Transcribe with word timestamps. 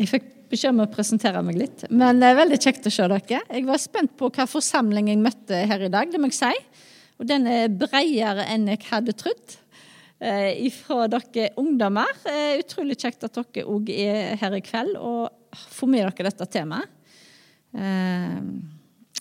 Jeg 0.00 0.08
fikk 0.08 0.28
beskjed 0.48 0.72
om 0.72 0.84
å 0.86 0.90
presentere 0.90 1.42
meg 1.44 1.58
litt, 1.60 1.82
men 1.92 2.22
det 2.22 2.30
er 2.30 2.38
veldig 2.38 2.58
kjekt 2.62 2.86
å 2.88 2.92
se 2.94 3.04
dere. 3.12 3.40
Jeg 3.52 3.64
var 3.68 3.80
spent 3.82 4.14
på 4.16 4.30
hva 4.32 4.46
forsamling 4.48 5.10
jeg 5.10 5.20
møtte 5.20 5.58
her 5.68 5.84
i 5.84 5.90
dag, 5.92 6.08
det 6.08 6.20
må 6.20 6.30
jeg 6.30 6.38
si. 6.38 6.52
Og 7.20 7.28
den 7.28 7.44
er 7.50 7.68
bredere 7.68 8.46
enn 8.48 8.64
jeg 8.70 8.80
hadde 8.88 9.12
trodd. 9.20 9.58
Eh, 10.20 10.66
ifra 10.70 11.04
dere 11.12 11.50
ungdommer. 11.60 12.08
Eh, 12.28 12.62
utrolig 12.62 12.96
kjekt 13.00 13.26
at 13.28 13.36
dere 13.36 13.66
òg 13.68 13.92
er 13.92 14.40
her 14.40 14.56
i 14.56 14.62
kveld 14.64 14.96
og 14.96 15.58
får 15.76 15.90
med 15.92 16.06
dere 16.06 16.30
dette 16.30 16.48
temaet. 16.56 16.88
Eh, 17.76 18.40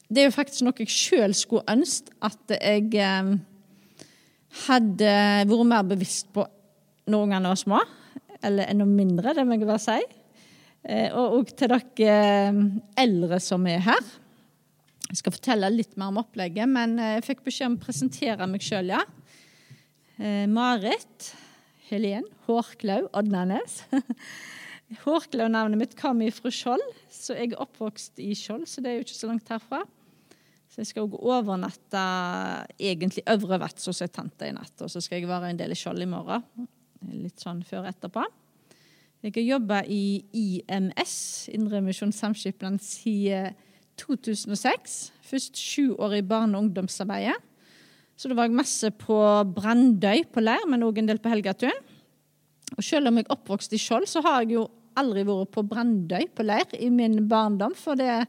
det 0.09 0.23
er 0.23 0.29
jo 0.29 0.35
faktisk 0.37 0.63
noe 0.65 0.79
jeg 0.79 0.93
sjøl 0.95 1.35
skulle 1.37 1.75
ønske 1.75 2.15
at 2.25 2.55
jeg 2.55 2.87
eh, 3.03 3.33
hadde 4.63 5.11
vært 5.51 5.71
mer 5.75 5.91
bevisst 5.91 6.31
på 6.33 6.47
når 7.09 7.27
ungene 7.27 7.51
var 7.51 7.59
små. 7.59 7.83
Eller 8.47 8.71
enda 8.71 8.87
mindre, 8.87 9.35
det 9.35 9.43
må 9.43 9.59
jeg 9.59 9.67
bare 9.67 9.83
si. 9.83 9.99
Eh, 10.89 11.11
og 11.13 11.37
òg 11.37 11.51
til 11.53 11.69
dere 11.69 12.13
eh, 12.49 12.61
eldre 12.97 13.37
som 13.43 13.67
er 13.69 13.83
her. 13.85 14.13
Jeg 15.09 15.21
skal 15.21 15.33
fortelle 15.35 15.69
litt 15.73 15.95
mer 15.97 16.09
om 16.09 16.21
opplegget, 16.21 16.69
men 16.69 16.97
eh, 16.97 17.17
jeg 17.19 17.27
fikk 17.27 17.43
beskjed 17.45 17.71
om 17.71 17.77
å 17.77 17.83
presentere 17.83 18.47
meg 18.49 18.65
sjøl, 18.65 18.95
ja. 18.95 19.03
Marit 20.51 21.29
Helen 21.87 22.25
Hårklau 22.43 23.05
Odnanes. 23.15 23.77
Hårklau-navnet 25.05 25.79
mitt 25.79 25.93
kommer 25.95 26.33
fra 26.35 26.51
Skjold, 26.51 26.83
så 27.13 27.37
jeg 27.37 27.53
er 27.53 27.61
oppvokst 27.63 28.19
i 28.19 28.33
Skjold, 28.35 28.65
så 28.67 28.83
det 28.83 28.91
er 28.91 28.97
jo 28.97 29.05
ikke 29.05 29.15
så 29.15 29.29
langt 29.29 29.53
herfra. 29.53 29.79
Så 30.67 30.81
jeg 30.81 30.89
skal 30.89 31.07
òg 31.07 31.15
overnatte 31.23 32.03
egentlig 32.75 33.23
Øvre 33.31 33.61
Vats 33.63 33.87
hos 33.87 34.03
ei 34.03 34.11
tante 34.11 34.49
i 34.49 34.57
natt, 34.57 34.75
og 34.83 34.91
så 34.91 34.99
skal 34.99 35.21
jeg 35.21 35.31
være 35.31 35.53
en 35.53 35.61
del 35.61 35.71
i 35.71 35.79
Skjold 35.79 36.03
i 36.03 36.09
morgen. 36.09 36.67
Litt 37.13 37.39
sånn 37.39 37.63
før 37.63 37.87
etterpå. 37.93 38.27
Jeg 39.19 39.33
har 39.35 39.43
jobba 39.43 39.81
i 39.83 40.23
IMS, 40.31 41.49
Indremisjon 41.51 42.13
Samskipnad, 42.15 42.77
siden 42.79 43.57
2006. 43.99 45.11
Først 45.27 45.59
sju 45.59 45.95
år 45.99 46.13
i 46.15 46.21
barne- 46.21 46.55
og 46.55 46.63
ungdomsarbeidet. 46.63 47.35
Så 48.15 48.29
da 48.29 48.35
var 48.35 48.47
jeg 48.47 48.55
masse 48.55 48.91
på 48.91 49.19
Brandøy 49.55 50.23
på 50.31 50.39
leir, 50.39 50.63
men 50.67 50.83
òg 50.87 50.97
en 50.99 51.11
del 51.11 51.19
på 51.19 51.29
Helgatun. 51.33 51.83
Og 52.77 52.83
selv 52.83 53.07
om 53.07 53.17
jeg 53.17 53.27
er 53.27 53.35
oppvokst 53.35 53.75
i 53.75 53.77
Skjold, 53.77 54.07
så 54.07 54.23
har 54.23 54.41
jeg 54.41 54.53
jo 54.55 54.69
aldri 54.95 55.25
vært 55.27 55.51
på 55.51 55.67
Brandøy 55.67 56.29
på 56.31 56.47
leir 56.47 56.79
i 56.79 56.89
min 56.89 57.27
barndom. 57.27 57.75
For 57.75 57.99
det 57.99 58.25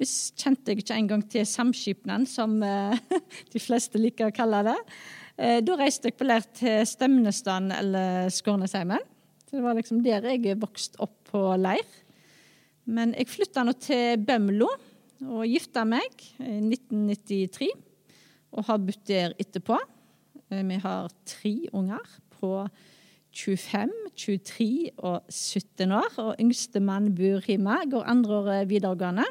kjente 0.00 0.72
jeg 0.72 0.80
ikke 0.80 0.96
engang 0.96 1.28
til 1.28 1.44
Samskipnaden, 1.44 2.24
som 2.26 2.62
eh, 2.62 2.96
de 3.52 3.60
fleste 3.60 4.00
liker 4.00 4.32
å 4.32 4.36
kalle 4.36 4.64
det. 4.64 4.80
Eh, 5.36 5.60
da 5.60 5.76
reiste 5.76 6.08
jeg 6.08 6.16
på 6.16 6.24
leir 6.24 6.48
til 6.56 6.86
Stemnesdalen 6.88 7.72
eller 7.76 8.32
Skårnesheimen. 8.32 9.11
Så 9.52 9.58
det 9.58 9.66
var 9.66 9.76
liksom 9.76 9.98
der 10.00 10.24
jeg 10.24 10.56
vokste 10.56 10.96
opp 11.04 11.12
på 11.28 11.40
leir. 11.60 11.84
Men 12.88 13.10
jeg 13.12 13.28
flytta 13.28 13.60
nå 13.68 13.74
til 13.76 14.22
Bømlo 14.24 14.70
og 15.28 15.42
gifta 15.44 15.82
meg 15.84 16.24
i 16.40 16.54
1993. 16.56 17.68
Og 18.56 18.64
har 18.64 18.80
bodd 18.80 19.02
der 19.10 19.34
etterpå. 19.36 19.76
Eh, 20.48 20.62
vi 20.70 20.78
har 20.80 21.12
tre 21.28 21.52
unger 21.68 22.16
på 22.38 22.54
25, 23.36 23.92
23 24.16 24.70
og 25.04 25.28
17 25.28 25.92
år. 26.00 26.10
Og 26.24 26.40
yngstemann 26.40 27.12
bor 27.12 27.44
hjemme, 27.44 27.76
går 27.92 28.08
andreåret 28.08 28.72
videregående. 28.72 29.28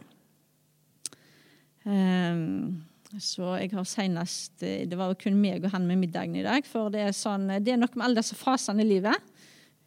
Um, 1.81 2.83
så 3.17 3.55
jeg 3.57 3.71
har 3.73 3.85
senest 3.89 4.61
eh, 4.61 4.83
Det 4.85 4.93
var 4.99 5.15
kun 5.17 5.39
meg 5.41 5.63
og 5.65 5.71
han 5.73 5.89
med 5.89 5.97
middagen 6.05 6.37
i 6.37 6.45
dag. 6.45 6.61
For 6.69 6.93
det 6.93 7.07
er, 7.09 7.17
sånn, 7.17 7.49
det 7.57 7.73
er 7.73 7.81
noe 7.81 7.89
med 7.97 8.05
alle 8.05 8.21
disse 8.21 8.37
fasene 8.37 8.85
i 8.85 8.91
livet. 8.93 9.30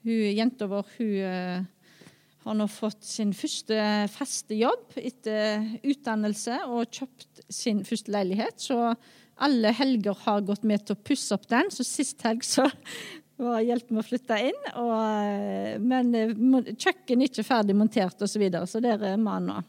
Hun, 0.04 0.36
jenta 0.36 0.68
vår 0.68 0.86
hun 0.98 1.12
uh, 1.24 1.64
har 2.44 2.56
nå 2.58 2.66
fått 2.68 3.06
sin 3.08 3.32
første 3.36 3.76
faste 4.12 4.56
jobb 4.58 4.98
etter 5.00 5.64
utdannelse 5.80 6.58
og 6.68 6.90
kjøpt 6.92 7.44
sin 7.48 7.80
første 7.88 8.12
leilighet. 8.12 8.60
Så 8.60 8.78
alle 9.44 9.72
helger 9.74 10.18
har 10.26 10.44
gått 10.44 10.66
med 10.68 10.84
til 10.84 10.96
å 10.96 11.04
pusse 11.08 11.32
opp 11.36 11.48
den. 11.48 11.72
Så 11.72 11.86
sist 11.88 12.20
helg 12.26 12.44
så 12.44 12.68
var 13.40 13.64
hjelp 13.64 13.88
med 13.90 14.04
å 14.04 14.06
flytte 14.06 14.40
inn. 14.50 14.60
Og, 14.76 14.92
uh, 14.92 15.76
men 15.80 16.12
kjøkkenet 16.12 16.84
kjøkken 16.84 17.24
er 17.24 17.32
ikke 17.32 17.48
ferdig 17.48 17.78
montert 17.78 18.20
osv., 18.20 18.34
så, 18.36 18.44
videre, 18.44 18.68
så 18.68 18.84
der 18.84 19.08
er 19.14 19.20
man 19.20 19.48
nå. 19.48 19.62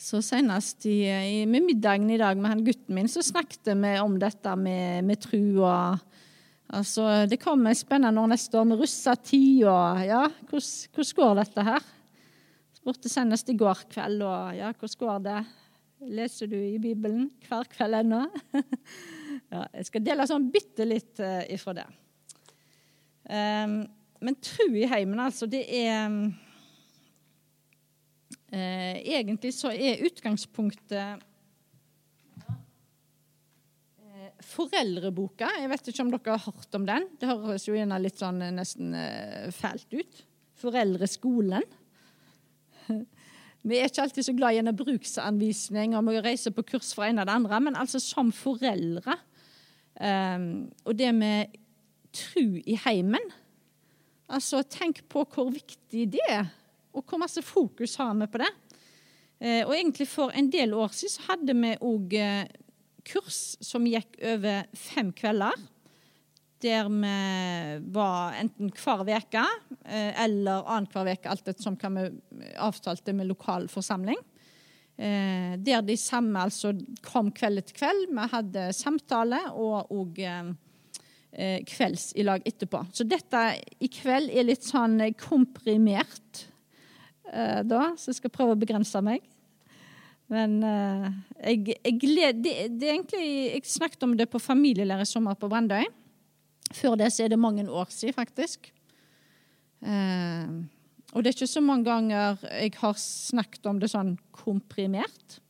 Så 0.00 0.22
senest 0.24 0.86
i, 0.88 1.02
i, 1.04 1.40
med 1.46 1.66
middagen 1.66 2.08
i 2.08 2.18
dag 2.18 2.38
med 2.40 2.54
han 2.54 2.62
gutten 2.64 2.96
min, 2.96 3.08
så 3.10 3.20
snakket 3.22 3.68
vi 3.76 3.90
om 4.00 4.14
dette 4.18 4.54
med, 4.56 5.04
med 5.04 5.20
tru 5.20 5.60
og 5.60 6.00
Altså, 6.70 7.26
det 7.26 7.40
kommer 7.42 7.74
spennende 7.74 8.20
år 8.22 8.28
neste 8.30 8.54
år 8.60 8.66
med 8.70 8.78
russetid 8.78 9.64
og 9.66 10.02
ja, 10.06 10.20
hvordan 10.46 11.14
går 11.18 11.32
dette 11.40 11.64
her? 11.66 11.86
Spurte 12.78 13.10
senest 13.10 13.50
i 13.50 13.56
går 13.58 13.80
kveld 13.90 14.22
og 14.22 14.54
ja, 14.54 14.70
hvordan 14.70 15.00
går 15.00 15.24
det? 15.24 15.40
Leser 16.14 16.46
du 16.48 16.54
i 16.56 16.78
Bibelen 16.80 17.26
hver 17.48 17.66
kveld 17.72 17.98
ennå? 17.98 18.20
ja, 19.52 19.64
jeg 19.74 19.88
skal 19.88 20.04
dele 20.06 20.28
sånn 20.30 20.46
bitte 20.54 20.86
litt 20.86 21.18
uh, 21.18 21.42
ifra 21.50 21.74
det. 21.80 21.88
Um, 23.26 23.82
men 24.22 24.38
tro 24.38 24.68
i 24.70 24.86
heimen, 24.88 25.20
altså, 25.20 25.50
det 25.50 25.64
er 25.66 26.06
uh, 26.06 26.30
Egentlig 28.54 29.52
så 29.54 29.70
er 29.74 30.06
utgangspunktet 30.06 31.26
Foreldreboka. 34.50 35.48
Jeg 35.60 35.70
vet 35.70 35.88
ikke 35.92 36.04
om 36.04 36.10
dere 36.10 36.34
har 36.34 36.42
hørt 36.48 36.76
om 36.78 36.86
den. 36.88 37.06
Det 37.20 37.28
høres 37.30 37.68
jo 37.68 37.76
gjerne 37.76 38.00
litt 38.02 38.18
sånn 38.18 38.40
eh, 38.42 38.52
nesten 38.54 38.94
uh, 38.96 39.46
fælt 39.54 39.94
ut. 39.94 40.22
Foreldreskolen. 40.60 41.66
Vi 43.60 43.76
er 43.76 43.90
ikke 43.90 44.06
alltid 44.06 44.24
så 44.26 44.34
glad 44.34 44.56
i 44.56 44.60
en 44.62 44.72
bruksanvisning 44.72 45.94
om 45.98 46.08
å 46.08 46.22
reise 46.24 46.50
på 46.56 46.64
kurs 46.64 46.94
for 46.96 47.04
en 47.06 47.20
av 47.20 47.28
det 47.28 47.34
andre, 47.36 47.58
men 47.60 47.76
altså 47.78 48.00
som 48.02 48.32
foreldre. 48.34 49.18
Um, 50.00 50.70
og 50.88 50.96
det 50.96 51.10
med 51.12 51.58
tru 52.16 52.56
i 52.64 52.78
heimen. 52.86 53.26
Altså, 54.32 54.62
tenk 54.64 55.02
på 55.12 55.26
hvor 55.28 55.50
viktig 55.52 56.06
det 56.14 56.24
er, 56.30 56.48
og 56.96 57.04
hvor 57.04 57.20
masse 57.20 57.42
fokus 57.44 57.98
har 58.00 58.16
vi 58.16 58.30
på 58.32 58.40
det. 58.40 58.50
Uh, 59.44 59.62
og 59.68 59.76
egentlig 59.76 60.08
for 60.08 60.32
en 60.34 60.50
del 60.50 60.74
år 60.74 60.96
siden 60.96 61.14
så 61.14 61.28
hadde 61.28 61.56
vi 61.60 61.76
òg 61.84 62.18
kurs 63.06 63.56
som 63.64 63.86
gikk 63.88 64.18
over 64.22 64.64
fem 64.76 65.12
kvelder. 65.16 65.54
Der 66.60 66.90
vi 66.92 67.12
var 67.94 68.34
enten 68.36 68.68
hver 68.76 69.06
uke 69.08 69.44
eh, 69.86 70.12
eller 70.24 70.66
annenhver 70.68 71.14
uke, 71.14 71.30
alt 71.30 71.48
etter 71.48 71.64
som 71.64 71.78
vi 71.80 72.10
avtalte 72.60 73.14
med 73.16 73.30
lokal 73.30 73.68
forsamling. 73.72 74.18
Eh, 75.00 75.56
der 75.56 75.80
de 75.80 75.96
samme 75.96 76.42
altså 76.44 76.74
kom 77.06 77.32
kveld 77.32 77.62
etter 77.62 77.78
kveld. 77.78 78.10
Vi 78.12 78.28
hadde 78.34 78.66
samtale 78.76 79.40
og 79.54 79.88
òg 79.88 80.20
eh, 80.20 81.64
kvelds 81.64 82.10
i 82.20 82.28
lag 82.28 82.44
etterpå. 82.44 82.84
Så 82.92 83.08
dette 83.08 83.46
i 83.80 83.88
kveld 83.88 84.28
er 84.28 84.50
litt 84.50 84.66
sånn 84.66 85.00
komprimert, 85.20 86.46
da, 87.30 87.92
så 87.94 88.08
jeg 88.10 88.16
skal 88.16 88.32
prøve 88.34 88.56
å 88.56 88.58
begrense 88.58 88.98
meg. 89.06 89.22
Men 90.30 90.60
uh, 90.62 91.08
jeg, 91.42 91.74
jeg 91.74 91.96
gled, 91.98 92.42
det, 92.44 92.54
det, 92.78 92.86
er 92.86 92.94
egentlig, 92.94 93.24
Jeg 93.50 93.64
snakket 93.66 94.06
om 94.06 94.14
det 94.18 94.28
på 94.30 94.38
familielære 94.42 95.06
sommer 95.08 95.34
på 95.38 95.50
Brandøy. 95.50 95.88
Før 96.70 96.94
det 97.00 97.10
så 97.10 97.24
er 97.24 97.32
det 97.32 97.40
mange 97.40 97.66
år 97.66 97.90
siden, 97.90 98.14
faktisk. 98.14 98.70
Uh, 99.82 100.62
og 101.10 101.22
det 101.24 101.32
er 101.32 101.38
ikke 101.40 101.50
så 101.50 101.62
mange 101.64 101.88
ganger 101.88 102.38
jeg 102.46 102.74
har 102.78 102.98
snakket 103.02 103.66
om 103.66 103.80
det 103.82 103.90
sånn 103.90 104.14
komprimert. 104.30 105.40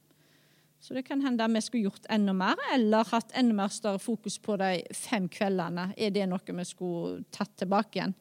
Så 0.80 0.96
det 0.96 1.04
kan 1.04 1.20
hende 1.20 1.48
vi 1.52 1.60
skulle 1.60 1.90
gjort 1.90 2.08
enda 2.08 2.32
mer, 2.32 2.56
eller 2.74 3.08
hatt 3.12 3.34
enda 3.36 3.54
mer 3.54 3.72
større 3.72 4.00
fokus 4.00 4.38
på 4.40 4.56
de 4.58 4.78
fem 4.96 5.28
kveldene. 5.28 5.90
Er 6.00 6.14
det 6.14 6.24
noe 6.30 6.56
vi 6.56 6.64
skulle 6.64 7.20
tatt 7.30 7.52
tilbake 7.60 8.00
igjen? 8.00 8.16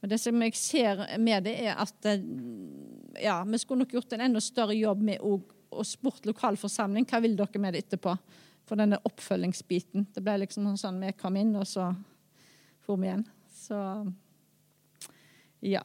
Men 0.00 0.12
det 0.12 0.20
som 0.22 0.42
jeg 0.44 0.54
ser 0.54 1.02
med 1.18 1.48
det, 1.48 1.56
er 1.66 1.80
at 1.82 2.06
eh, 2.06 2.22
ja, 3.24 3.40
vi 3.48 3.58
skulle 3.58 3.82
nok 3.82 3.96
gjort 3.96 4.14
en 4.14 4.22
enda 4.28 4.42
større 4.44 4.76
jobb 4.78 5.02
med 5.02 5.24
å 5.24 5.40
og 5.70 5.86
spurt 5.86 6.26
lokalforsamling 6.28 7.06
hva 7.08 7.20
vil 7.24 7.36
dere 7.38 7.62
med 7.62 7.74
det 7.74 7.86
etterpå. 7.86 8.14
For 8.66 8.78
denne 8.78 8.98
oppfølgingsbiten. 9.06 10.08
Det 10.14 10.22
ble 10.26 10.40
liksom 10.42 10.66
sånn 10.74 10.98
vi 10.98 11.12
kom 11.14 11.36
inn, 11.38 11.52
og 11.54 11.68
så 11.70 11.92
for 12.82 12.98
vi 12.98 13.08
igjen. 13.08 13.22
Så 13.54 13.78
ja. 15.66 15.82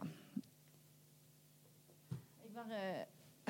Jeg 2.42 2.56
bare 2.56 2.82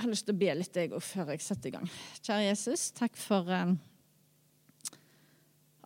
har 0.01 0.11
lyst 0.11 0.27
til 0.27 0.35
å 0.35 0.41
be 0.41 0.57
litt 0.59 0.77
jeg 0.77 0.91
før 1.03 1.33
jeg 1.33 1.43
setter 1.43 1.71
i 1.71 1.73
gang. 1.77 1.87
Kjære 2.19 2.45
Jesus, 2.49 2.89
takk 2.95 3.17
for 3.19 3.47
um, 3.51 3.77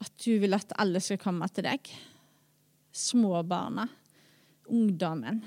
at 0.01 0.13
du 0.25 0.35
vil 0.41 0.57
at 0.57 0.75
alle 0.81 1.01
skal 1.03 1.21
komme 1.21 1.49
til 1.53 1.65
deg. 1.67 1.89
Små 2.95 3.41
barna, 3.47 3.87
ungdommen, 4.69 5.41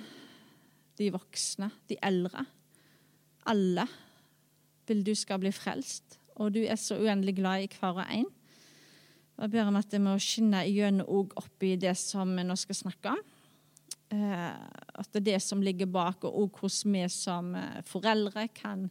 de 0.99 1.11
voksne, 1.15 1.71
de 1.91 1.99
eldre. 2.03 2.43
Alle 3.49 3.87
vil 4.89 5.05
du 5.07 5.15
skal 5.19 5.41
bli 5.43 5.53
frelst. 5.55 6.19
Og 6.39 6.55
du 6.55 6.63
er 6.63 6.79
så 6.81 6.99
uendelig 6.99 7.37
glad 7.39 7.65
i 7.65 7.71
hver 7.73 8.03
og 8.03 8.05
en. 8.07 8.29
Jeg 9.39 9.51
ber 9.51 9.71
om 9.71 9.79
at 9.79 9.91
det 9.91 10.01
må 10.03 10.17
skinne 10.19 10.65
igjennom 10.67 11.07
òg 11.15 11.35
oppi 11.39 11.77
det 11.79 11.95
som 11.99 12.31
vi 12.35 12.45
nå 12.47 12.57
skal 12.59 12.79
snakke 12.81 13.13
om. 13.15 13.21
Eh, 14.11 14.51
at 14.99 15.11
det 15.13 15.21
er 15.21 15.27
det 15.33 15.41
som 15.45 15.63
ligger 15.63 15.91
bak, 15.93 16.25
og 16.25 16.59
også 16.59 16.89
hvordan 16.89 16.95
vi 16.97 17.09
som 17.13 17.55
eh, 17.55 17.81
foreldre 17.87 18.49
kan 18.57 18.89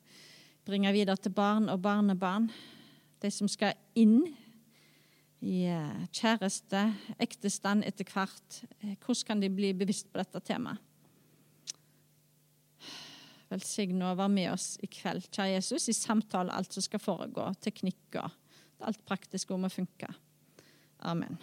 bringe 0.67 0.91
videre 0.93 1.17
til 1.17 1.33
barn 1.35 1.69
og 1.73 1.81
barnebarn. 1.81 2.51
De 3.21 3.31
som 3.33 3.49
skal 3.49 3.75
inn 3.97 4.21
i 5.41 5.65
eh, 5.67 6.05
kjæreste, 6.13 6.83
ektestand 7.19 7.83
etter 7.87 8.07
hvert. 8.13 8.61
Hvordan 9.03 9.25
kan 9.27 9.41
de 9.41 9.49
bli 9.51 9.73
bevisst 9.73 10.11
på 10.11 10.21
dette 10.21 10.43
temaet? 10.45 10.83
Velsigne 13.47 14.09
å 14.09 14.17
være 14.19 14.33
med 14.33 14.51
oss 14.51 14.73
i 14.83 14.89
kveld, 14.91 15.29
kjære 15.31 15.55
Jesus, 15.55 15.87
i 15.87 15.95
samtale 15.95 16.51
alt 16.51 16.75
som 16.75 16.83
skal 16.83 17.01
foregå, 17.03 17.47
teknikker. 17.63 18.33
Alt 18.87 19.03
praktisk 19.07 19.53
om 19.55 19.65
å 19.65 19.71
funke. 19.71 20.09
Amen. 21.07 21.37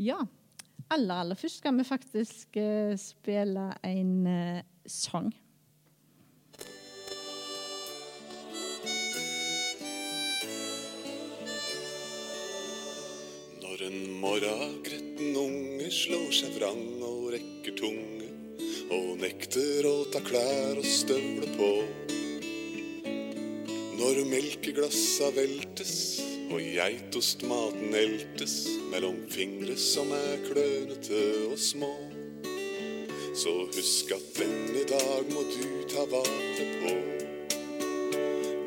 Ja. 0.00 0.16
Aller, 0.90 1.14
aller 1.14 1.38
først 1.38 1.60
skal 1.60 1.76
vi 1.76 1.84
faktisk 1.86 2.56
uh, 2.58 2.96
spille 2.98 3.68
en 3.86 4.14
uh, 4.26 4.62
sang. 4.88 5.28
Når 13.80 13.94
en 13.96 14.16
morgengretten 14.20 15.36
unge 15.40 15.86
slår 15.88 16.34
seg 16.36 16.50
vrang 16.58 16.98
og 17.00 17.30
rekker 17.32 17.72
tunge 17.78 18.26
og 18.92 19.06
nekter 19.22 19.88
å 19.88 19.94
ta 20.12 20.20
klær 20.20 20.76
og 20.76 20.84
støvler 20.84 21.54
på. 21.56 21.70
Når 23.96 24.20
melkeglassa 24.28 25.30
veltes 25.32 25.96
og 26.50 26.60
geitostmaten 26.60 27.96
eltes 28.02 28.60
mellom 28.92 29.16
fingre 29.32 29.80
som 29.80 30.12
er 30.12 30.44
klønete 30.44 31.24
og 31.48 31.56
små. 31.56 31.94
Så 33.32 33.56
husk 33.64 34.12
at 34.12 34.32
denne 34.42 34.84
dag 34.92 35.32
må 35.32 35.48
du 35.56 35.68
ta 35.96 36.04
vare 36.12 36.72
på. 36.84 36.98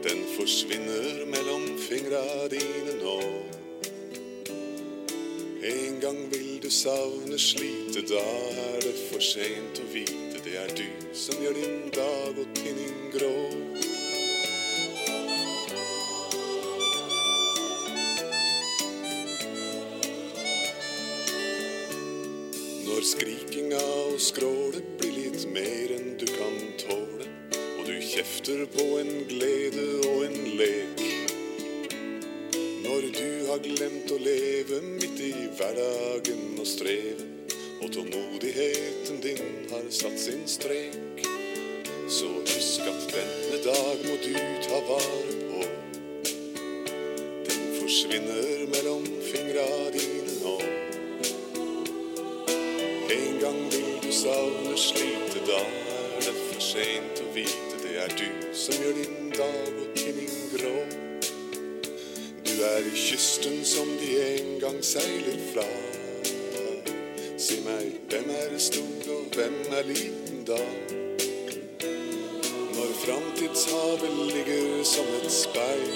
Den 0.10 0.26
forsvinner 0.40 1.28
mellom 1.38 1.76
fingra 1.86 2.48
dine 2.50 3.04
nå. 3.04 3.20
En 5.64 6.00
gang 6.00 6.18
vil 6.32 6.60
du 6.64 6.70
savne 6.70 7.38
slite, 7.40 8.02
da 8.10 8.24
er 8.52 8.82
det 8.84 8.92
for 9.08 9.24
seint 9.24 9.78
å 9.80 9.86
vite. 9.94 10.42
Det 10.44 10.58
er 10.60 10.74
du 10.76 11.14
som 11.16 11.40
gjør 11.40 11.56
din 11.56 11.86
dag 11.96 12.40
og 12.42 12.50
tinning 12.58 13.06
grå. 13.14 13.38
Når 22.84 23.08
skrikinga 23.14 23.80
og 24.10 24.20
skrålet 24.20 24.90
blir 25.00 25.16
litt 25.16 25.48
mer 25.56 25.96
enn 25.96 26.18
du 26.20 26.28
kan 26.28 26.60
tåle, 26.84 27.30
og 27.78 27.88
du 27.88 27.96
kjefter 28.04 28.66
på 28.76 28.90
en 29.00 29.16
glede 29.32 29.88
og 30.12 30.28
en 30.28 30.42
lek. 30.60 31.08
Når 32.84 33.10
du 33.16 33.30
har 33.48 33.64
glemt 33.64 34.12
å 34.12 34.20
i 34.28 34.53
hverdagen 35.58 36.60
og 36.60 36.68
strevet, 36.68 37.54
og 37.82 37.92
tålmodigheten 37.94 39.22
din 39.22 39.68
har 39.70 39.86
satt 39.90 40.20
sin 40.20 40.48
strek, 40.48 41.26
så 42.10 42.30
husk 42.40 42.82
at 42.82 43.04
denne 43.14 43.60
dag 43.64 44.06
må 44.08 44.16
du 44.24 44.34
ta 44.66 44.80
vare 44.88 45.36
på. 45.50 45.62
Den 47.50 47.64
forsvinner 47.80 48.66
mellom 48.74 49.06
fingra 49.32 49.68
dine 49.96 50.38
nå. 50.44 50.56
En 53.18 53.40
gang 53.44 53.62
vil 53.76 53.92
du 54.04 54.12
savne 54.12 54.78
slite, 54.78 55.44
da 55.48 55.62
er 56.16 56.28
det 56.28 56.36
for 56.40 56.62
seint 56.72 57.24
å 57.24 57.30
vite. 57.36 57.82
Det 57.84 57.98
er 58.06 58.18
du 58.18 58.54
som 58.58 58.80
gjør 58.80 58.98
din 59.04 59.30
dag 59.38 59.82
og 59.84 59.98
tinning 60.00 60.34
grå. 60.56 60.76
Du 62.48 62.54
er 62.64 62.90
kysten 62.96 63.64
som 63.66 63.90
de 64.00 64.16
en 64.24 64.53
gang 64.64 64.84
seiler 64.84 65.40
fra. 65.52 65.64
Si 67.38 67.58
meg, 67.66 67.98
hvem 68.08 68.30
er 68.32 68.54
stor 68.64 69.10
og 69.12 69.36
hvem 69.36 69.58
er 69.76 69.90
liten 69.90 70.46
da? 70.48 70.60
Når 72.78 72.94
framtidshavet 73.02 74.14
ligger 74.30 74.86
som 74.88 75.10
et 75.18 75.28
speil, 75.36 75.92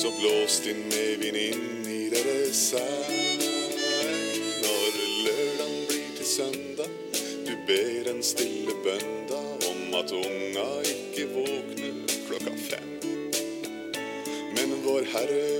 så 0.00 0.14
blås 0.16 0.62
din 0.64 0.80
medvind 0.88 1.36
inn 1.42 1.84
i 1.92 2.00
deres 2.14 2.56
seil. 2.70 3.44
Når 4.64 4.98
lørdagen 5.26 5.78
blir 5.92 6.10
til 6.16 6.32
søndag, 6.32 6.90
du 7.44 7.52
ber 7.68 8.12
en 8.14 8.24
stille 8.24 8.80
bønda 8.86 9.44
om 9.74 10.00
at 10.00 10.16
unga 10.24 10.68
ikke 10.96 11.28
våkner 11.36 12.18
klokka 12.30 12.56
fem. 12.70 12.92
Men 14.56 14.78
vår 14.88 15.04
Herre 15.12 15.57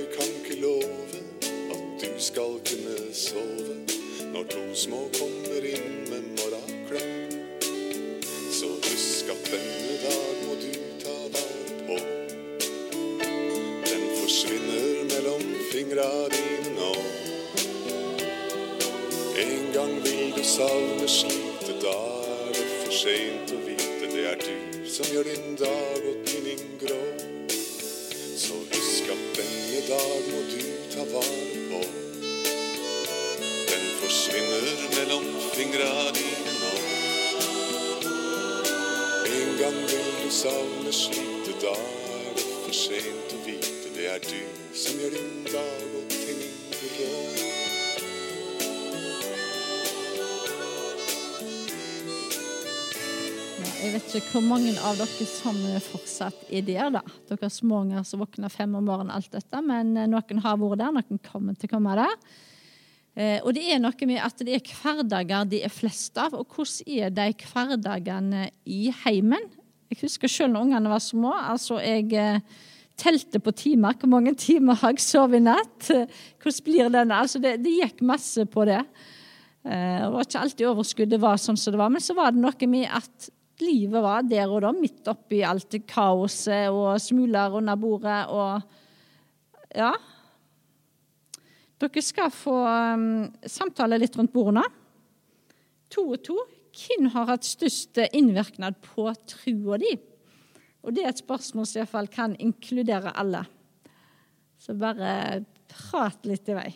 du 20.67 21.07
slite, 21.07 21.73
da 21.81 21.93
er 22.27 22.51
det 22.51 22.65
for 22.67 22.91
seint 22.91 23.51
å 23.55 23.59
vite. 23.63 24.07
Det 24.11 24.23
er 24.27 24.41
du 24.43 24.87
som 24.91 25.07
gjør 25.07 25.29
din 25.29 25.55
dag 25.55 26.07
og 26.09 26.17
tinning 26.27 26.59
grå. 26.81 26.99
Så 28.35 28.57
husk 28.73 29.07
at 29.13 29.21
denne 29.37 29.79
dag 29.87 30.27
må 30.27 30.41
du 30.49 30.59
ta 30.91 31.05
vare 31.13 31.61
på. 31.69 31.79
Den 33.71 33.85
forsvinner 34.01 34.67
mellom 34.97 35.29
fingra 35.53 35.91
dine 36.17 36.55
nå. 36.57 36.73
En 39.29 39.55
gang 39.61 39.79
vil 39.85 40.11
du 40.25 40.29
savne 40.41 40.91
slite, 40.91 41.55
da 41.63 41.77
er 41.77 42.35
det 42.35 42.49
for 42.65 42.75
seint 42.75 43.37
å 43.37 43.45
vite. 43.47 43.95
Det 43.95 44.11
er 44.11 44.27
du 44.27 44.75
som 44.75 44.99
gjør 44.99 45.15
din 45.15 45.47
dag 45.53 45.88
jeg 53.89 53.95
vet 54.03 54.11
ikke 54.19 54.35
hvor 54.35 54.43
mange 54.45 54.71
av 54.85 54.99
dere 54.99 55.25
som 55.25 55.55
fortsatt 55.81 56.51
er 56.53 56.61
der, 56.67 56.91
da. 56.93 56.99
Dere 57.25 57.47
småunger 57.49 58.03
som 58.05 58.21
våkner 58.21 58.51
fem 58.53 58.75
om 58.77 58.83
morgenen, 58.85 59.09
alt 59.15 59.31
dette. 59.33 59.61
Men 59.65 59.95
eh, 59.97 60.05
noen 60.05 60.41
har 60.43 60.59
vært 60.61 60.81
der, 60.83 60.91
noen 60.93 61.21
kommer 61.25 61.55
til 61.57 61.65
å 61.65 61.71
komme 61.71 61.95
der. 61.97 62.13
Eh, 63.17 63.39
og 63.41 63.55
det 63.57 63.63
er 63.65 63.81
noe 63.81 64.09
med 64.11 64.21
at 64.21 64.43
det 64.45 64.59
er 64.59 64.73
hverdager 64.77 65.47
de 65.49 65.63
er 65.65 65.73
flest 65.73 66.21
av. 66.21 66.35
Og 66.37 66.53
hvordan 66.53 66.99
er 66.99 67.15
de 67.17 67.47
hverdagene 67.47 68.43
i 68.69 68.93
heimen? 69.07 69.49
Jeg 69.89 70.03
husker 70.03 70.29
selv 70.29 70.53
når 70.53 70.67
ungene 70.67 70.93
var 70.93 71.01
små. 71.05 71.33
altså 71.33 71.81
jeg... 71.81 72.11
Eh, 72.13 72.65
telte 72.99 73.39
på 73.39 73.53
timer. 73.55 73.93
Hvor 73.95 74.09
mange 74.11 74.33
timer 74.35 74.75
har 74.75 74.91
jeg 74.91 74.99
sovet 75.05 75.39
i 75.39 75.45
natt? 75.45 75.85
Hvordan 76.43 76.63
blir 76.65 76.89
den? 76.91 77.13
Altså 77.15 77.39
det, 77.39 77.53
det 77.63 77.77
gikk 77.77 78.01
masse 78.03 78.43
på 78.43 78.65
det. 78.67 78.81
Det 79.63 80.09
var 80.11 80.25
ikke 80.27 80.41
alltid 80.43 80.67
overskuddet 80.67 81.21
var 81.23 81.39
sånn 81.39 81.55
som 81.55 81.71
det 81.71 81.79
var, 81.79 81.93
men 81.93 82.03
så 82.03 82.11
var 82.17 82.35
det 82.35 82.43
noe 82.43 82.67
med 82.67 82.91
at 82.91 83.29
livet 83.63 84.03
var 84.03 84.25
der 84.27 84.49
og 84.49 84.63
da, 84.65 84.73
midt 84.75 85.07
oppi 85.11 85.41
alt 85.45 85.69
det 85.73 85.85
kaoset 85.89 86.69
og 86.71 86.99
smuler 87.01 87.59
under 87.59 87.79
bordet 87.79 88.21
og 88.29 88.77
Ja. 89.75 89.91
Dere 91.79 92.01
skal 92.01 92.31
få 92.33 92.55
um, 92.65 93.27
samtale 93.45 93.99
litt 94.01 94.17
rundt 94.17 94.33
bordet 94.33 94.55
nå. 94.57 94.63
To 95.93 96.07
og 96.15 96.23
to. 96.25 96.37
Hvem 96.73 97.11
har 97.13 97.29
hatt 97.29 97.45
størst 97.45 98.01
innvirkning 98.09 98.75
på 98.81 99.05
trua 99.29 99.77
di? 99.77 99.93
Og 100.81 100.95
det 100.95 101.05
er 101.05 101.13
et 101.13 101.21
spørsmål 101.21 101.67
som 101.67 101.81
iallfall 101.81 102.09
kan 102.11 102.35
inkludere 102.41 103.13
alle. 103.13 103.43
Så 104.59 104.73
bare 104.73 105.43
prat 105.69 106.25
litt 106.27 106.49
i 106.49 106.57
vei. 106.57 106.69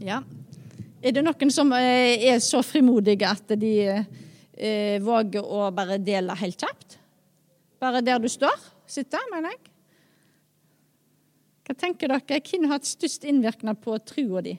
Ja. 0.00 0.22
Er 1.04 1.12
det 1.12 1.22
noen 1.24 1.50
som 1.52 1.72
eh, 1.76 2.22
er 2.32 2.38
så 2.40 2.62
frimodige 2.64 3.28
at 3.28 3.52
de 3.60 3.72
eh, 3.88 4.96
våger 5.04 5.44
å 5.44 5.66
bare 5.76 5.98
dele 6.00 6.36
helt 6.40 6.60
kjapt? 6.60 6.96
Bare 7.80 8.00
der 8.04 8.20
du 8.20 8.28
står? 8.28 8.56
Sitter, 8.88 9.20
mener 9.32 9.52
jeg. 9.52 9.60
Hva 11.68 11.76
tenker 11.84 12.10
dere? 12.10 12.40
Hvem 12.40 12.64
har 12.66 12.78
hatt 12.78 12.88
størst 12.88 13.26
innvirkning 13.28 13.76
på 13.80 13.98
trua 14.08 14.40
di? 14.44 14.56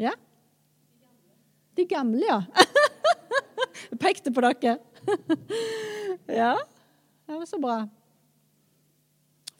Ja? 0.00 0.12
De 1.80 1.88
gamle, 1.88 2.28
ja. 2.28 2.42
Jeg 3.92 3.98
pekte 4.00 4.32
på 4.34 4.44
dere. 4.44 4.76
ja, 6.40 6.54
det 7.26 7.40
var 7.40 7.48
så 7.48 7.60
bra. 7.60 7.80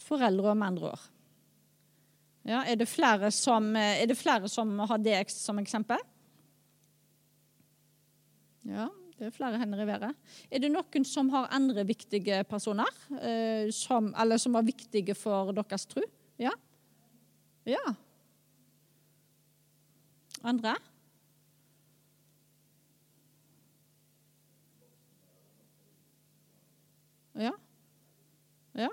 Foreldre 0.02 0.52
om 0.52 0.64
andre 0.66 0.92
år. 0.92 1.08
Ja, 2.42 2.64
er, 2.66 2.74
det 2.74 2.88
som, 3.30 3.76
er 3.76 4.06
det 4.10 4.18
flere 4.18 4.48
som 4.50 4.78
har 4.78 4.98
det 4.98 5.14
som 5.30 5.60
eksempel? 5.62 6.00
Ja, 8.66 8.88
det 9.18 9.28
er 9.28 9.34
flere 9.34 9.58
hender 9.58 9.82
i 9.82 9.86
været. 9.86 10.14
Er 10.50 10.62
det 10.62 10.70
noen 10.72 11.04
som 11.06 11.30
har 11.30 11.50
andre 11.54 11.84
viktige 11.86 12.42
personer? 12.50 12.90
Eh, 13.22 13.70
som, 13.70 14.10
eller 14.18 14.38
som 14.42 14.54
var 14.58 14.66
viktige 14.66 15.14
for 15.14 15.52
deres 15.54 15.86
tro? 15.86 16.02
Ja? 16.38 16.50
Ja. 17.66 17.94
Andre? 20.42 20.74
Ja. 27.38 27.52
Ja. 28.74 28.88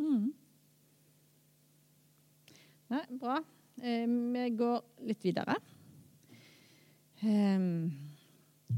Mm. 0.00 0.30
Nei, 2.90 3.02
bra. 3.20 3.36
Eh, 3.82 4.06
vi 4.08 4.46
går 4.56 4.80
litt 5.08 5.24
videre. 5.24 5.56
Um, 7.20 7.90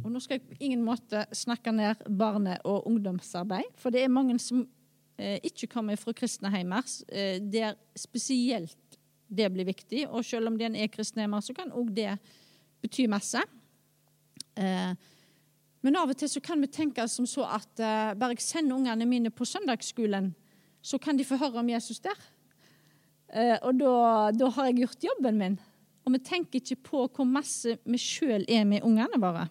og 0.02 0.11
nå 0.11 0.21
skal 0.23 0.41
jeg 0.41 0.47
på 0.49 0.59
ingen 0.67 0.83
måte 0.83 1.23
snakke 1.37 1.71
ned 1.75 2.02
barne- 2.19 2.59
og 2.67 2.88
ungdomsarbeid, 2.91 3.71
for 3.79 3.95
det 3.95 4.02
er 4.02 4.11
mange 4.11 4.35
som 4.43 4.64
eh, 5.19 5.38
ikke 5.47 5.71
kommer 5.71 5.97
fra 6.00 6.14
kristne 6.17 6.50
heimer, 6.50 6.83
eh, 7.09 7.38
der 7.38 7.76
spesielt 7.95 8.99
det 9.29 9.49
blir 9.52 9.69
viktig. 9.69 10.09
Og 10.11 10.25
selv 10.26 10.50
om 10.50 10.59
det 10.59 10.73
er 10.75 10.93
kristne 10.93 11.23
heimer, 11.23 11.41
så 11.41 11.55
kan 11.55 11.71
òg 11.71 11.95
det 11.95 12.17
bety 12.83 13.07
masse. 13.07 13.41
Eh, 14.57 14.95
men 15.83 15.99
av 15.99 16.11
og 16.11 16.19
til 16.19 16.31
så 16.31 16.43
kan 16.43 16.61
vi 16.62 16.71
tenke 16.71 17.05
som 17.11 17.26
så 17.26 17.47
at 17.59 17.81
uh, 17.83 18.12
bare 18.14 18.37
jeg 18.37 18.45
sender 18.45 18.76
ungene 18.76 19.07
mine 19.09 19.33
på 19.35 19.47
søndagsskolen, 19.49 20.29
så 20.82 20.98
kan 20.98 21.18
de 21.18 21.26
få 21.26 21.38
høre 21.40 21.62
om 21.62 21.70
Jesus 21.70 22.02
der. 22.02 22.18
Uh, 23.32 23.56
og 23.62 23.78
da, 23.80 23.94
da, 24.36 24.50
har 24.52 24.68
jeg 24.68 24.82
gjort 24.82 25.06
jobben 25.08 25.38
min. 25.40 25.58
Og 26.02 26.16
vi 26.16 26.22
tenker 26.26 26.60
ikke 26.60 26.80
på 26.90 27.04
hvor 27.06 27.28
masse 27.28 27.78
vi 27.86 28.00
sjøl 28.00 28.44
er 28.50 28.66
med 28.68 28.84
ungene 28.84 29.20
våre. 29.22 29.46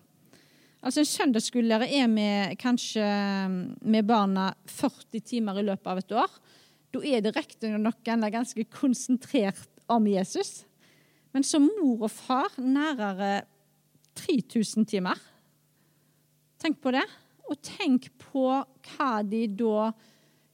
Altså 0.81 1.03
En 1.03 1.09
søndagsskolelærer 1.09 1.93
er 1.93 2.07
med 2.09 2.57
kanskje 2.59 3.05
med 3.81 4.07
barna 4.09 4.49
40 4.65 5.21
timer 5.21 5.61
i 5.61 5.65
løpet 5.67 5.87
av 5.87 6.01
et 6.01 6.15
år. 6.17 6.37
Da 6.91 7.01
er 7.05 7.21
det 7.23 7.35
riktignok 7.37 8.01
ganske 8.03 8.65
konsentrert 8.73 9.69
om 9.87 10.07
Jesus. 10.09 10.65
Men 11.31 11.45
som 11.47 11.69
mor 11.77 12.07
og 12.07 12.11
far 12.11 12.57
nærere 12.57 13.43
3000 14.17 14.89
timer. 14.89 15.19
Tenk 16.59 16.81
på 16.81 16.91
det. 16.91 17.05
Og 17.47 17.61
tenk 17.63 18.09
på 18.19 18.47
hva 18.49 19.11
de 19.23 19.45
da 19.47 19.91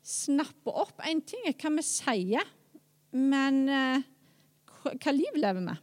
snapper 0.07 0.83
opp. 0.85 1.01
Én 1.03 1.19
ting 1.25 1.43
er 1.47 1.55
hva 1.59 1.73
vi 1.75 1.83
sier, 1.85 2.53
men 3.17 3.65
eh, 3.71 4.05
hva 4.87 5.13
liv 5.13 5.35
lever 5.35 5.65
vi? 5.65 5.75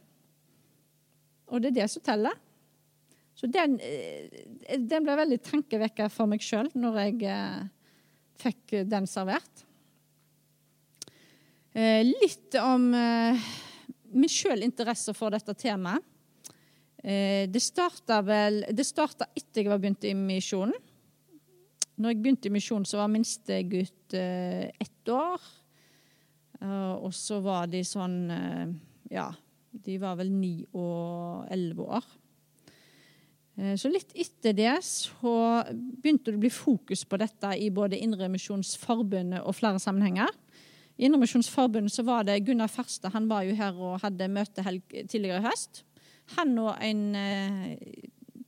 Og 1.53 1.61
det 1.61 1.71
er 1.71 1.77
det 1.81 1.91
som 1.93 2.03
teller. 2.05 2.39
Så 3.35 3.49
den, 3.51 3.77
eh, 3.83 4.79
den 4.79 5.05
ble 5.05 5.17
veldig 5.19 5.41
tankevekker 5.45 6.09
for 6.13 6.31
meg 6.31 6.41
sjøl 6.41 6.71
når 6.73 6.99
jeg 7.03 7.29
eh, 7.29 7.61
fikk 8.41 8.81
den 8.89 9.07
servert. 9.09 9.63
litt 11.75 12.55
om 12.55 12.85
min 12.87 14.31
sjøl 14.31 14.63
interesse 14.63 15.11
for 15.15 15.33
dette 15.33 15.51
temaet. 15.59 15.99
Det 17.03 17.61
starta 17.61 18.21
etter 19.35 19.59
jeg 19.59 19.67
var 19.67 19.81
begynt 19.83 20.07
i 20.07 20.13
misjonen. 20.15 20.77
Når 21.95 22.11
jeg 22.11 22.21
begynte 22.21 22.49
i 22.49 22.55
misjon, 22.55 22.85
så 22.87 22.99
var 22.99 23.11
minstegutt 23.11 24.15
eh, 24.19 24.67
ett 24.83 25.11
år. 25.11 25.43
Uh, 26.61 26.95
og 27.03 27.11
så 27.15 27.41
var 27.43 27.67
de 27.67 27.81
sånn 27.83 28.19
uh, 28.31 28.69
Ja, 29.11 29.27
de 29.85 29.97
var 29.99 30.15
vel 30.19 30.31
ni 30.31 30.61
og 30.71 31.49
elleve 31.51 31.87
år. 31.99 32.07
Uh, 33.59 33.73
så 33.79 33.91
litt 33.91 34.15
etter 34.15 34.55
det 34.55 34.73
så 34.87 35.35
begynte 35.73 36.31
det 36.31 36.39
å 36.39 36.43
bli 36.45 36.53
fokus 36.53 37.03
på 37.07 37.19
dette 37.19 37.51
i 37.59 37.69
både 37.75 37.99
Indremisjonsforbundet 38.07 39.43
og 39.43 39.57
flere 39.57 39.81
sammenhenger. 39.83 40.31
I 40.95 41.09
Indremisjonsforbundet 41.09 41.95
så 41.95 42.07
var 42.07 42.27
det 42.27 42.41
Gunnar 42.47 42.71
Ferste, 42.71 43.11
han 43.11 43.27
var 43.31 43.43
jo 43.43 43.55
her 43.59 43.75
og 43.75 43.99
hadde 44.03 44.31
møte 44.31 44.63
tidligere 44.63 45.41
i 45.43 45.47
høst. 45.49 45.83
Han 46.37 46.55
og 46.57 46.79
en 46.81 47.03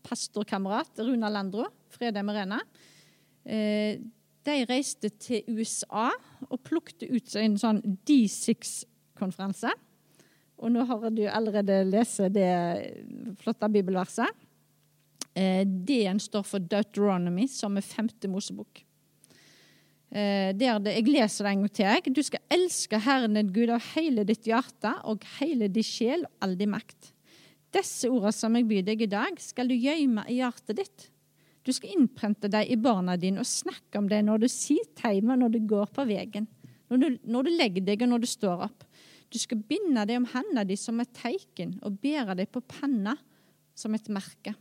pastorkamerat, 0.07 0.95
Runa 1.03 1.29
Landro, 1.29 1.67
Fredheim 1.91 2.31
Arena, 2.31 2.61
de 3.47 4.55
reiste 4.67 5.09
til 5.23 5.45
USA 5.47 6.09
og 6.49 6.59
plukte 6.67 7.07
ut 7.07 7.35
en 7.39 7.55
sånn 7.59 7.79
D6-konferanse. 8.07 9.71
Og 10.57 10.73
nå 10.73 10.83
har 10.89 11.07
du 11.13 11.23
allerede 11.29 11.83
lest 11.87 12.23
det 12.33 12.49
flotte 13.43 13.69
bibelverset. 13.71 14.45
Eh, 15.37 15.63
D-en 15.65 16.19
står 16.21 16.45
for 16.47 16.63
Deuteronomy, 16.63 17.45
som 17.51 17.77
er 17.77 17.85
femte 17.85 18.29
Mosebok. 18.31 18.81
Eh, 20.09 20.53
der 20.57 20.79
det, 20.81 20.95
jeg 20.95 21.11
leser 21.11 21.45
det 21.45 21.51
en 21.51 21.65
gang 21.65 21.73
til. 21.77 22.15
Du 22.15 22.23
skal 22.25 22.55
elske 22.55 23.01
Herren 23.05 23.37
din 23.37 23.51
Gud 23.53 23.69
av 23.75 23.83
hele 23.93 24.25
ditt 24.25 24.47
hjerte 24.49 24.95
og 25.05 25.27
hele 25.37 25.69
din 25.69 25.85
sjel 25.85 26.25
og 26.25 26.31
all 26.41 26.57
din 26.57 26.73
makt. 26.73 27.11
Disse 27.75 28.09
ordene 28.09 28.33
som 28.33 28.55
jeg 28.57 28.65
byr 28.69 28.87
deg 28.87 29.03
i 29.03 29.11
dag, 29.11 29.37
skal 29.43 29.69
du 29.69 29.75
gjemme 29.75 30.23
i 30.31 30.39
hjertet 30.39 30.79
ditt. 30.79 31.07
Du 31.67 31.73
skal 31.75 31.97
innprente 31.97 32.47
dem 32.47 32.63
i 32.63 32.77
barna 32.79 33.17
dine 33.19 33.43
og 33.43 33.49
snakke 33.49 33.99
om 33.99 34.07
dem 34.07 34.29
når 34.29 34.45
du 34.45 34.47
sitter 34.51 35.17
hjemme 35.17 35.35
når 35.35 35.57
du 35.57 35.59
går 35.67 35.89
på 35.91 36.05
veien, 36.07 36.45
når 36.87 37.17
når 37.27 37.43
du 37.43 37.49
legger 37.51 37.83
deg 37.83 38.05
og 38.05 38.13
når 38.13 38.23
du 38.23 38.27
står 38.31 38.63
opp. 38.69 38.85
Du 39.27 39.35
skal 39.35 39.59
binde 39.67 40.05
dem 40.07 40.23
om 40.23 40.29
hendene 40.31 40.63
dine 40.69 40.79
som 40.79 41.01
et 41.03 41.11
teiken 41.17 41.75
og 41.83 41.97
bære 41.99 42.37
dem 42.39 42.47
på 42.47 42.63
panna 42.63 43.17
som 43.75 43.95
et 43.97 44.07
merke. 44.07 44.55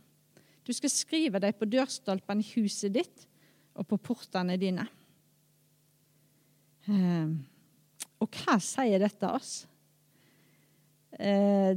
Du 0.67 0.73
skal 0.75 0.91
skrive 0.91 1.39
dem 1.39 1.55
på 1.55 1.69
dørstolpene 1.71 2.43
i 2.43 2.49
huset 2.57 2.91
ditt 2.97 3.23
og 3.77 3.87
på 3.87 3.99
portene 4.09 4.57
dine. 4.59 4.83
Eh, 6.91 7.31
og 8.19 8.41
hva 8.41 8.57
sier 8.63 8.99
dette 8.99 9.31
oss? 9.31 9.53
Eh, 11.15 11.71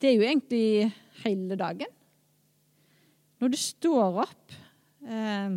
det 0.00 0.08
er 0.08 0.16
jo 0.16 0.24
egentlig 0.24 0.64
hele 1.20 1.60
dagen. 1.60 1.92
Når 3.42 3.52
du 3.52 3.58
står 3.60 4.20
opp 4.24 4.54
eh, 5.06 5.56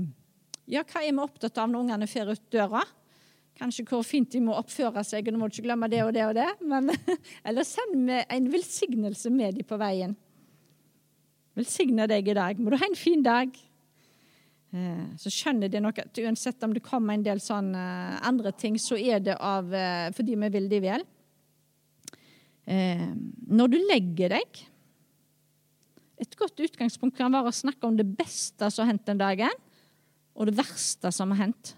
Ja, 0.69 0.83
hva 0.83 1.03
er 1.03 1.13
vi 1.13 1.23
opptatt 1.23 1.59
av 1.61 1.69
når 1.69 1.85
ungene 1.85 2.09
fer 2.09 2.31
ut 2.31 2.49
døra? 2.51 2.83
Kanskje 3.59 3.83
hvor 3.89 4.05
fint 4.07 4.29
de 4.31 4.39
må 4.43 4.55
oppføre 4.55 5.03
seg, 5.03 5.27
og 5.27 5.35
du 5.35 5.39
må 5.41 5.49
ikke 5.51 5.65
glemme 5.65 5.89
det 5.91 5.99
og 6.05 6.13
det 6.15 6.25
og 6.29 6.35
det. 6.37 6.47
Men, 6.63 6.91
eller 7.47 7.67
send 7.67 8.07
en 8.07 8.51
velsignelse 8.53 9.31
med 9.35 9.57
dem 9.59 9.67
på 9.67 9.79
veien. 9.81 10.13
Velsigne 11.59 12.05
deg 12.07 12.29
i 12.31 12.37
dag. 12.37 12.61
Må 12.61 12.71
du 12.71 12.77
ha 12.79 12.87
en 12.87 12.95
fin 12.95 13.23
dag. 13.25 13.51
Eh, 14.69 15.05
så 15.19 15.31
skjønner 15.33 15.71
de 15.71 15.81
nok 15.81 15.99
at 16.05 16.21
uansett 16.23 16.63
om 16.63 16.75
det 16.75 16.85
kommer 16.85 17.17
en 17.17 17.25
del 17.25 17.41
sånne 17.43 17.83
andre 18.29 18.53
ting, 18.55 18.77
så 18.79 18.95
er 18.95 19.23
det 19.25 19.35
av, 19.35 19.73
eh, 19.73 20.07
fordi 20.15 20.37
vi 20.39 20.51
vil 20.55 20.69
de 20.71 20.81
vel. 20.83 21.05
Eh, 22.69 23.07
når 23.49 23.73
du 23.73 23.79
legger 23.89 24.37
deg 24.37 24.63
Et 26.19 26.37
godt 26.39 26.59
utgangspunkt 26.65 27.17
kan 27.17 27.31
være 27.31 27.51
å 27.51 27.55
snakke 27.55 27.87
om 27.87 27.97
det 27.97 28.07
beste 28.07 28.67
som 28.71 28.83
har 28.83 28.93
hendt 28.93 29.07
den 29.07 29.21
dagen, 29.21 29.61
og 30.35 30.49
det 30.49 30.57
verste 30.59 31.11
som 31.15 31.31
har 31.33 31.45
hendt. 31.45 31.73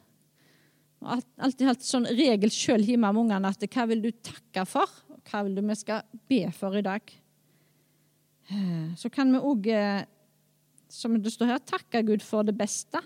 Og 1.02 1.22
alltid 1.42 1.70
hatt 1.70 1.86
sånn 1.86 2.10
regel 2.14 2.52
sjøl 2.54 2.84
hjemme 2.86 3.10
med 3.10 3.24
ungene 3.24 3.52
at 3.54 3.66
hva 3.74 3.88
vil 3.90 4.04
du 4.04 4.12
takke 4.22 4.66
for, 4.70 4.90
og 5.14 5.22
hva 5.30 5.44
vil 5.46 5.58
du 5.58 5.64
vi 5.66 5.78
skal 5.78 6.06
be 6.30 6.44
for 6.54 6.78
i 6.78 6.86
dag? 6.86 7.14
Eh, 8.52 8.92
så 8.98 9.10
kan 9.14 9.32
vi 9.34 9.42
òg, 9.42 9.70
eh, 9.74 10.04
som 10.92 11.16
det 11.18 11.34
står 11.34 11.54
her, 11.54 11.66
takke 11.66 12.04
Gud 12.06 12.26
for 12.26 12.46
det 12.46 12.58
beste 12.58 13.02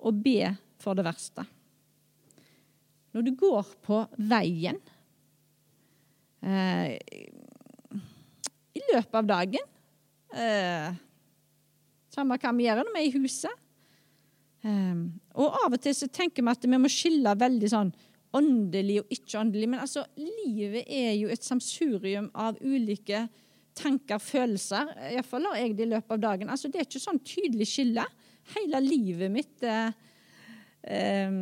og 0.00 0.22
be 0.24 0.54
for 0.80 0.98
det 0.98 1.04
verste. 1.04 1.44
Når 3.14 3.26
du 3.26 3.34
går 3.38 3.74
på 3.84 4.00
veien 4.30 4.78
eh, 6.42 6.96
i 8.74 8.82
løpet 8.92 9.18
av 9.18 9.28
dagen. 9.28 9.66
Eh, 10.30 10.92
samme 12.14 12.38
hva 12.38 12.52
vi 12.54 12.66
gjør 12.68 12.84
når 12.84 12.94
vi 12.94 13.02
er 13.02 13.08
i 13.08 13.16
huset. 13.18 13.66
Eh, 14.62 15.02
og 15.40 15.58
av 15.64 15.74
og 15.74 15.82
til 15.82 15.96
så 15.96 16.10
tenker 16.12 16.44
vi 16.44 16.52
at 16.52 16.66
vi 16.66 16.80
må 16.80 16.90
skille 16.92 17.34
veldig 17.40 17.72
sånn 17.72 17.92
åndelig 18.36 19.00
og 19.02 19.14
ikke-åndelig. 19.14 19.68
Men 19.70 19.84
altså, 19.84 20.04
livet 20.18 20.86
er 20.86 21.14
jo 21.18 21.30
et 21.32 21.46
samsurium 21.46 22.30
av 22.38 22.60
ulike 22.62 23.26
tanker, 23.78 24.20
følelser. 24.22 24.94
Iallfall 25.10 25.48
har 25.50 25.60
jeg 25.62 25.76
det 25.78 25.86
i 25.86 25.92
løpet 25.94 26.16
av 26.16 26.22
dagen. 26.22 26.52
Altså, 26.52 26.70
det 26.70 26.80
er 26.80 26.88
ikke 26.88 27.02
sånn 27.02 27.22
tydelig 27.26 27.70
skille. 27.70 28.06
Hele 28.54 28.80
livet 28.82 29.30
mitt 29.32 29.66
eh, 29.66 29.92
eh, 30.90 31.38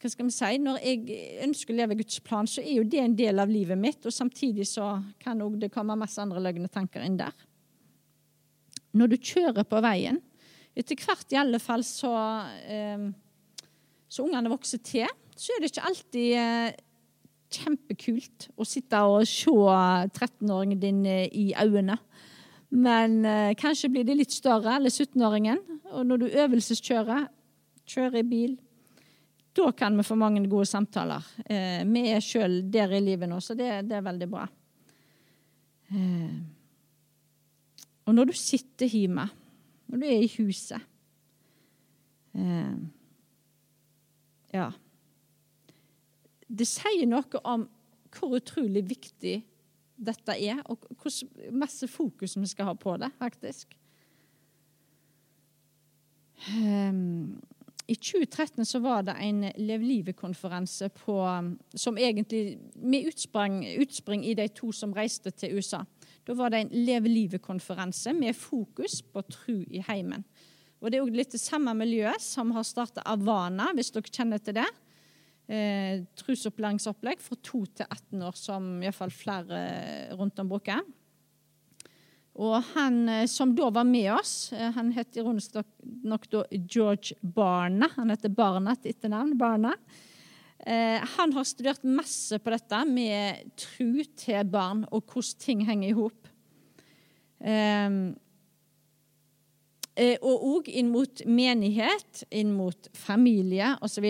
hva 0.00 0.08
skal 0.08 0.26
vi 0.26 0.32
si, 0.32 0.58
Når 0.64 0.78
jeg 0.80 1.20
ønsker 1.44 1.74
å 1.74 1.76
leve 1.76 1.96
Guds 1.98 2.22
plan, 2.24 2.48
så 2.48 2.62
er 2.62 2.78
jo 2.78 2.88
det 2.88 3.02
en 3.02 3.16
del 3.16 3.42
av 3.42 3.52
livet 3.52 3.78
mitt. 3.78 4.00
Og 4.08 4.14
samtidig 4.14 4.64
så 4.68 4.94
kan 5.20 5.40
det 5.60 5.72
komme 5.74 5.98
masse 6.00 6.20
andre 6.22 6.40
løgne 6.40 6.70
tanker 6.72 7.04
inn 7.04 7.18
der. 7.20 7.34
Når 8.96 9.12
du 9.12 9.16
kjører 9.16 9.66
på 9.68 9.80
veien 9.84 10.18
Etter 10.78 10.98
hvert 10.98 11.34
i 11.34 11.38
alle 11.38 11.58
fall 11.62 11.82
så, 11.86 12.12
eh, 12.70 13.08
så 14.08 14.22
ungene 14.24 14.52
vokser 14.52 14.78
til 14.86 15.08
så 15.40 15.54
er 15.54 15.62
det 15.62 15.70
ikke 15.72 15.88
alltid 15.88 16.32
eh, 16.36 16.78
kjempekult 17.50 18.50
å 18.60 18.66
sitte 18.68 19.00
og 19.08 19.24
se 19.28 19.50
13-åringen 19.50 20.80
din 20.82 21.00
eh, 21.08 21.26
i 21.32 21.46
øynene. 21.56 21.96
Men 22.70 23.24
eh, 23.26 23.54
kanskje 23.58 23.90
blir 23.90 24.04
de 24.06 24.18
litt 24.18 24.34
større, 24.34 24.76
eller 24.76 24.92
17-åringen. 24.92 25.62
Og 25.96 26.04
når 26.06 26.22
du 26.22 26.26
øvelseskjører, 26.28 27.26
kjører 27.88 28.20
i 28.20 28.26
bil, 28.28 28.52
da 29.56 29.72
kan 29.74 29.96
vi 29.98 30.06
få 30.06 30.14
mange 30.20 30.44
gode 30.46 30.68
samtaler. 30.70 31.24
Eh, 31.48 31.82
vi 31.88 32.04
er 32.12 32.22
sjøl 32.22 32.60
der 32.70 32.92
i 32.94 33.02
livet 33.02 33.30
nå, 33.30 33.40
så 33.42 33.56
det, 33.58 33.72
det 33.88 33.98
er 33.98 34.06
veldig 34.06 34.30
bra. 34.30 34.46
Eh, 35.90 36.36
og 38.10 38.16
når 38.18 38.32
du 38.32 38.36
sitter 38.36 38.90
hjemme, 38.90 39.28
når 39.90 40.02
du 40.02 40.06
er 40.10 40.22
i 40.24 40.30
huset 40.36 40.82
eh, 42.34 42.78
Ja 44.50 44.70
det 46.50 46.66
sier 46.68 47.06
noe 47.08 47.42
om 47.46 47.66
hvor 48.10 48.34
utrolig 48.40 48.82
viktig 48.88 49.36
dette 50.00 50.34
er, 50.34 50.62
og 50.72 50.88
hvor 50.98 51.52
masse 51.54 51.86
fokus 51.90 52.34
vi 52.40 52.48
skal 52.50 52.70
ha 52.70 52.74
på 52.74 52.96
det, 52.98 53.10
faktisk. 53.20 53.76
Um, 56.56 57.36
I 57.84 57.94
2013 57.94 58.64
så 58.64 58.80
var 58.80 59.04
det 59.06 59.14
en 59.20 59.44
Lev 59.60 59.84
livet-konferanse 59.84 60.88
som 61.76 61.98
egentlig 62.00 62.58
med 62.74 63.10
utspring, 63.12 63.60
utspring 63.82 64.24
i 64.24 64.34
de 64.34 64.48
to 64.48 64.72
som 64.72 64.94
reiste 64.96 65.30
til 65.30 65.58
USA. 65.58 65.84
Da 66.30 66.36
var 66.38 66.52
det 66.52 66.60
en 66.62 66.84
Leve 66.86 67.10
livet-konferanse 67.10 68.12
med 68.14 68.36
fokus 68.38 69.00
på 69.02 69.22
tru 69.26 69.64
i 69.66 69.80
heimen. 69.82 70.22
Og 70.78 70.90
Det 70.90 70.98
er 70.98 71.02
også 71.02 71.18
litt 71.18 71.32
det 71.34 71.40
samme 71.42 71.72
miljøet 71.74 72.22
som 72.22 72.52
har 72.54 72.62
starta 72.62 73.02
Avana, 73.02 73.72
hvis 73.74 73.90
dere 73.90 74.14
kjenner 74.14 74.38
til 74.38 74.54
det 74.60 74.68
eh, 75.50 76.04
trusopplæringsopplegg 76.22 77.18
fra 77.18 77.34
2 77.34 77.62
til 77.80 77.88
18 77.88 78.22
år, 78.28 78.38
som 78.38 78.68
iallfall 78.78 79.10
flere 79.10 79.58
rundt 80.14 80.38
om 80.38 80.52
bruker. 80.54 80.86
Og 82.38 82.62
han 82.76 83.02
eh, 83.10 83.26
som 83.26 83.56
da 83.58 83.72
var 83.74 83.90
med 83.90 84.12
oss, 84.14 84.52
eh, 84.54 84.70
han 84.76 84.94
het 84.94 85.18
ironisk 85.18 85.58
nok 85.82 86.30
da 86.30 86.44
George 86.62 87.18
Barna. 87.26 87.90
Han 87.98 88.14
heter 88.14 88.30
Barna 88.30 88.78
til 88.78 88.94
etternavn. 88.94 89.34
Barna. 89.34 89.74
Eh, 90.66 91.00
han 91.16 91.32
har 91.32 91.44
studert 91.48 91.84
masse 91.88 92.36
på 92.36 92.52
dette 92.52 92.82
med 92.84 93.54
tru 93.56 94.02
til 94.04 94.44
barn 94.52 94.82
og 94.92 95.06
hvordan 95.08 95.38
ting 95.40 95.62
henger 95.64 95.88
i 95.88 95.96
hop. 95.96 96.19
Eh, 97.40 97.90
eh 100.00 100.16
og 100.20 100.46
òg 100.54 100.70
inn 100.70 100.92
mot 100.92 101.24
menighet, 101.26 102.24
inn 102.30 102.54
mot 102.56 102.88
familie 102.96 103.74
osv. 103.82 104.06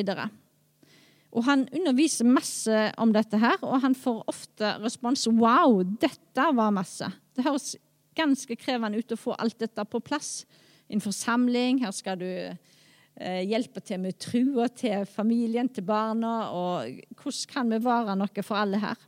Og 1.30 1.46
han 1.46 1.68
underviser 1.70 2.26
masse 2.26 2.88
om 2.98 3.12
dette 3.14 3.38
her, 3.38 3.60
og 3.62 3.82
han 3.84 3.94
får 3.94 4.24
ofte 4.30 4.74
respons 4.82 5.28
Wow, 5.30 5.82
dette 6.02 6.46
var 6.56 6.74
masse. 6.74 7.06
Det 7.36 7.46
høres 7.46 7.76
ganske 8.18 8.56
krevende 8.58 8.98
ut 8.98 9.14
å 9.14 9.18
få 9.18 9.36
alt 9.38 9.60
dette 9.62 9.84
på 9.86 10.02
plass. 10.02 10.44
En 10.90 11.02
forsamling, 11.02 11.78
her 11.84 11.94
skal 11.94 12.18
du 12.18 12.26
eh, 12.26 13.42
hjelpe 13.46 13.82
til 13.84 14.02
med 14.02 14.18
trua 14.18 14.66
til 14.74 15.06
familien, 15.06 15.70
til 15.70 15.86
barna, 15.86 16.50
og 16.50 16.98
hvordan 17.14 17.52
kan 17.52 17.70
vi 17.70 17.78
være 17.84 18.18
noe 18.18 18.46
for 18.46 18.58
alle 18.58 18.82
her? 18.82 19.06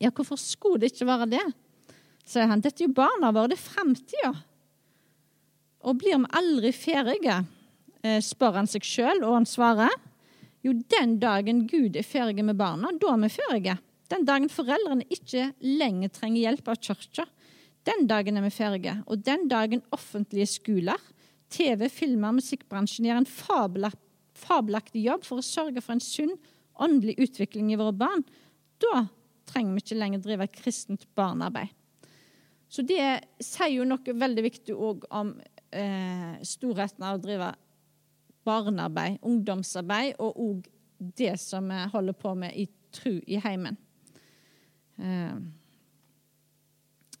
Ja, 0.00 0.08
hvorfor 0.08 0.40
skulle 0.40 0.80
det 0.80 0.94
ikke 0.94 1.10
være 1.10 1.28
det? 1.36 1.44
Sier 2.30 2.50
han. 2.50 2.62
Dette 2.62 2.84
er 2.84 2.88
jo 2.88 2.96
barna 2.96 3.32
våre, 3.34 3.52
det 3.52 3.58
er 3.58 3.64
framtida. 3.64 4.32
Og 5.86 5.98
blir 6.00 6.20
vi 6.20 6.32
aldri 6.38 6.72
ferdige? 6.76 7.40
Eh, 8.04 8.20
spør 8.24 8.60
han 8.60 8.70
seg 8.70 8.86
sjøl, 8.86 9.24
og 9.26 9.38
han 9.38 9.48
svarer. 9.48 9.92
Jo, 10.64 10.74
den 10.92 11.18
dagen 11.20 11.64
Gud 11.68 11.96
er 11.96 12.04
ferdig 12.04 12.44
med 12.44 12.58
barna, 12.60 12.92
da 13.00 13.14
er 13.14 13.22
vi 13.24 13.32
ferdige. 13.32 13.76
Den 14.10 14.26
dagen 14.28 14.50
foreldrene 14.52 15.06
ikke 15.12 15.52
lenger 15.62 16.10
trenger 16.12 16.42
hjelp 16.42 16.68
av 16.72 16.80
kirka, 16.82 17.26
den 17.88 18.06
dagen 18.10 18.36
er 18.36 18.44
vi 18.44 18.52
ferdige. 18.52 18.98
Og 19.08 19.22
den 19.24 19.46
dagen 19.48 19.84
offentlige 19.94 20.48
skoler, 20.50 21.00
TV, 21.50 21.86
filmer, 21.90 22.34
musikkbransjen 22.36 23.08
gjør 23.08 23.22
en 23.22 23.30
fabelaktig 24.40 25.04
jobb 25.06 25.24
for 25.26 25.40
å 25.40 25.46
sørge 25.46 25.82
for 25.82 25.96
en 25.96 26.04
sunn 26.04 26.36
åndelig 26.80 27.16
utvikling 27.20 27.72
i 27.72 27.78
våre 27.80 27.96
barn, 27.96 28.22
da 28.80 29.06
trenger 29.50 29.76
vi 29.76 29.84
ikke 29.84 29.98
lenger 29.98 30.24
drive 30.24 30.46
kristent 30.54 31.08
barnearbeid. 31.18 31.72
Så 32.70 32.84
det 32.86 33.02
sier 33.42 33.72
jo 33.74 33.86
noe 33.88 34.14
veldig 34.14 34.44
viktig 34.46 34.74
òg 34.78 35.08
om 35.10 35.32
eh, 35.74 36.38
storheten 36.46 37.06
av 37.06 37.18
å 37.18 37.22
drive 37.22 37.48
barnearbeid, 38.46 39.18
ungdomsarbeid 39.26 40.20
og 40.22 40.38
òg 40.38 40.68
det 41.18 41.34
som 41.40 41.66
vi 41.70 41.80
holder 41.92 42.16
på 42.20 42.34
med 42.38 42.54
i 42.54 42.68
tru 42.94 43.18
i 43.26 43.40
heimen. 43.42 43.76
Eh, 45.00 45.34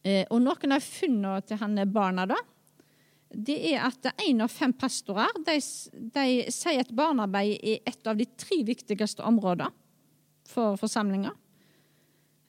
eh, 0.04 0.24
og 0.30 0.38
noen 0.44 0.76
av 0.76 0.86
funnene 0.86 1.42
til 1.46 1.60
han 1.64 1.82
barna, 1.90 2.28
da, 2.30 2.38
det 3.30 3.58
er 3.72 3.84
at 3.86 4.10
én 4.26 4.42
av 4.42 4.50
fem 4.50 4.72
pastorer 4.74 5.34
de, 5.46 5.58
de, 6.14 6.24
sier 6.50 6.82
at 6.82 6.94
barnearbeid 6.94 7.58
er 7.58 7.84
et 7.90 8.10
av 8.10 8.18
de 8.18 8.26
tre 8.38 8.62
viktigste 8.66 9.26
områdene 9.26 9.70
for 10.50 10.78
forsamlinga. 10.78 11.34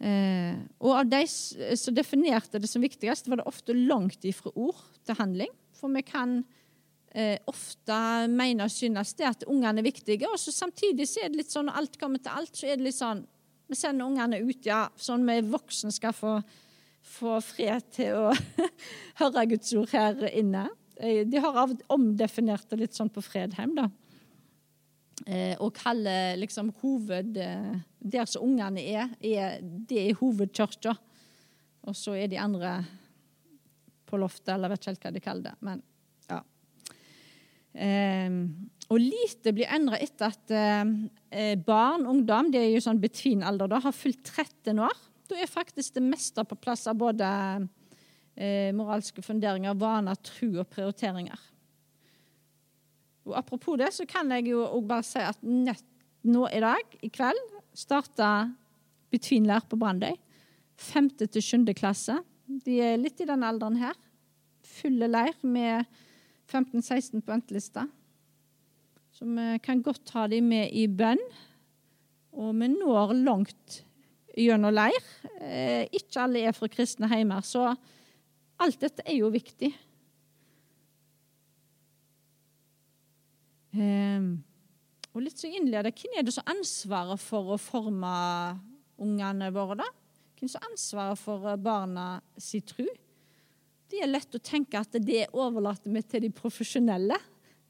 Eh, 0.01 0.55
og 0.81 0.95
av 0.97 1.09
de 1.11 1.21
som 1.29 1.93
definerte 1.93 2.59
det 2.61 2.69
som 2.69 2.81
viktigst, 2.81 3.29
var 3.29 3.41
det 3.41 3.49
ofte 3.49 3.75
langt 3.77 4.25
ifra 4.25 4.53
ord 4.55 4.79
til 5.05 5.17
handling. 5.19 5.51
For 5.77 5.93
vi 5.93 6.01
kan 6.05 6.39
eh, 7.13 7.37
ofte 7.49 7.99
mener 8.31 8.65
og 8.65 8.73
synes 8.73 9.13
det 9.19 9.29
at 9.29 9.45
ungene 9.49 9.83
er 9.83 9.87
viktige. 9.87 10.29
Og 10.29 10.39
så 10.41 10.53
samtidig 10.55 11.07
så 11.09 11.23
er 11.23 11.31
det 11.31 11.43
litt 11.43 11.53
sånn 11.53 11.69
når 11.69 11.79
alt 11.83 12.01
kommer 12.01 12.23
til 12.23 12.41
alt, 12.41 12.53
så 12.57 12.67
er 12.67 12.79
det 12.79 12.89
litt 12.89 12.97
sånn 12.97 13.25
Vi 13.71 13.77
sender 13.79 14.03
ungene 14.03 14.41
ut, 14.43 14.65
ja, 14.67 14.89
sånn 14.99 15.21
vi 15.23 15.37
voksne 15.47 15.93
skal 15.95 16.11
få, 16.11 16.33
få 17.07 17.37
fred 17.39 17.85
til 17.95 18.17
å 18.19 18.33
høre 19.21 19.45
Guds 19.53 19.71
ord 19.79 19.93
her 19.95 20.25
inne. 20.27 20.65
Eh, 20.99 21.21
de 21.23 21.39
har 21.39 21.71
omdefinert 21.87 22.67
det 22.67 22.81
litt 22.81 22.97
sånn 22.97 23.13
på 23.13 23.23
Fredheim, 23.23 23.77
da. 23.77 23.87
Eh, 25.27 25.53
og 25.61 25.75
kaller 25.77 26.39
liksom 26.41 26.71
hoved 26.81 27.37
eh, 27.37 27.75
Der 28.01 28.25
som 28.25 28.47
ungene 28.47 28.81
er, 28.81 29.11
er 29.21 29.59
det 29.61 29.99
er 30.07 30.17
hovedkirka. 30.17 30.95
Og 31.85 31.95
så 31.97 32.15
er 32.17 32.29
de 32.31 32.39
andre 32.41 32.79
på 34.09 34.17
loftet, 34.17 34.53
eller 34.53 34.73
vet 34.73 34.81
ikke 34.81 34.91
helt 34.91 35.05
hva 35.05 35.13
de 35.13 35.23
kaller 35.23 35.49
det. 35.51 35.55
men 35.61 35.81
Ehm, 37.73 38.69
og 38.91 38.99
lite 38.99 39.53
blir 39.55 39.71
endra 39.71 39.99
etter 40.01 40.33
at 40.33 40.51
eh, 40.51 41.53
barn, 41.63 42.07
ungdom, 42.09 42.51
det 42.51 42.65
er 42.65 42.73
jo 42.73 42.83
sånn 42.83 42.99
between 43.01 43.45
alder, 43.47 43.71
da, 43.71 43.79
har 43.85 43.95
fylt 43.95 44.25
13 44.27 44.81
år. 44.83 44.97
Da 45.31 45.39
er 45.39 45.51
faktisk 45.51 45.95
det 45.95 46.03
meste 46.03 46.43
på 46.47 46.59
plass 46.59 46.83
av 46.91 46.99
både 46.99 47.29
eh, 48.35 48.71
moralske 48.75 49.23
funderinger, 49.23 49.77
vaner, 49.79 50.19
tro 50.19 50.51
og 50.59 50.67
prioriteringer. 50.73 51.47
Og 53.27 53.37
Apropos 53.37 53.77
det, 53.77 53.91
så 53.93 54.05
kan 54.09 54.31
jeg 54.33 54.49
jo 54.51 54.63
òg 54.65 54.87
bare 54.89 55.05
si 55.05 55.21
at 55.21 55.39
nett 55.45 55.85
nå 56.25 56.45
i 56.53 56.61
dag, 56.61 56.97
i 57.01 57.09
kveld, 57.09 57.39
starta 57.77 58.51
between-lær 59.13 59.65
på 59.69 59.77
Brandøy. 59.79 60.15
Femte 60.77 61.27
til 61.29 61.43
sjuende 61.45 61.75
klasse. 61.77 62.17
De 62.65 62.79
er 62.83 62.99
litt 63.01 63.21
i 63.21 63.27
den 63.29 63.45
alderen 63.45 63.79
her. 63.81 63.97
Fulle 64.65 65.09
leir 65.09 65.37
med 65.45 65.85
15-16 66.51 67.21
på 67.21 67.31
ventelista. 67.31 67.85
Så 69.11 69.27
vi 69.27 69.47
kan 69.63 69.81
godt 69.85 70.13
ha 70.15 70.27
dem 70.31 70.49
med 70.51 70.73
i 70.73 70.87
bønn. 70.87 71.21
Og 72.31 72.53
vi 72.57 72.69
når 72.71 73.15
langt 73.21 73.81
gjennom 74.37 74.73
leir. 74.73 75.07
Eh, 75.41 75.85
ikke 75.91 76.25
alle 76.25 76.45
er 76.47 76.55
fra 76.55 76.69
kristne 76.71 77.09
heimer, 77.11 77.43
så 77.43 77.73
alt 78.61 78.81
dette 78.81 79.03
er 79.05 79.19
jo 79.19 79.31
viktig. 79.33 79.71
Og 85.11 85.25
litt 85.25 85.39
så 85.39 85.49
innleder, 85.51 85.91
Hvem 85.91 86.17
er 86.17 86.23
det 86.23 86.33
som 86.33 86.45
har 86.47 86.55
ansvaret 86.55 87.19
for 87.19 87.53
å 87.53 87.59
forme 87.59 88.11
ungene 89.01 89.49
våre? 89.51 89.81
da? 89.81 89.87
Hvem 90.39 90.49
som 90.49 90.61
har 90.61 90.71
ansvaret 90.71 91.19
for 91.19 91.57
barna 91.57 92.05
si 92.39 92.61
tru? 92.63 92.85
Det 93.91 93.99
er 93.99 94.07
lett 94.07 94.35
å 94.35 94.39
tenke 94.39 94.79
at 94.79 94.95
det 95.03 95.27
overlater 95.35 95.91
vi 95.91 96.01
til 96.01 96.23
de 96.23 96.31
profesjonelle. 96.31 97.17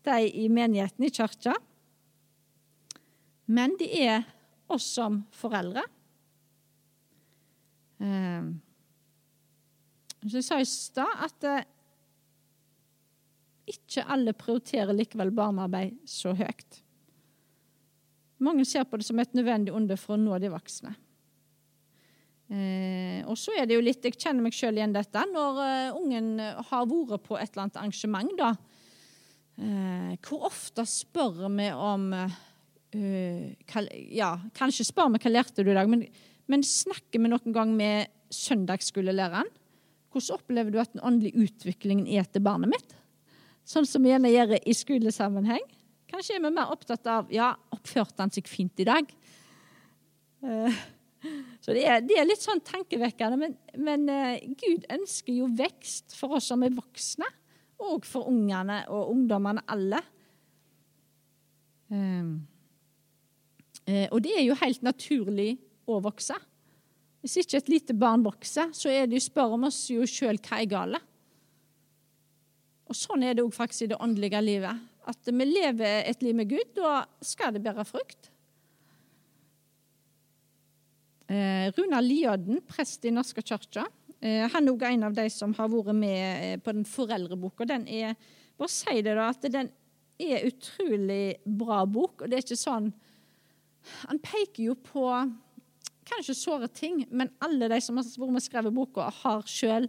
de 0.03 0.17
i 0.29 0.47
menigheten, 0.49 1.05
i 1.05 1.09
kirka. 1.09 1.53
Men 3.45 3.75
det 3.77 3.89
er 4.01 4.23
oss 4.71 4.85
som 4.95 5.23
foreldre. 5.31 5.83
Eh, 8.01 8.47
så 10.21 10.37
jeg 10.37 10.45
sa 10.45 10.59
i 10.61 10.69
stad 10.69 11.25
at 11.25 11.43
eh, 11.49 11.67
ikke 13.71 14.05
alle 14.09 14.33
prioriterer 14.37 14.95
likevel 14.95 15.33
barnearbeid 15.35 15.99
så 16.09 16.33
høyt. 16.37 16.81
Mange 18.41 18.65
ser 18.65 18.87
på 18.89 18.97
det 18.97 19.05
som 19.05 19.19
et 19.21 19.33
nødvendig 19.37 19.73
onde 19.75 19.97
for 19.99 20.17
å 20.17 20.21
nå 20.21 20.37
de 20.41 20.49
voksne. 20.51 20.95
Eh, 22.51 23.21
og 23.31 23.37
så 23.39 23.53
er 23.55 23.67
det 23.67 23.77
jo 23.77 23.83
litt, 23.83 24.03
Jeg 24.03 24.17
kjenner 24.19 24.43
meg 24.43 24.55
sjøl 24.55 24.79
igjen 24.79 24.95
dette. 24.95 25.23
Når 25.31 25.59
uh, 25.61 25.99
ungen 26.01 26.33
har 26.41 26.87
vært 26.89 27.23
på 27.23 27.37
et 27.37 27.51
eller 27.53 27.67
annet 27.67 27.79
arrangement, 27.79 28.33
da, 28.39 28.49
eh, 29.61 30.17
hvor 30.25 30.49
ofte 30.49 30.83
spør 30.89 31.45
vi 31.47 31.69
om 31.71 32.09
uh, 32.17 32.39
hva, 32.91 33.85
Ja, 34.11 34.33
kanskje 34.57 34.89
spør 34.89 35.13
vi 35.13 35.23
hva 35.23 35.31
lærte 35.31 35.63
du 35.63 35.71
i 35.71 35.77
dag, 35.77 35.87
men, 35.91 36.03
men 36.51 36.65
snakker 36.65 37.23
vi 37.23 37.31
noen 37.31 37.55
gang 37.55 37.71
med 37.77 38.11
søndagsskolelæreren? 38.35 39.47
Hvordan 40.11 40.41
opplever 40.41 40.73
du 40.73 40.81
at 40.81 40.91
den 40.91 41.05
åndelige 41.07 41.45
utviklingen 41.45 42.09
er 42.11 42.27
til 42.27 42.43
barnet 42.43 42.73
mitt? 42.73 42.97
Sånn 43.63 43.87
som 43.87 44.03
vi 44.03 44.11
gjerne 44.11 44.31
gjør 44.33 44.57
i 44.59 44.75
skolesammenheng. 44.75 45.63
Kanskje 46.11 46.35
er 46.35 46.43
vi 46.43 46.51
mer 46.51 46.71
opptatt 46.73 47.07
av 47.07 47.29
ja, 47.31 47.53
oppførte 47.71 48.19
han 48.19 48.33
seg 48.33 48.49
fint 48.51 48.81
i 48.83 48.87
dag? 48.87 49.07
Uh, 50.43 50.81
så 51.63 51.75
det 51.75 51.85
er, 51.87 52.01
det 52.03 52.17
er, 52.19 52.27
litt 52.27 52.43
sånn 52.43 52.63
tankevekkende. 52.67 53.39
Men, 53.39 53.55
men 53.79 54.03
uh, 54.11 54.35
Gud 54.59 54.87
ønsker 54.91 55.37
jo 55.37 55.47
vekst 55.55 56.17
for 56.17 56.35
oss 56.35 56.49
som 56.51 56.65
er 56.67 56.75
voksne, 56.75 57.29
og 57.81 58.05
for 58.05 58.27
ungene 58.29 58.83
og 58.93 59.13
ungdommene 59.15 59.63
alle. 59.71 60.01
Um, 61.87 62.35
uh, 63.87 64.07
og 64.11 64.19
det 64.27 64.35
er 64.35 64.45
jo 64.49 64.59
helt 64.59 64.83
naturlig 64.85 65.55
å 65.87 66.01
vokse. 66.03 66.35
Hvis 67.23 67.39
ikke 67.39 67.61
et 67.61 67.71
lite 67.71 67.95
barn 67.95 68.25
vokser, 68.25 68.75
så 68.75 68.91
er 68.91 69.07
det 69.07 69.19
jo 69.19 69.29
spør 69.29 69.55
om 69.55 69.67
oss 69.69 69.85
jo 69.93 70.03
sjøl 70.09 70.41
hva 70.41 70.59
er 70.59 70.69
galt. 70.69 71.07
Og 72.91 72.97
sånn 72.97 73.23
er 73.23 73.37
det 73.37 73.45
òg 73.45 73.53
faktisk 73.55 73.85
i 73.85 73.93
det 73.93 73.99
åndelige 74.03 74.41
livet. 74.43 74.90
At 75.09 75.25
vi 75.25 75.47
lever 75.47 76.03
et 76.09 76.21
liv 76.21 76.35
med 76.37 76.49
Gud, 76.49 76.75
da 76.77 77.01
skal 77.25 77.55
det 77.55 77.63
bære 77.65 77.85
frukt. 77.89 78.29
Runa 81.31 81.71
Runar 81.77 82.01
Liodden, 82.03 82.59
prest 82.67 83.05
i 83.07 83.11
Norske 83.13 83.41
kirke, 83.41 83.85
eh, 84.19 84.49
han 84.51 84.67
er 84.67 84.73
også 84.73 84.89
en 84.89 85.05
av 85.07 85.13
de 85.15 85.27
som 85.31 85.53
har 85.55 85.69
vært 85.71 85.95
med 85.95 86.43
eh, 86.43 86.57
på 86.59 86.73
den 86.75 86.83
foreldreboka. 86.83 87.63
Den 87.69 87.87
er, 87.87 88.17
bare 88.59 88.73
si 88.73 88.97
det 88.99 89.15
da, 89.15 89.29
at 89.31 89.47
den 89.53 89.69
er 90.19 90.43
utrolig 90.49 91.37
bra 91.45 91.85
bok, 91.87 92.21
og 92.21 92.27
det 92.27 92.37
er 92.37 92.45
ikke 92.45 92.59
sånn 92.59 92.91
Han 94.11 94.19
peker 94.21 94.67
jo 94.67 94.75
på 94.75 95.05
kanskje 96.05 96.35
såre 96.37 96.67
ting, 96.67 97.05
men 97.09 97.31
alle 97.41 97.69
de 97.71 97.79
som 97.81 97.97
har 97.97 98.05
vært 98.05 98.33
med 98.35 98.41
og 98.41 98.45
skrevet 98.45 98.75
boka, 98.75 99.07
har 99.23 99.47
sjøl 99.49 99.87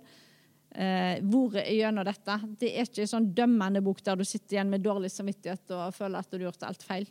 eh, 0.75 1.19
vært 1.23 1.69
gjennom 1.73 2.07
dette. 2.07 2.39
Det 2.61 2.71
er 2.73 2.87
ikke 2.89 3.05
en 3.05 3.13
sånn 3.15 3.33
dømmende 3.37 3.83
bok 3.85 4.03
der 4.05 4.19
du 4.19 4.25
sitter 4.27 4.59
igjen 4.59 4.73
med 4.73 4.85
dårlig 4.85 5.13
samvittighet 5.13 5.75
og 5.77 5.97
føler 5.97 6.23
at 6.23 6.31
du 6.31 6.39
har 6.39 6.49
gjort 6.49 6.67
alt 6.69 6.87
feil. 6.87 7.07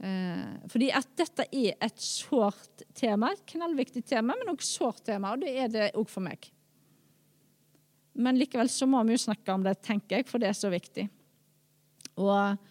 Eh, 0.00 0.46
fordi 0.72 0.88
at 0.96 1.10
dette 1.18 1.44
er 1.50 1.74
et 1.76 2.00
sårt 2.00 2.86
tema, 2.96 3.32
et 3.34 3.44
knallviktig 3.52 4.04
tema, 4.08 4.36
men 4.38 4.54
også 4.54 4.70
sårt 4.78 5.04
tema, 5.10 5.34
og 5.34 5.44
det 5.44 5.52
er 5.52 5.72
det 5.72 5.92
òg 5.98 6.08
for 6.08 6.24
meg. 6.24 6.48
Men 8.20 8.38
likevel 8.40 8.70
så 8.72 8.88
må 8.90 9.02
vi 9.06 9.14
jo 9.14 9.24
snakke 9.26 9.54
om 9.54 9.64
det, 9.64 9.78
tenker 9.84 10.18
jeg, 10.20 10.28
for 10.28 10.42
det 10.42 10.50
er 10.50 10.56
så 10.56 10.70
viktig. 10.72 11.06
Og, 12.20 12.70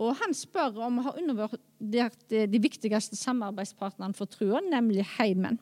og 0.00 0.14
han 0.22 0.34
spør 0.34 0.78
om 0.86 1.00
å 1.00 1.08
ha 1.08 1.16
undervurdert 1.20 2.30
de 2.30 2.62
viktigste 2.62 3.18
samarbeidspartnerne 3.18 4.16
for 4.16 4.30
trua, 4.30 4.62
nemlig 4.64 5.04
heimen. 5.18 5.60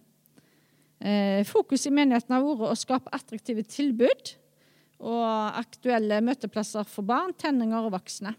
Eh, 0.98 1.44
fokus 1.46 1.86
i 1.86 1.94
menigheten 1.94 2.34
har 2.34 2.42
vært 2.42 2.72
å 2.72 2.78
skape 2.78 3.12
attraktive 3.14 3.62
tilbud 3.62 4.34
og 4.98 5.58
aktuelle 5.60 6.18
møteplasser 6.26 6.86
for 6.90 7.06
barn, 7.06 7.34
tenninger 7.38 7.86
og 7.86 7.94
voksne. 7.94 8.34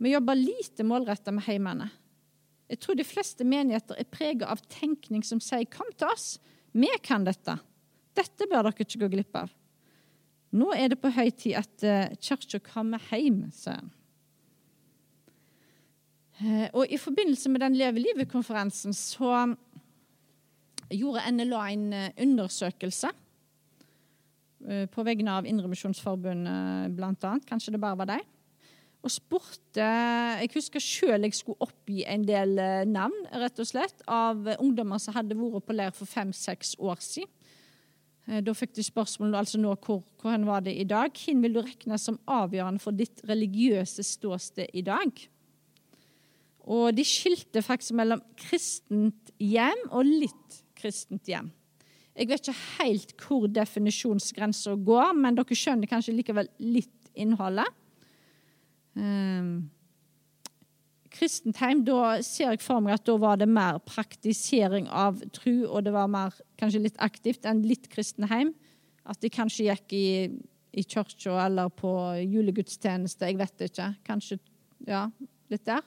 Vi 0.00 0.12
jobber 0.14 0.38
lite 0.38 0.84
målretta 0.88 1.32
med 1.32 1.44
heimene. 1.44 1.90
Jeg 2.66 2.80
tror 2.82 2.96
de 2.98 3.06
fleste 3.06 3.44
menigheter 3.46 3.98
er 4.00 4.08
preget 4.10 4.48
av 4.48 4.64
tenkning 4.72 5.22
som 5.22 5.40
sier 5.40 5.64
'kom 5.64 5.86
til 5.96 6.08
oss', 6.08 6.38
vi 6.72 6.88
kan 7.02 7.24
dette'. 7.24 7.60
Dette 8.14 8.48
bør 8.48 8.62
dere 8.62 8.84
ikke 8.84 9.00
gå 9.00 9.08
glipp 9.08 9.36
av. 9.36 9.50
Nå 10.52 10.72
er 10.72 10.88
det 10.88 11.00
på 11.00 11.12
høy 11.12 11.30
tid 11.30 11.54
at 11.54 11.84
uh, 11.84 12.16
kirka 12.16 12.58
kommer 12.58 12.98
hjem, 13.10 13.50
sier 13.52 13.76
han. 13.76 13.92
Uh, 16.40 16.68
og 16.72 16.92
I 16.92 16.96
forbindelse 16.96 17.48
med 17.48 17.60
den 17.60 17.76
Leve 17.76 18.00
livet-konferansen 18.00 18.92
så 18.92 19.56
gjorde 20.92 21.24
NLA 21.32 21.62
en 21.72 21.86
uh, 21.92 22.08
undersøkelse 22.22 23.10
uh, 24.68 24.86
på 24.92 25.06
vegne 25.06 25.38
av 25.40 25.48
Indremisjonsforbundet, 25.48 26.96
blant 26.96 27.24
annet. 27.28 27.46
Kanskje 27.48 27.74
det 27.74 27.82
bare 27.82 28.00
var 28.02 28.10
dem 28.14 28.26
og 29.06 29.12
spurte 29.12 29.86
Jeg 30.40 30.50
husker 30.54 30.82
sjøl 30.82 31.26
jeg 31.26 31.38
skulle 31.38 31.66
oppgi 31.66 32.02
en 32.08 32.26
del 32.26 32.56
eh, 32.58 32.82
navn 32.88 33.26
rett 33.38 33.62
og 33.62 33.68
slett, 33.68 34.02
av 34.10 34.48
ungdommer 34.58 35.00
som 35.02 35.14
hadde 35.16 35.36
vært 35.38 35.66
på 35.66 35.76
leir 35.76 35.94
for 35.94 36.10
fem-seks 36.10 36.74
år 36.82 37.00
siden. 37.04 37.30
Eh, 38.26 38.42
da 38.42 38.54
fikk 38.56 38.74
de 38.76 38.84
spørsmål 38.86 39.38
altså 39.38 39.60
nå, 39.62 39.76
hvor, 39.84 40.02
hvor 40.20 40.46
var 40.48 40.66
det 40.66 40.74
i 40.74 40.88
dag. 40.88 41.14
Hvem 41.14 41.44
vil 41.44 41.56
du 41.56 41.62
regne 41.62 41.98
som 42.02 42.18
avgjørende 42.26 42.82
for 42.82 42.98
ditt 42.98 43.22
religiøse 43.28 44.04
ståsted 44.06 44.74
i 44.74 44.84
dag? 44.86 45.24
Og 46.66 46.90
de 46.96 47.04
skilte 47.06 47.62
faktisk 47.62 47.94
mellom 47.94 48.24
kristent 48.40 49.30
hjem 49.38 49.86
og 49.92 50.08
litt 50.08 50.62
kristent 50.78 51.28
hjem. 51.30 51.50
Jeg 52.16 52.30
vet 52.30 52.46
ikke 52.46 52.60
helt 52.78 53.14
hvor 53.20 53.48
definisjonsgrensa 53.52 54.76
går, 54.86 55.12
men 55.18 55.36
dere 55.36 55.56
skjønner 55.58 55.90
kanskje 55.90 56.14
likevel 56.16 56.48
litt 56.62 57.10
innholdet. 57.16 57.68
Um, 58.96 59.68
kristent 61.12 61.60
hjem, 61.60 61.82
da 61.84 62.16
ser 62.24 62.54
jeg 62.54 62.62
for 62.64 62.80
meg 62.84 62.96
at 62.96 63.06
da 63.08 63.16
var 63.20 63.40
det 63.40 63.48
mer 63.50 63.80
praktisering 63.84 64.88
av 64.88 65.20
tru, 65.36 65.66
og 65.68 65.84
det 65.84 65.92
var 65.96 66.10
mer 66.12 66.36
kanskje 66.60 66.86
litt 66.86 67.00
aktivt 67.04 67.48
enn 67.48 67.64
litt 67.68 67.90
kristen 67.92 68.28
hjem. 68.30 68.54
At 69.06 69.20
de 69.22 69.30
kanskje 69.30 69.68
gikk 69.68 69.92
i, 69.94 70.06
i 70.72 70.82
kirka 70.88 71.36
eller 71.44 71.70
på 71.70 71.92
julegudstjeneste, 72.24 73.28
jeg 73.28 73.38
vet 73.38 73.68
ikke. 73.68 73.92
Kanskje 74.08 74.40
ja, 74.88 75.06
litt 75.52 75.66
der. 75.68 75.84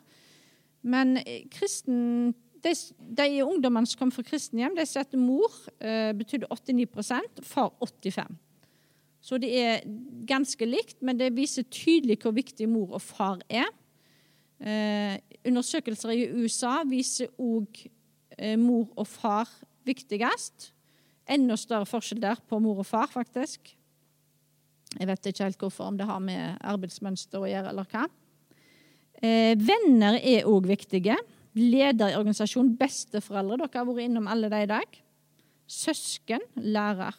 Men 0.81 1.17
eh, 1.25 1.47
kristen, 1.51 2.33
de, 2.63 2.73
de 3.19 3.27
ungdommene 3.45 3.87
som 3.87 3.99
kom 4.01 4.11
fra 4.13 4.25
kristenhjem, 4.25 4.75
de 4.77 4.85
sier 4.87 5.05
at 5.05 5.17
mor 5.17 5.53
eh, 5.79 6.11
betydde 6.17 6.49
89% 6.51 7.43
far 7.47 7.73
85 7.79 8.37
så 9.21 9.37
det 9.39 9.49
er 9.51 9.81
ganske 10.27 10.65
likt, 10.67 11.01
men 11.03 11.19
det 11.19 11.33
viser 11.35 11.67
tydelig 11.67 12.19
hvor 12.23 12.33
viktig 12.35 12.67
mor 12.71 12.95
og 12.95 13.03
far 13.03 13.41
er. 13.51 13.67
Eh, 14.59 15.19
undersøkelser 15.47 16.13
i 16.15 16.27
USA 16.39 16.79
viser 16.87 17.31
òg 17.39 17.81
eh, 18.37 18.55
mor 18.59 18.87
og 18.95 19.07
far 19.07 19.51
viktigst. 19.87 20.71
Enda 21.29 21.57
større 21.59 21.87
forskjell 21.87 22.21
der 22.23 22.39
på 22.47 22.61
mor 22.63 22.79
og 22.81 22.87
far, 22.87 23.11
faktisk. 23.11 23.75
Jeg 24.95 25.07
vet 25.07 25.29
ikke 25.29 25.45
helt 25.45 25.61
hvorfor, 25.61 25.91
om 25.91 25.99
det 25.99 26.07
har 26.09 26.23
med 26.23 26.57
arbeidsmønster 26.65 27.43
å 27.43 27.49
gjøre, 27.49 27.73
eller 27.73 27.91
hva. 27.91 28.07
Eh, 29.19 29.53
venner 29.59 30.17
er 30.23 30.47
òg 30.47 30.71
viktige. 30.71 31.19
Leder 31.57 32.11
i 32.11 32.17
organisasjon, 32.19 32.75
besteforeldre. 32.77 33.63
Dere 33.63 33.81
har 33.81 33.89
vært 33.89 34.05
innom 34.05 34.29
alle 34.29 34.51
de 34.51 34.61
i 34.63 34.69
dag. 34.69 34.99
Søsken, 35.69 36.43
lærer. 36.61 37.17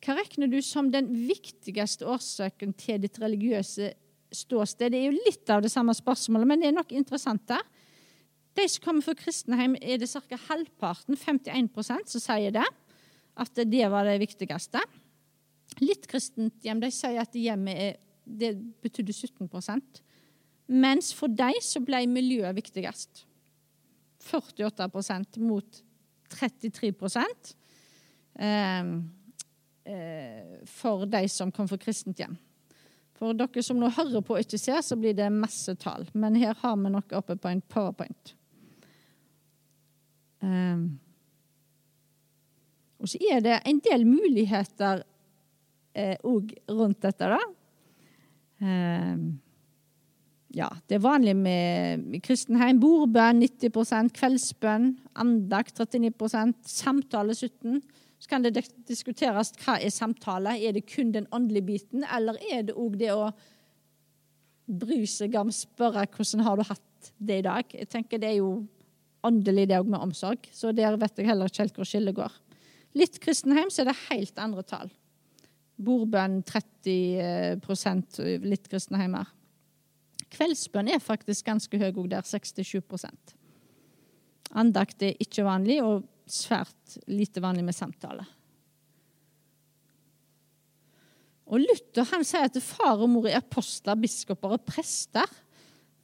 Hva 0.00 0.16
regner 0.16 0.48
du 0.50 0.58
som 0.64 0.88
den 0.90 1.10
viktigste 1.28 2.06
årsaken 2.08 2.72
til 2.80 3.02
ditt 3.04 3.18
religiøse 3.20 3.92
ståsted? 4.34 4.90
Det 4.90 4.98
er 4.98 5.10
jo 5.10 5.26
litt 5.28 5.52
av 5.52 5.62
det 5.62 5.70
samme 5.70 5.94
spørsmålet, 5.94 6.48
men 6.48 6.62
det 6.62 6.70
er 6.70 6.78
nok 6.78 6.94
interessant 6.96 7.44
der. 7.50 7.62
De 8.58 8.64
som 8.66 8.82
kommer 8.82 9.04
fra 9.06 9.14
kristenheim, 9.14 9.76
er 9.78 10.00
det 10.00 10.10
ca. 10.10 10.38
halvparten, 10.48 11.14
51% 11.14 12.10
som 12.10 12.24
sier 12.24 12.56
det. 12.56 12.66
At 13.40 13.56
det 13.56 13.86
var 13.92 14.06
det 14.08 14.20
viktigste. 14.22 14.82
Litt 15.80 16.06
kristent 16.10 16.66
hjem, 16.66 16.82
de 16.82 16.90
sier 16.92 17.20
at 17.22 17.36
hjemmet 17.36 17.82
er, 17.88 17.98
det 18.30 18.52
betydde 18.84 19.14
17% 19.16 20.02
Mens 20.70 21.08
for 21.16 21.32
dem 21.34 21.56
så 21.64 21.80
ble 21.82 22.04
miljøet 22.06 22.54
viktigst. 22.54 23.24
48% 24.22 25.40
mot 25.42 25.80
33 26.30 26.92
um, 28.38 28.92
Eh, 29.84 30.66
for 30.66 31.06
de 31.06 31.28
som 31.28 31.52
kom 31.52 31.68
fra 31.68 31.78
kristent 31.80 32.20
hjem. 32.20 32.36
For 33.18 33.36
dere 33.36 33.62
som 33.64 33.78
nå 33.80 33.88
hører 33.96 34.22
på 34.24 34.36
og 34.36 34.44
ikke 34.44 34.60
ser, 34.60 34.80
så 34.84 34.96
blir 34.96 35.16
det 35.16 35.28
masse 35.32 35.74
tall. 35.80 36.06
Men 36.14 36.38
her 36.40 36.54
har 36.62 36.76
vi 36.78 36.92
noe 36.92 37.16
oppe 37.16 37.36
på 37.36 37.50
en 37.50 37.62
powerpoint. 37.72 38.34
Um, 40.40 41.00
Og 43.00 43.08
så 43.08 43.20
er 43.32 43.44
det 43.44 43.60
en 43.66 43.80
del 43.84 44.04
muligheter 44.08 45.04
òg 46.26 46.50
eh, 46.52 46.66
rundt 46.70 47.00
dette, 47.02 47.30
da. 47.32 47.38
Eh, 48.60 49.22
ja, 50.50 50.66
det 50.90 50.98
er 50.98 51.04
vanlig 51.04 51.36
med 51.38 52.18
kristenheim. 52.26 52.80
Bordbønn 52.82 53.42
90% 53.44 54.12
kveldsbønn, 54.16 54.92
andakt 55.22 55.78
39 55.78 56.54
samtale 56.66 57.36
17 57.36 57.80
Så 58.20 58.28
kan 58.28 58.42
det 58.42 58.58
diskuteres 58.84 59.54
hva 59.62 59.78
er 59.80 59.94
samtale. 59.94 60.58
Er 60.58 60.74
det 60.76 60.88
kun 60.90 61.12
den 61.14 61.28
åndelige 61.32 61.66
biten, 61.66 62.04
eller 62.04 62.36
er 62.52 62.66
det 62.68 62.74
òg 62.76 62.98
det 63.00 63.14
å 63.14 63.30
bry 64.70 65.06
seg 65.08 65.34
om, 65.40 65.50
spørre 65.50 66.04
hvordan 66.06 66.44
har 66.44 66.58
du 66.58 66.66
hatt 66.68 67.12
det 67.16 67.40
i 67.40 67.46
dag? 67.46 67.64
Jeg 67.72 67.88
tenker 67.88 68.18
Det 68.18 68.28
er 68.28 68.38
jo 68.42 68.66
åndelig, 69.24 69.68
det 69.68 69.78
òg, 69.78 69.88
med 69.88 70.00
omsorg. 70.00 70.50
Så 70.52 70.72
der 70.72 70.98
vet 71.00 71.16
jeg 71.16 71.30
heller 71.30 71.48
ikke 71.48 71.62
helt 71.62 71.80
hvor 71.80 71.88
skillet 71.88 72.16
går. 72.16 72.36
Litt 72.98 73.20
kristenheim 73.22 73.70
så 73.70 73.84
er 73.84 73.90
det 73.90 74.00
helt 74.08 74.40
andre 74.42 74.64
tall. 74.66 74.90
Bordbønn 75.80 76.40
30 76.48 78.40
litt 78.44 78.66
kristenheimer. 78.70 79.30
Kveldsbønn 80.30 80.90
er 80.92 81.02
faktisk 81.02 81.46
ganske 81.48 81.78
høy 81.80 81.90
òg 81.90 82.06
der, 82.12 82.26
67% 82.26 83.36
Andakt 84.60 85.02
er 85.06 85.18
ikke 85.22 85.44
vanlig, 85.46 85.78
og 85.82 86.04
svært 86.30 86.98
lite 87.10 87.42
vanlig 87.42 87.64
med 87.66 87.74
samtale. 87.74 88.24
Og 91.50 91.62
Luther 91.62 92.06
han 92.12 92.26
sier 92.26 92.46
at 92.46 92.58
far 92.62 93.02
og 93.02 93.10
mor 93.10 93.26
er 93.30 93.38
apostler, 93.38 93.98
biskoper 93.98 94.56
og 94.56 94.64
prester 94.66 95.26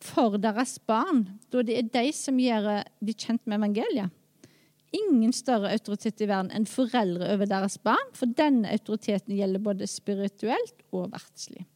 for 0.03 0.39
deres 0.39 0.77
barn, 0.87 1.25
da 1.51 1.63
det 1.67 1.79
er 1.79 1.91
de 1.91 2.15
som 2.15 2.39
gjør 2.39 2.71
de 3.03 3.15
kjent 3.15 3.43
med 3.47 3.59
evangeliet 3.59 4.15
ingen 4.95 5.33
større 5.35 5.73
autoritet 5.75 6.21
i 6.23 6.29
verden 6.31 6.53
enn 6.55 6.69
foreldre 6.69 7.33
over 7.35 7.49
deres 7.51 7.79
barn, 7.83 8.13
for 8.15 8.31
denne 8.39 8.71
autoriteten 8.75 9.37
gjelder 9.37 9.63
både 9.63 9.89
spirituelt 9.91 10.85
og 10.95 11.11
verdslig. 11.15 11.67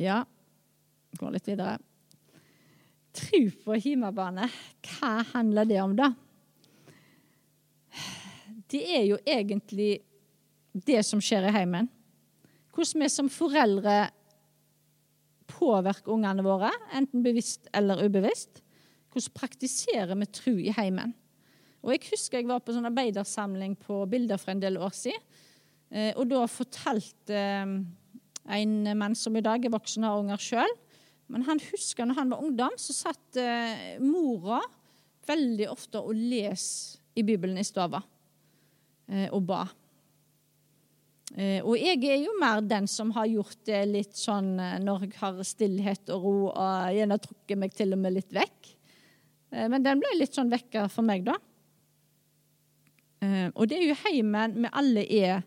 Ja, 0.00 0.22
går 1.20 1.34
litt 1.34 1.48
videre. 1.50 1.76
Tro 3.16 3.40
på 3.64 3.76
hjemmebane, 3.76 4.46
hva 4.86 5.16
handler 5.34 5.68
det 5.68 5.80
om, 5.82 5.96
da? 5.98 6.12
Det 8.70 8.80
er 8.86 9.02
jo 9.08 9.18
egentlig 9.26 9.98
det 10.72 11.02
som 11.04 11.20
skjer 11.20 11.48
i 11.48 11.54
heimen. 11.54 11.90
Hvordan 12.70 13.02
vi 13.02 13.08
som 13.10 13.28
foreldre 13.32 13.96
påvirke 15.50 16.12
ungene 16.14 16.44
våre, 16.46 16.70
enten 16.96 17.24
bevisst 17.26 17.68
eller 17.76 18.04
ubevisst. 18.06 18.62
Hvordan 19.10 19.36
praktiserer 19.36 20.14
vi 20.18 20.30
tro 20.30 20.54
i 20.54 20.72
heimen? 20.76 21.14
Og 21.80 21.94
Jeg 21.94 22.10
husker 22.10 22.40
jeg 22.40 22.48
var 22.50 22.60
på 22.60 22.74
sånn 22.76 22.88
arbeidersamling 22.90 23.74
på 23.80 24.02
bilder 24.10 24.40
for 24.40 24.52
en 24.52 24.60
del 24.62 24.76
år 24.80 24.92
siden. 24.94 25.22
Eh, 25.90 26.12
og 26.14 26.28
da 26.30 26.44
fortalte 26.46 27.34
eh, 27.34 27.72
en 28.60 28.76
mann 28.98 29.16
som 29.18 29.34
i 29.36 29.42
dag 29.44 29.64
er 29.64 29.72
voksen 29.74 30.04
og 30.04 30.12
har 30.12 30.22
unger 30.24 30.44
sjøl, 30.44 30.76
men 31.30 31.46
han 31.46 31.62
husker 31.70 32.06
når 32.06 32.18
han 32.18 32.32
var 32.34 32.44
ungdom, 32.44 32.76
så 32.78 32.94
satt 32.94 33.38
eh, 33.40 33.98
mora 34.02 34.60
veldig 35.30 35.66
ofte 35.70 36.02
og 36.02 36.14
les 36.14 36.64
i 37.18 37.24
Bibelen 37.26 37.58
i 37.60 37.66
stua 37.66 38.00
og 39.34 39.40
ba. 39.42 39.64
Eh, 41.38 41.60
og 41.62 41.76
jeg 41.78 42.00
er 42.10 42.24
jo 42.24 42.32
mer 42.40 42.62
den 42.66 42.88
som 42.90 43.12
har 43.14 43.28
gjort 43.30 43.60
det 43.68 43.84
litt 43.86 44.16
sånn 44.18 44.56
eh, 44.58 44.78
når 44.82 45.06
jeg 45.06 45.18
har 45.20 45.38
stillhet 45.46 46.10
og 46.10 46.24
ro, 46.24 46.34
og 46.50 46.96
gjerne 46.96 47.20
trukket 47.22 47.60
meg 47.60 47.76
til 47.76 47.94
og 47.94 48.00
med 48.02 48.16
litt 48.16 48.34
vekk. 48.34 48.72
Eh, 49.54 49.68
men 49.70 49.84
den 49.86 50.02
ble 50.02 50.10
litt 50.18 50.34
sånn 50.34 50.50
vekka 50.50 50.88
for 50.90 51.06
meg, 51.06 51.28
da. 51.28 51.38
Og 53.20 53.66
det 53.68 53.76
er 53.76 53.82
jo 53.84 53.94
heimen 54.06 54.54
vi 54.64 54.68
alle 54.80 55.02
er, 55.12 55.42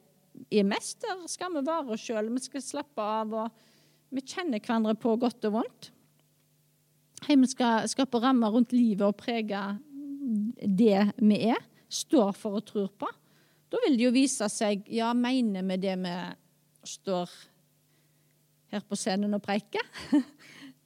er 0.53 0.65
mest. 0.69 0.99
Der 1.01 1.23
skal 1.25 1.55
vi 1.55 1.63
være 1.65 1.95
oss 1.95 2.03
sjøl, 2.05 2.27
vi 2.29 2.43
skal 2.43 2.61
slappe 2.61 3.01
av, 3.01 3.33
og 3.33 4.13
vi 4.13 4.21
kjenner 4.21 4.61
hverandre 4.61 4.93
på 5.01 5.15
godt 5.17 5.47
og 5.49 5.55
vondt. 5.55 5.87
Heimen 7.25 7.49
skal 7.49 7.87
skape 7.89 8.21
rammer 8.21 8.53
rundt 8.53 8.75
livet 8.77 9.01
og 9.07 9.17
prege 9.17 9.63
det 10.61 10.99
vi 11.17 11.39
er, 11.49 11.65
står 11.89 12.29
for 12.37 12.61
og 12.61 12.67
tror 12.69 12.93
på. 12.93 13.09
Da 13.73 13.79
vil 13.81 13.95
det 13.97 14.05
jo 14.05 14.13
vise 14.13 14.45
seg 14.53 14.85
ja, 14.93 15.07
mener 15.17 15.65
vi 15.65 15.79
det 15.81 15.95
vi 15.97 16.13
står 16.85 17.31
her 18.69 18.83
på 18.85 18.97
scenen 18.99 19.33
og 19.33 19.41
preiker? 19.41 19.87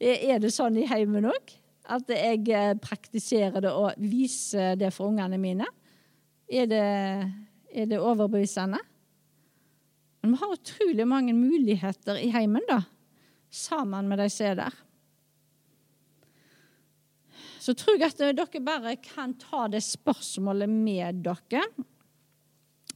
er 0.00 0.38
det 0.40 0.54
sånn 0.54 0.78
i 0.80 0.86
heimen 0.88 1.28
òg? 1.28 1.52
At 1.92 2.08
jeg 2.08 2.46
eh, 2.48 2.72
praktiserer 2.80 3.60
det 3.64 3.72
og 3.76 4.00
viser 4.00 4.72
det 4.80 4.88
for 4.96 5.12
ungene 5.12 5.36
mine? 5.40 5.68
Er 6.48 6.70
det, 6.70 6.86
er 7.68 7.90
det 7.90 8.00
overbevisende? 8.00 8.80
Men 10.22 10.32
vi 10.32 10.40
har 10.40 10.56
utrolig 10.56 11.06
mange 11.08 11.36
muligheter 11.36 12.16
i 12.24 12.30
heimen, 12.32 12.64
da, 12.70 12.80
sammen 13.52 14.08
med 14.08 14.22
de 14.22 14.30
som 14.32 14.48
er 14.48 14.56
der. 14.62 14.80
Så 17.60 17.76
tror 17.76 18.00
jeg 18.00 18.16
at 18.16 18.24
dere 18.40 18.64
bare 18.64 18.96
kan 19.04 19.36
ta 19.36 19.66
det 19.68 19.84
spørsmålet 19.84 20.72
med 20.72 21.20
dere 21.28 21.66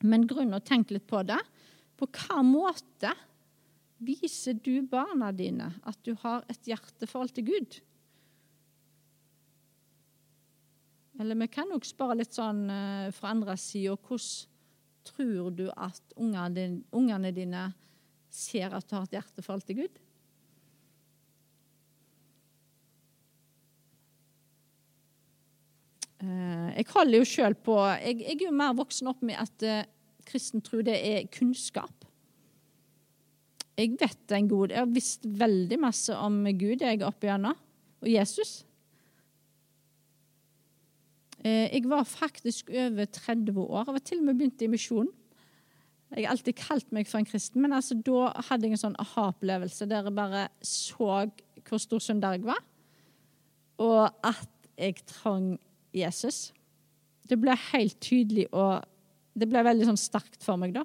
men 0.07 0.27
grunn 0.29 0.55
å 0.55 0.63
tenke 0.65 0.97
litt 0.97 1.07
på 1.09 1.23
det. 1.27 1.39
På 1.99 2.09
hva 2.11 2.43
måte 2.47 3.13
viser 4.03 4.59
du 4.59 4.83
barna 4.83 5.31
dine 5.35 5.71
at 5.87 5.99
du 6.07 6.15
har 6.25 6.45
et 6.51 6.71
hjerteforhold 6.71 7.35
til 7.37 7.51
Gud? 7.53 7.79
Eller 11.21 11.39
vi 11.39 11.51
kan 11.53 11.69
nok 11.71 11.85
spørre 11.87 12.19
litt 12.19 12.35
sånn 12.35 12.65
uh, 12.73 13.13
fra 13.15 13.35
andre 13.35 13.55
sida 13.61 13.95
hvordan 13.95 14.49
tror 15.03 15.51
du 15.51 15.65
at 15.75 16.13
ungene 16.15 17.33
dine 17.35 17.63
ser 18.31 18.71
at 18.71 18.87
du 18.87 18.95
har 18.95 19.09
et 19.09 19.17
hjerteforhold 19.19 19.65
til 19.67 19.83
Gud? 19.83 20.03
Jeg 26.23 26.87
holder 26.93 27.19
jo 27.19 27.27
sjøl 27.27 27.55
på 27.59 27.75
jeg, 27.99 28.21
jeg, 28.23 28.37
er 28.37 28.47
jo 28.47 28.55
mer 28.55 28.77
voksen 28.79 29.11
opp 29.11 29.23
med 29.27 29.41
at 29.43 29.65
uh, 29.67 29.81
kristen 30.29 30.63
tro 30.63 30.83
det 30.87 30.95
er 30.95 31.31
kunnskap. 31.35 32.05
Jeg 33.79 33.97
vet 33.99 34.35
en 34.37 34.51
god 34.51 34.71
Jeg 34.71 34.85
har 34.85 34.93
visst 34.93 35.25
veldig 35.27 35.79
masse 35.83 36.15
om 36.15 36.45
Gud 36.61 36.85
jeg 36.85 37.01
er 37.01 37.09
opp 37.09 37.25
igjennom, 37.25 37.59
og 38.03 38.11
Jesus. 38.11 38.61
Uh, 41.43 41.67
jeg 41.73 41.83
var 41.91 42.07
faktisk 42.07 42.71
over 42.71 43.11
30 43.19 43.59
år. 43.59 43.83
Jeg 43.83 43.99
var 43.99 44.07
til 44.07 44.23
og 44.23 44.29
med 44.29 44.39
begynt 44.39 44.63
i 44.63 44.71
misjonen. 44.71 45.11
Jeg 46.13 46.27
har 46.27 46.37
alltid 46.37 46.59
kalt 46.61 46.91
meg 46.93 47.09
for 47.09 47.23
en 47.23 47.27
kristen, 47.27 47.63
men 47.65 47.73
altså, 47.73 47.97
da 47.97 48.29
hadde 48.51 48.69
jeg 48.69 48.77
en 48.77 48.83
sånn 48.83 48.99
aha-opplevelse 49.01 49.89
der 49.89 50.05
jeg 50.05 50.15
bare 50.15 50.47
så 50.61 51.25
hvor 51.65 51.81
stor 51.81 52.03
synder 52.05 52.37
jeg 52.37 52.45
var, 52.45 52.61
og 53.81 54.27
at 54.29 54.69
jeg 54.77 55.01
trang 55.09 55.55
Jesus. 55.93 56.51
Det 57.29 57.39
ble 57.41 57.55
helt 57.73 57.99
tydelig, 58.03 58.49
og 58.53 58.83
det 59.39 59.49
ble 59.49 59.63
veldig 59.65 59.89
sånn 59.93 60.01
sterkt 60.01 60.43
for 60.45 60.61
meg, 60.61 60.75
da. 60.77 60.85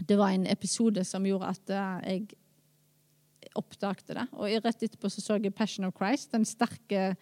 Det 0.00 0.16
var 0.16 0.32
en 0.32 0.46
episode 0.48 1.02
som 1.04 1.26
gjorde 1.28 1.50
at 1.50 1.72
uh, 1.74 1.98
jeg 2.06 3.50
oppdagte 3.58 4.16
det. 4.16 4.26
Og 4.38 4.48
rett 4.64 4.86
etterpå 4.86 5.10
så, 5.10 5.20
så 5.20 5.36
jeg 5.36 5.52
'Passion 5.52 5.84
of 5.84 5.96
Christ', 5.98 6.32
den 6.32 6.46
sterke 6.48 7.16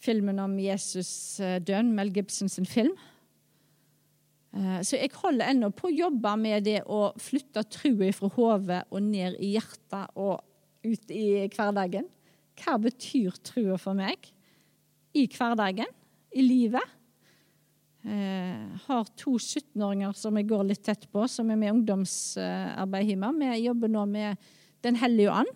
filmen 0.00 0.38
om 0.38 0.56
Jesus 0.58 1.40
uh, 1.40 1.58
døden, 1.58 1.92
Mel 1.92 2.12
Gibson 2.14 2.48
sin 2.48 2.66
film. 2.66 2.94
Uh, 4.54 4.80
så 4.80 4.96
jeg 4.96 5.12
holder 5.12 5.50
ennå 5.50 5.68
på 5.70 5.90
å 5.90 5.96
jobbe 5.96 6.36
med 6.40 6.64
det 6.64 6.80
å 6.86 7.12
flytte 7.20 7.66
trua 7.68 8.12
fra 8.16 8.32
hodet 8.38 8.82
og 8.88 9.02
ned 9.04 9.36
i 9.42 9.52
hjertet 9.58 10.16
og 10.16 10.40
ut 10.86 11.12
i 11.12 11.44
hverdagen. 11.52 12.08
Hva 12.58 12.78
betyr 12.80 13.36
trua 13.44 13.76
for 13.78 13.98
meg 13.98 14.32
i 15.14 15.26
hverdagen? 15.32 15.94
i 16.36 16.44
livet. 16.44 16.96
Jeg 18.08 18.80
har 18.86 19.08
to 19.18 19.34
17-åringer 19.36 20.14
som 20.16 20.36
jeg 20.38 20.48
går 20.48 20.68
litt 20.70 20.84
tett 20.86 21.08
på, 21.12 21.24
som 21.28 21.50
er 21.50 21.58
med 21.58 21.70
i 21.70 21.74
ungdomsarbeid 21.74 23.10
hjemme. 23.10 23.32
Vi 23.40 23.64
jobber 23.66 23.92
nå 23.92 24.04
med 24.08 24.52
Den 24.84 24.94
hellige 24.94 25.32
ånd. 25.34 25.50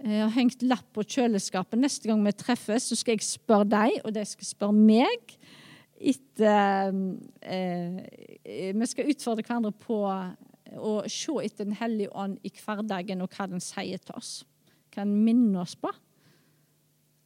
Jeg 0.00 0.24
har 0.24 0.32
hengt 0.34 0.64
lapp 0.64 0.88
på 0.96 1.04
kjøleskapet. 1.04 1.78
Neste 1.78 2.08
gang 2.08 2.24
vi 2.24 2.32
treffes, 2.34 2.88
så 2.88 2.96
skal 2.98 3.14
jeg 3.14 3.26
spørre 3.28 3.68
deg, 3.68 3.98
og 4.02 4.14
de 4.16 4.24
skal 4.26 4.48
spørre 4.48 4.74
meg. 4.74 5.34
Etter, 6.00 6.96
eh, 7.44 8.72
vi 8.74 8.88
skal 8.88 9.12
utfordre 9.12 9.44
hverandre 9.44 9.74
på 9.76 10.00
å 10.80 10.94
se 11.06 11.36
etter 11.44 11.68
Den 11.68 11.76
hellige 11.78 12.10
ånd 12.10 12.40
i 12.42 12.50
hverdagen, 12.50 13.22
og 13.22 13.30
hva 13.36 13.46
den 13.52 13.62
sier 13.62 14.00
til 14.00 14.16
oss. 14.16 14.32
Hva 14.90 15.04
den 15.04 15.20
minner 15.22 15.62
oss 15.62 15.76
på. 15.76 15.92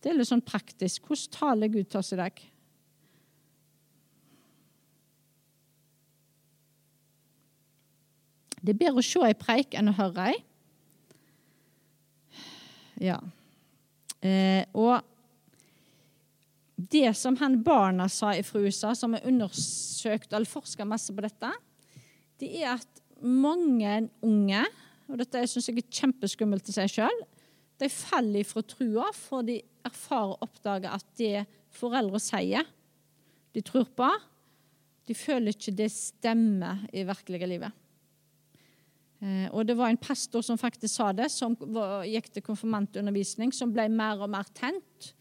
Det 0.04 0.10
er 0.12 0.18
litt 0.18 0.28
sånn 0.28 0.44
praktisk. 0.44 1.06
Hvordan 1.08 1.32
taler 1.32 1.70
Gud 1.72 1.88
til 1.88 2.02
oss 2.02 2.12
i 2.12 2.18
dag? 2.20 2.42
Det 8.60 8.74
er 8.74 8.80
bedre 8.82 9.00
å 9.00 9.04
se 9.04 9.22
ei 9.24 9.36
preik 9.36 9.72
enn 9.76 9.88
å 9.88 9.96
høre 9.96 10.28
ei. 10.28 10.36
Ja. 13.00 13.16
Eh, 14.20 14.68
og 14.76 15.00
det 16.76 17.10
som 17.16 17.36
han 17.40 17.62
barna 17.64 18.10
sa 18.12 18.36
fra 18.44 18.60
USA, 18.60 18.92
som 18.96 19.16
har 19.16 19.24
undersøkt 19.28 20.32
eller 20.32 20.48
forska 20.48 20.84
masse 20.88 21.16
på 21.16 21.24
dette, 21.24 21.50
det 22.40 22.50
er 22.60 22.74
at 22.76 23.04
mange 23.24 24.02
unge, 24.24 24.64
og 25.08 25.20
dette 25.20 25.46
syns 25.48 25.68
jeg 25.70 25.80
er 25.80 25.92
kjempeskummelt 26.00 26.68
til 26.68 26.76
seg 26.76 26.92
sjøl, 26.92 27.22
de 27.80 27.88
faller 27.88 28.44
fra 28.46 28.62
trua 28.68 29.08
for 29.16 29.48
de 29.84 29.90
erfarer 29.90 30.34
og 30.34 30.44
oppdager 30.46 30.92
at 30.94 31.06
det 31.18 31.44
foreldre 31.74 32.20
sier, 32.22 32.64
de 33.54 33.62
tror 33.62 33.86
på, 33.94 34.08
de 35.04 35.14
føler 35.14 35.52
ikke 35.52 35.74
det 35.76 35.90
stemmer 35.92 36.86
i 36.92 37.04
virkelige 37.06 37.48
livet. 37.50 37.72
Eh, 39.20 39.48
og 39.52 39.66
det 39.68 39.76
var 39.76 39.92
en 39.92 40.00
pastor 40.00 40.42
som 40.44 40.58
faktisk 40.60 40.96
sa 40.96 41.10
det, 41.12 41.30
som 41.32 41.56
gikk 42.08 42.30
til 42.32 42.44
konfirmantundervisning, 42.44 43.52
som 43.52 43.72
ble 43.72 43.86
mer 43.92 44.24
og 44.24 44.32
mer 44.32 44.48
tent. 44.56 45.12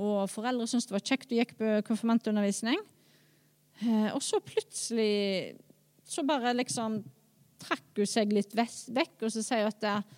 Og 0.00 0.24
foreldre 0.30 0.66
syntes 0.70 0.88
det 0.88 0.96
var 0.96 1.06
kjekt 1.06 1.32
å 1.32 1.38
gikk 1.38 1.54
på 1.60 1.76
konfirmantundervisning. 1.88 2.80
Eh, 3.84 4.08
og 4.14 4.22
så 4.24 4.40
plutselig 4.44 5.58
så 6.10 6.24
bare 6.26 6.56
liksom 6.56 7.02
trakk 7.60 8.00
hun 8.00 8.08
seg 8.08 8.32
litt 8.34 8.56
vekk, 8.56 9.20
og 9.20 9.30
så 9.30 9.44
sier 9.44 9.68
hun 9.68 9.72
at, 9.72 10.16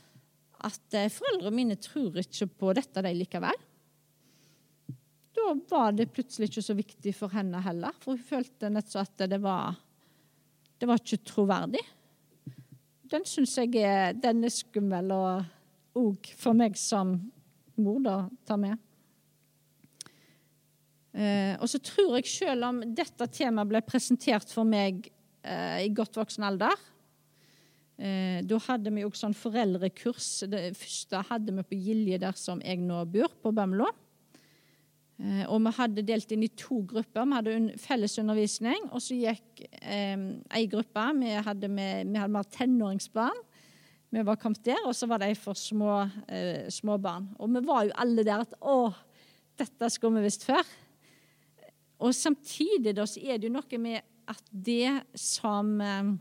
at 0.71 0.99
eh, 0.99 1.11
foreldrene 1.13 1.59
mine 1.59 1.79
tror 1.83 2.23
ikke 2.23 2.49
på 2.63 2.73
dette, 2.79 3.03
de 3.03 3.15
likevel. 3.19 3.62
Da 5.43 5.55
var 5.69 5.95
det 5.97 6.13
plutselig 6.15 6.51
ikke 6.51 6.63
så 6.65 6.75
viktig 6.79 7.13
for 7.17 7.33
henne 7.35 7.61
heller, 7.65 7.95
for 8.01 8.15
hun 8.15 8.23
følte 8.23 8.71
nettopp 8.71 9.09
at 9.09 9.25
det 9.33 9.41
var, 9.43 9.75
det 10.79 10.89
var 10.89 11.01
ikke 11.03 11.25
troverdig. 11.27 11.83
Den 13.11 13.27
syns 13.29 13.57
jeg 13.59 13.75
er, 13.83 14.15
den 14.17 14.47
er 14.47 14.55
skummel, 14.55 15.11
og 15.13 15.99
òg 15.99 16.31
for 16.39 16.57
meg 16.57 16.79
som 16.81 17.17
mor 17.83 17.99
da, 18.05 18.17
tar 18.47 18.61
med. 18.63 18.79
Eh, 21.13 21.59
og 21.59 21.69
så 21.69 21.81
tror 21.85 22.17
jeg, 22.17 22.31
selv 22.31 22.71
om 22.71 22.81
dette 22.97 23.29
temaet 23.35 23.69
ble 23.69 23.83
presentert 23.85 24.49
for 24.49 24.65
meg 24.65 25.11
eh, 25.45 25.83
i 25.85 25.91
godt 25.93 26.17
voksen 26.17 26.47
alder 26.49 26.73
eh, 28.01 28.39
Da 28.49 28.61
hadde 28.71 28.95
vi 28.95 29.05
òg 29.05 29.19
sånn 29.19 29.37
foreldrekurs. 29.37 30.31
Det 30.49 30.71
første 30.79 31.21
hadde 31.29 31.59
vi 31.59 31.67
på 31.69 31.83
Gilje, 31.89 32.23
der 32.23 32.39
som 32.39 32.65
jeg 32.65 32.81
nå 32.81 33.03
bor, 33.13 33.35
på 33.43 33.53
Bømlo. 33.53 33.91
Eh, 35.23 35.45
og 35.47 35.61
vi 35.63 35.73
hadde 35.77 36.03
delt 36.07 36.35
inn 36.35 36.43
i 36.43 36.51
to 36.59 36.81
grupper. 36.89 37.27
Vi 37.29 37.39
hadde 37.39 37.55
un 37.55 37.71
felles 37.79 38.19
undervisning, 38.19 38.89
og 38.91 39.03
så 39.05 39.15
gikk 39.15 39.63
eh, 39.79 40.19
ei 40.59 40.67
gruppe 40.71 41.05
Vi 41.21 41.37
hadde 41.47 41.71
med, 41.71 42.11
med 42.11 42.51
tenåringsbarn. 42.51 43.43
Vi 44.13 44.25
var 44.27 44.37
kommet 44.37 44.65
der, 44.67 44.83
og 44.85 44.93
så 44.97 45.07
var 45.09 45.23
de 45.23 45.31
for 45.39 45.57
små, 45.57 46.03
eh, 46.29 46.69
små 46.69 46.99
barn. 47.01 47.31
Og 47.39 47.55
vi 47.55 47.63
var 47.65 47.87
jo 47.87 47.95
alle 48.03 48.25
der 48.27 48.43
at 48.45 48.59
å, 48.61 48.91
dette 49.57 49.89
skulle 49.95 50.21
vi 50.21 50.27
visst 50.27 50.45
før. 50.45 50.67
Og 52.03 52.13
samtidig 52.15 52.93
da, 52.99 53.07
så 53.07 53.23
er 53.23 53.39
det 53.39 53.49
jo 53.49 53.55
noe 53.55 53.81
med 53.81 54.03
at 54.29 54.43
det 54.53 54.91
som 55.17 55.79
eh, 55.81 56.13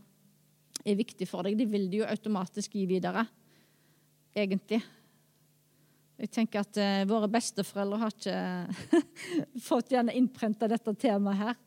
er 0.86 0.98
viktig 0.98 1.28
for 1.28 1.44
deg, 1.44 1.58
det 1.58 1.68
vil 1.68 1.90
du 1.90 1.98
jo 2.00 2.08
automatisk 2.08 2.78
gi 2.78 2.86
videre. 2.88 3.26
Egentlig. 4.32 4.80
Jeg 6.22 6.30
tenker 6.30 6.62
at 6.62 6.78
uh, 6.78 7.02
Våre 7.10 7.28
besteforeldre 7.32 7.98
har 8.04 8.14
ikke 8.14 9.02
fått 9.68 9.94
gjerne 9.94 10.14
innprenta 10.14 10.68
dette 10.70 10.94
temaet 10.94 11.40
her. 11.40 11.60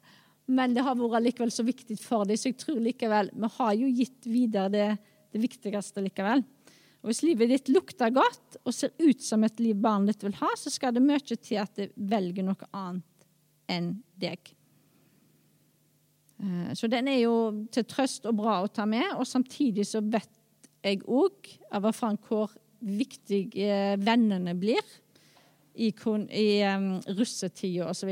Men 0.45 0.75
det 0.75 0.85
har 0.85 0.97
vært 0.97 1.25
likevel 1.25 1.51
så 1.51 1.65
viktig 1.65 1.97
for 1.99 2.27
dem, 2.27 2.37
så 2.37 2.51
jeg 2.51 2.59
tror 2.61 2.77
likevel 2.83 3.31
vi 3.33 3.49
har 3.57 3.71
jo 3.79 3.89
gitt 3.89 4.27
videre 4.29 4.69
det, 4.71 4.89
det 5.33 5.41
viktigste 5.41 6.03
likevel. 6.05 6.45
Og 7.01 7.09
Hvis 7.11 7.23
livet 7.25 7.51
ditt 7.51 7.69
lukter 7.69 8.13
godt 8.13 8.59
og 8.63 8.73
ser 8.73 8.93
ut 9.01 9.21
som 9.21 9.43
et 9.45 9.59
liv 9.61 9.77
barnet 9.77 10.13
ditt 10.13 10.23
vil 10.25 10.37
ha, 10.39 10.51
så 10.57 10.71
skal 10.73 10.93
det 10.95 11.03
mye 11.05 11.21
til 11.21 11.59
at 11.61 11.73
det 11.77 11.91
velger 11.97 12.45
noe 12.47 12.69
annet 12.73 13.27
enn 13.69 13.91
deg. 14.21 14.53
Eh, 16.41 16.71
så 16.77 16.89
den 16.89 17.09
er 17.11 17.19
jo 17.23 17.35
til 17.73 17.85
trøst 17.89 18.25
og 18.29 18.39
bra 18.39 18.59
å 18.63 18.71
ta 18.73 18.87
med, 18.89 19.05
og 19.19 19.27
samtidig 19.29 19.85
så 19.89 20.01
vet 20.01 20.31
jeg 20.85 21.01
òg 21.05 21.49
av 21.73 21.85
erfaring 21.89 22.17
hvor 22.25 22.53
viktige 22.85 23.95
vennene 23.97 24.53
blir 24.57 24.81
i, 25.75 25.89
i 25.89 26.47
um, 26.69 26.89
russetida 27.17 27.89
osv. 27.89 28.11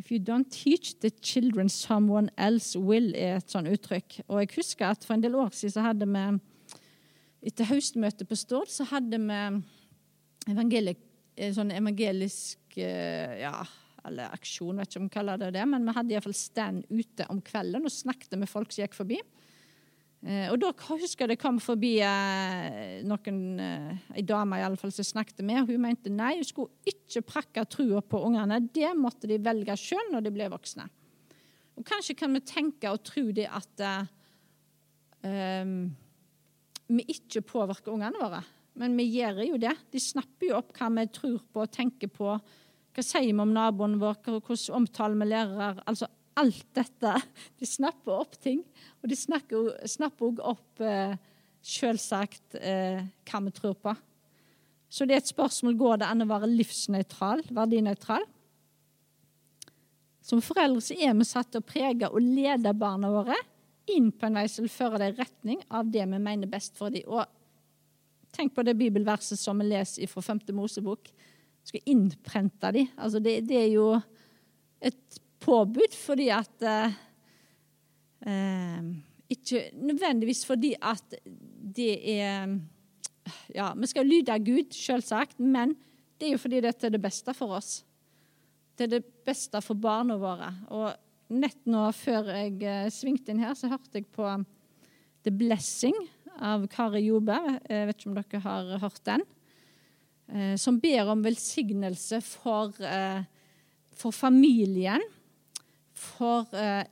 If 0.00 0.10
you 0.10 0.18
don't 0.18 0.50
teach 0.50 0.96
the 1.00 1.10
children, 1.22 1.68
someone 1.68 2.30
else 2.36 2.78
will, 2.78 3.12
er 3.14 3.36
et 3.36 3.52
sånt 3.52 3.68
uttrykk. 3.68 4.22
Og 4.28 4.40
jeg 4.40 4.54
husker 4.56 4.88
at 4.88 5.04
For 5.04 5.14
en 5.14 5.22
del 5.22 5.36
år 5.36 5.52
siden 5.52 5.76
så 5.76 5.84
hadde 5.84 6.08
vi 6.08 6.24
etter 7.50 7.68
høstmøtet 7.68 8.28
på 8.28 8.36
Stord 8.36 8.68
så 8.68 8.84
hadde 8.90 9.20
vi 9.20 9.60
Eh, 11.40 11.52
sånn 11.56 11.70
evangelisk 11.72 12.76
eh, 12.80 13.40
ja, 13.40 13.54
eller 14.04 14.32
aksjon, 14.34 14.76
vet 14.80 14.90
ikke 14.90 15.00
om 15.00 15.06
vi 15.06 15.14
kaller 15.14 15.40
det 15.40 15.52
det, 15.56 15.66
men 15.68 15.86
vi 15.86 15.94
hadde 15.96 16.14
iallfall 16.14 16.36
stand 16.36 16.88
ute 16.90 17.26
om 17.32 17.40
kvelden 17.44 17.86
og 17.86 17.94
snakket 17.94 18.36
med 18.40 18.50
folk 18.50 18.72
som 18.72 18.84
gikk 18.84 18.96
forbi. 18.98 19.20
Eh, 20.20 20.50
og 20.52 20.58
da 20.60 20.70
husker 20.74 21.24
jeg 21.24 21.32
det 21.32 21.40
kom 21.40 21.56
forbi 21.62 21.94
noen, 23.08 23.40
ei 24.12 24.24
dame 24.26 24.60
i 24.60 24.64
alle 24.66 24.80
fall, 24.80 24.92
som 24.92 25.06
snakket 25.06 25.40
med, 25.46 25.64
hun 25.70 25.80
mente 25.80 26.12
nei, 26.12 26.34
hun 26.40 26.48
skulle 26.48 26.92
ikke 26.92 27.24
prakke 27.26 27.64
trua 27.70 28.02
på 28.04 28.20
ungene. 28.28 28.60
Det 28.68 28.92
måtte 28.98 29.30
de 29.30 29.40
velge 29.42 29.76
sjøl 29.80 30.12
når 30.12 30.26
de 30.26 30.34
ble 30.34 30.50
voksne. 30.52 30.86
Og 31.80 31.86
kanskje 31.88 32.18
kan 32.18 32.34
vi 32.36 32.44
tenke 32.44 32.92
og 32.92 33.00
tro 33.08 33.30
det 33.32 33.46
at 33.48 33.82
um, 35.24 35.76
vi 36.90 37.04
ikke 37.14 37.40
påvirker 37.46 37.94
ungene 37.94 38.20
våre. 38.20 38.42
Men 38.80 38.96
vi 38.98 39.06
gjør 39.14 39.40
jo 39.46 39.58
det. 39.60 39.72
De 39.92 40.02
snapper 40.02 40.50
jo 40.50 40.58
opp 40.58 40.74
hva 40.76 40.90
vi 40.98 41.06
tror 41.14 41.38
på 41.52 41.64
og 41.64 41.72
tenker 41.72 42.10
på. 42.12 42.34
Hva 42.90 43.04
sier 43.04 43.30
vi 43.30 43.42
om 43.42 43.54
naboen 43.54 43.98
vår? 44.00 44.20
Hvordan 44.26 44.76
omtaler 44.82 45.20
vi 45.20 45.30
lærere? 45.30 45.70
Altså 45.88 46.10
alt 46.38 46.66
dette. 46.76 47.14
De 47.58 47.68
snapper 47.68 48.22
opp 48.22 48.36
ting. 48.42 48.62
Og 49.02 49.10
de 49.10 49.18
snapper 49.18 50.28
òg 50.28 50.42
opp 50.52 50.84
eh, 50.84 51.16
selvsagt 51.60 52.58
eh, 52.60 53.02
hva 53.28 53.42
vi 53.46 53.54
tror 53.56 53.76
på. 53.80 53.94
Så 54.90 55.06
det 55.06 55.14
er 55.14 55.22
et 55.22 55.30
spørsmål 55.30 55.78
går 55.78 56.00
det 56.02 56.10
an 56.10 56.24
å 56.24 56.30
være 56.30 56.50
livsnøytral, 56.50 57.44
verdinøytral. 57.54 58.24
Som 60.26 60.42
foreldre 60.44 60.82
så 60.84 60.96
er 60.98 61.14
vi 61.16 61.26
satt 61.26 61.52
til 61.54 61.62
å 61.62 61.66
prege 61.66 62.10
og 62.10 62.22
lede 62.22 62.74
barna 62.76 63.10
våre 63.12 63.36
inn 63.90 64.10
på 64.14 64.28
en 64.28 64.36
vei 64.38 64.46
som 64.50 64.66
vil 64.66 64.72
føre 64.72 65.00
dem 65.00 65.14
i 65.14 65.18
retning 65.18 65.62
av 65.74 65.88
det 65.90 66.04
vi 66.06 66.18
mener 66.22 66.50
best 66.50 66.76
for 66.78 66.92
dem. 66.94 67.06
Og 67.10 67.26
Tenk 68.30 68.54
på 68.54 68.62
det 68.62 68.76
bibelverset 68.78 69.40
som 69.40 69.58
vi 69.58 69.70
leser 69.72 70.10
fra 70.10 70.22
5. 70.22 70.42
Mosebok. 70.54 71.10
Skal 71.66 71.90
innprente 71.90 72.70
dem. 72.72 72.90
Altså 72.96 73.20
det, 73.22 73.40
det, 73.48 73.58
er 73.58 73.72
jo 73.74 73.88
et 74.80 75.19
påbud 75.40 75.94
fordi 75.96 76.28
at 76.34 76.66
eh, 76.66 76.98
eh, 78.26 78.90
Ikke 79.30 79.70
nødvendigvis 79.78 80.44
fordi 80.46 80.74
at 80.82 81.16
det 81.76 81.94
er 82.20 82.58
Ja, 83.54 83.72
vi 83.76 83.86
skal 83.86 84.08
lyde 84.08 84.38
Gud, 84.42 84.72
selvsagt, 84.74 85.38
men 85.38 85.76
det 86.18 86.26
er 86.26 86.32
jo 86.34 86.40
fordi 86.42 86.60
dette 86.64 86.86
er 86.88 86.90
det 86.90 87.02
beste 87.02 87.34
for 87.36 87.54
oss. 87.54 87.84
Det 88.74 88.88
er 88.88 88.94
det 88.96 89.04
beste 89.26 89.60
for 89.62 89.78
barna 89.78 90.16
våre. 90.18 90.48
Og 90.74 91.36
nett 91.36 91.60
nå 91.70 91.84
før 91.94 92.32
jeg 92.32 92.56
eh, 92.66 92.88
svingte 92.90 93.30
inn 93.30 93.42
her, 93.44 93.54
så 93.54 93.70
hørte 93.70 94.00
jeg 94.00 94.08
på 94.10 94.26
The 95.22 95.30
Blessing 95.30 95.94
av 96.42 96.66
Kari 96.72 97.04
Jobe. 97.04 97.38
Jeg 97.68 97.86
vet 97.86 98.00
ikke 98.00 98.10
om 98.10 98.18
dere 98.18 98.42
har 98.48 98.72
hørt 98.82 99.00
den. 99.06 99.24
Eh, 100.32 100.56
som 100.58 100.80
ber 100.82 101.12
om 101.14 101.22
velsignelse 101.22 102.18
for, 102.24 102.74
for 103.94 104.16
familien, 104.16 105.06
for 106.00 106.48
eh, 106.56 106.84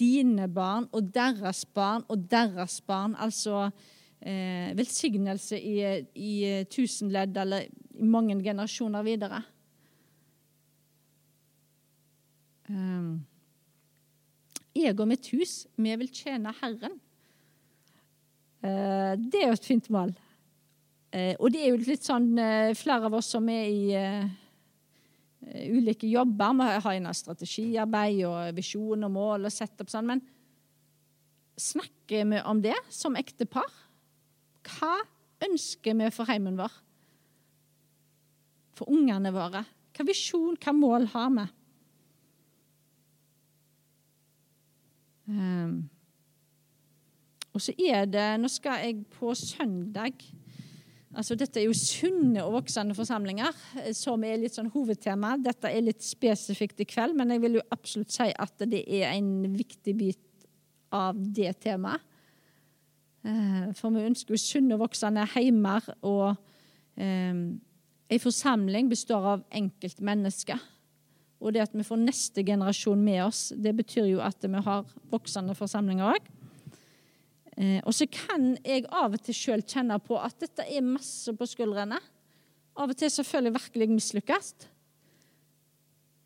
dine 0.00 0.48
barn 0.50 0.88
og 0.92 1.12
deres 1.14 1.64
barn 1.64 2.04
og 2.08 2.26
deres 2.30 2.80
barn. 2.86 3.14
Altså 3.18 3.70
velsignelse 4.26 5.58
i, 5.60 5.74
i 6.18 6.64
tusen 6.72 7.12
ledd 7.14 7.36
eller 7.38 7.68
i 7.68 8.06
mange 8.10 8.34
generasjoner 8.42 9.04
videre. 9.06 9.38
Jeg 14.76 14.98
og 15.00 15.08
mitt 15.08 15.28
hus, 15.32 15.66
vi 15.76 15.94
vil 15.96 16.10
tjene 16.12 16.52
Herren. 16.60 16.98
Uh, 18.64 19.14
det 19.16 19.42
er 19.42 19.50
jo 19.50 19.56
et 19.56 19.68
fint 19.68 19.88
mål. 19.94 20.12
Uh, 21.14 21.34
og 21.38 21.52
det 21.54 21.62
er 21.62 21.70
jo 21.70 21.84
litt 21.86 22.04
sånn 22.04 22.32
uh, 22.36 22.74
flere 22.76 23.08
av 23.08 23.16
oss 23.16 23.30
som 23.36 23.46
er 23.52 23.68
i 23.70 23.84
ulike 25.44 26.08
jobber. 26.08 26.56
Vi 26.58 26.80
har 26.86 26.96
en 26.96 27.12
strategiarbeid 27.14 28.22
og 28.28 28.56
visjon 28.56 29.06
og 29.06 29.12
mål 29.14 29.48
og 29.48 29.54
setup 29.54 29.90
sånn. 29.92 30.08
Men 30.10 30.24
snakker 31.56 32.26
vi 32.32 32.40
om 32.44 32.62
det 32.64 32.76
som 32.92 33.16
ektepar? 33.18 33.68
Hva 34.66 34.96
ønsker 35.46 35.96
vi 35.98 36.10
for 36.14 36.28
heimen 36.30 36.58
vår? 36.58 36.72
For 38.76 38.92
ungene 38.92 39.32
våre? 39.32 39.64
Hva 39.96 40.04
visjon, 40.04 40.58
hva 40.60 40.74
mål 40.76 41.08
har 41.14 41.30
vi? 41.36 41.46
Um, 45.26 45.78
og 47.50 47.62
så 47.64 47.72
er 47.82 48.04
det 48.06 48.26
Nå 48.38 48.46
skal 48.52 48.84
jeg 48.84 49.00
på 49.16 49.32
søndag 49.34 50.20
Altså, 51.16 51.32
dette 51.38 51.62
er 51.62 51.64
jo 51.64 51.76
sunne 51.76 52.42
og 52.44 52.58
voksende 52.58 52.94
forsamlinger, 52.96 53.54
eh, 53.80 53.92
som 53.96 54.24
er 54.26 54.36
litt 54.42 54.56
sånn 54.56 54.68
hovedtema. 54.74 55.36
Dette 55.40 55.70
er 55.72 55.86
litt 55.86 56.04
spesifikt 56.04 56.82
i 56.84 56.88
kveld, 56.88 57.16
men 57.16 57.32
jeg 57.32 57.42
vil 57.44 57.56
jo 57.56 57.64
absolutt 57.72 58.12
si 58.12 58.28
at 58.28 58.66
det 58.68 58.82
er 58.84 59.14
en 59.14 59.56
viktig 59.56 59.96
bit 59.96 60.46
av 60.92 61.16
det 61.16 61.54
temaet. 61.64 62.04
Eh, 63.24 63.72
For 63.74 63.90
vi 63.90 64.04
ønsker 64.06 64.36
jo 64.36 64.42
sunne 64.44 64.76
og 64.76 64.84
voksende 64.84 65.24
heimer, 65.32 65.88
og 66.04 66.36
eh, 67.00 67.32
en 68.06 68.22
forsamling 68.22 68.92
består 68.92 69.32
av 69.32 69.44
enkeltmennesker. 69.50 70.60
Og 71.40 71.52
det 71.52 71.64
at 71.64 71.74
vi 71.76 71.84
får 71.84 72.00
neste 72.00 72.44
generasjon 72.44 73.00
med 73.02 73.24
oss, 73.24 73.52
det 73.56 73.74
betyr 73.76 74.06
jo 74.12 74.20
at 74.24 74.44
vi 74.44 74.62
har 74.68 74.84
voksende 75.10 75.56
forsamlinger 75.56 76.12
òg. 76.12 76.30
Eh, 77.56 77.80
og 77.88 77.94
så 77.96 78.04
kan 78.12 78.52
jeg 78.60 78.84
av 78.92 79.16
og 79.16 79.22
til 79.24 79.36
sjøl 79.36 79.64
kjenne 79.64 79.96
på 80.04 80.18
at 80.20 80.36
dette 80.42 80.66
er 80.68 80.84
masse 80.84 81.32
på 81.32 81.48
skuldrene. 81.48 81.98
Av 82.76 82.92
og 82.92 82.98
til 83.00 83.12
selvfølgelig 83.12 83.54
virkelig 83.56 83.88
mislykkes. 83.94 84.52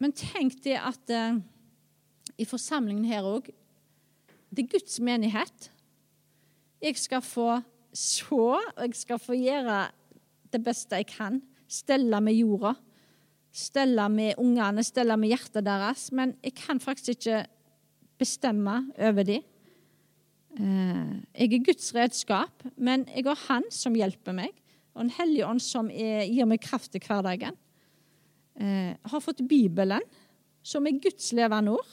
Men 0.02 0.14
tenk 0.16 0.58
det 0.64 0.78
at 0.80 1.12
eh, 1.14 1.38
i 2.40 2.46
forsamlingen 2.48 3.04
her 3.04 3.26
òg 3.28 3.50
Det 4.50 4.64
er 4.64 4.72
Guds 4.72 4.98
menighet. 4.98 5.70
Jeg 6.82 6.96
skal 6.98 7.22
få 7.22 7.60
så, 7.94 8.56
og 8.58 8.80
jeg 8.82 8.96
skal 8.98 9.18
få 9.22 9.36
gjøre 9.38 9.84
det 10.50 10.60
beste 10.64 10.98
jeg 10.98 11.06
kan. 11.06 11.38
Stelle 11.70 12.18
med 12.20 12.34
jorda. 12.34 12.72
Stelle 13.54 14.08
med 14.10 14.38
ungene, 14.42 14.82
stelle 14.82 15.14
med 15.18 15.30
hjertet 15.30 15.66
deres. 15.66 16.08
Men 16.10 16.34
jeg 16.42 16.56
kan 16.58 16.82
faktisk 16.82 17.20
ikke 17.20 17.44
bestemme 18.18 18.80
over 18.98 19.22
dem. 19.22 19.46
Eh, 20.58 21.12
Jeg 21.34 21.54
er 21.54 21.64
Guds 21.64 21.94
redskap, 21.94 22.64
men 22.76 23.06
jeg 23.08 23.24
har 23.24 23.38
Han 23.48 23.64
som 23.70 23.94
hjelper 23.94 24.32
meg, 24.32 24.50
og 24.94 25.02
Den 25.04 25.10
hellige 25.10 25.46
ånd 25.46 25.62
som 25.62 25.90
er, 25.90 26.26
gir 26.26 26.46
meg 26.46 26.60
kraft 26.60 26.92
til 26.92 27.00
hverdagen. 27.00 27.56
Jeg 28.60 28.98
har 29.08 29.20
fått 29.20 29.48
Bibelen, 29.48 30.02
som 30.62 30.86
er 30.86 30.98
Guds 31.00 31.32
levende 31.32 31.70
ord. 31.70 31.92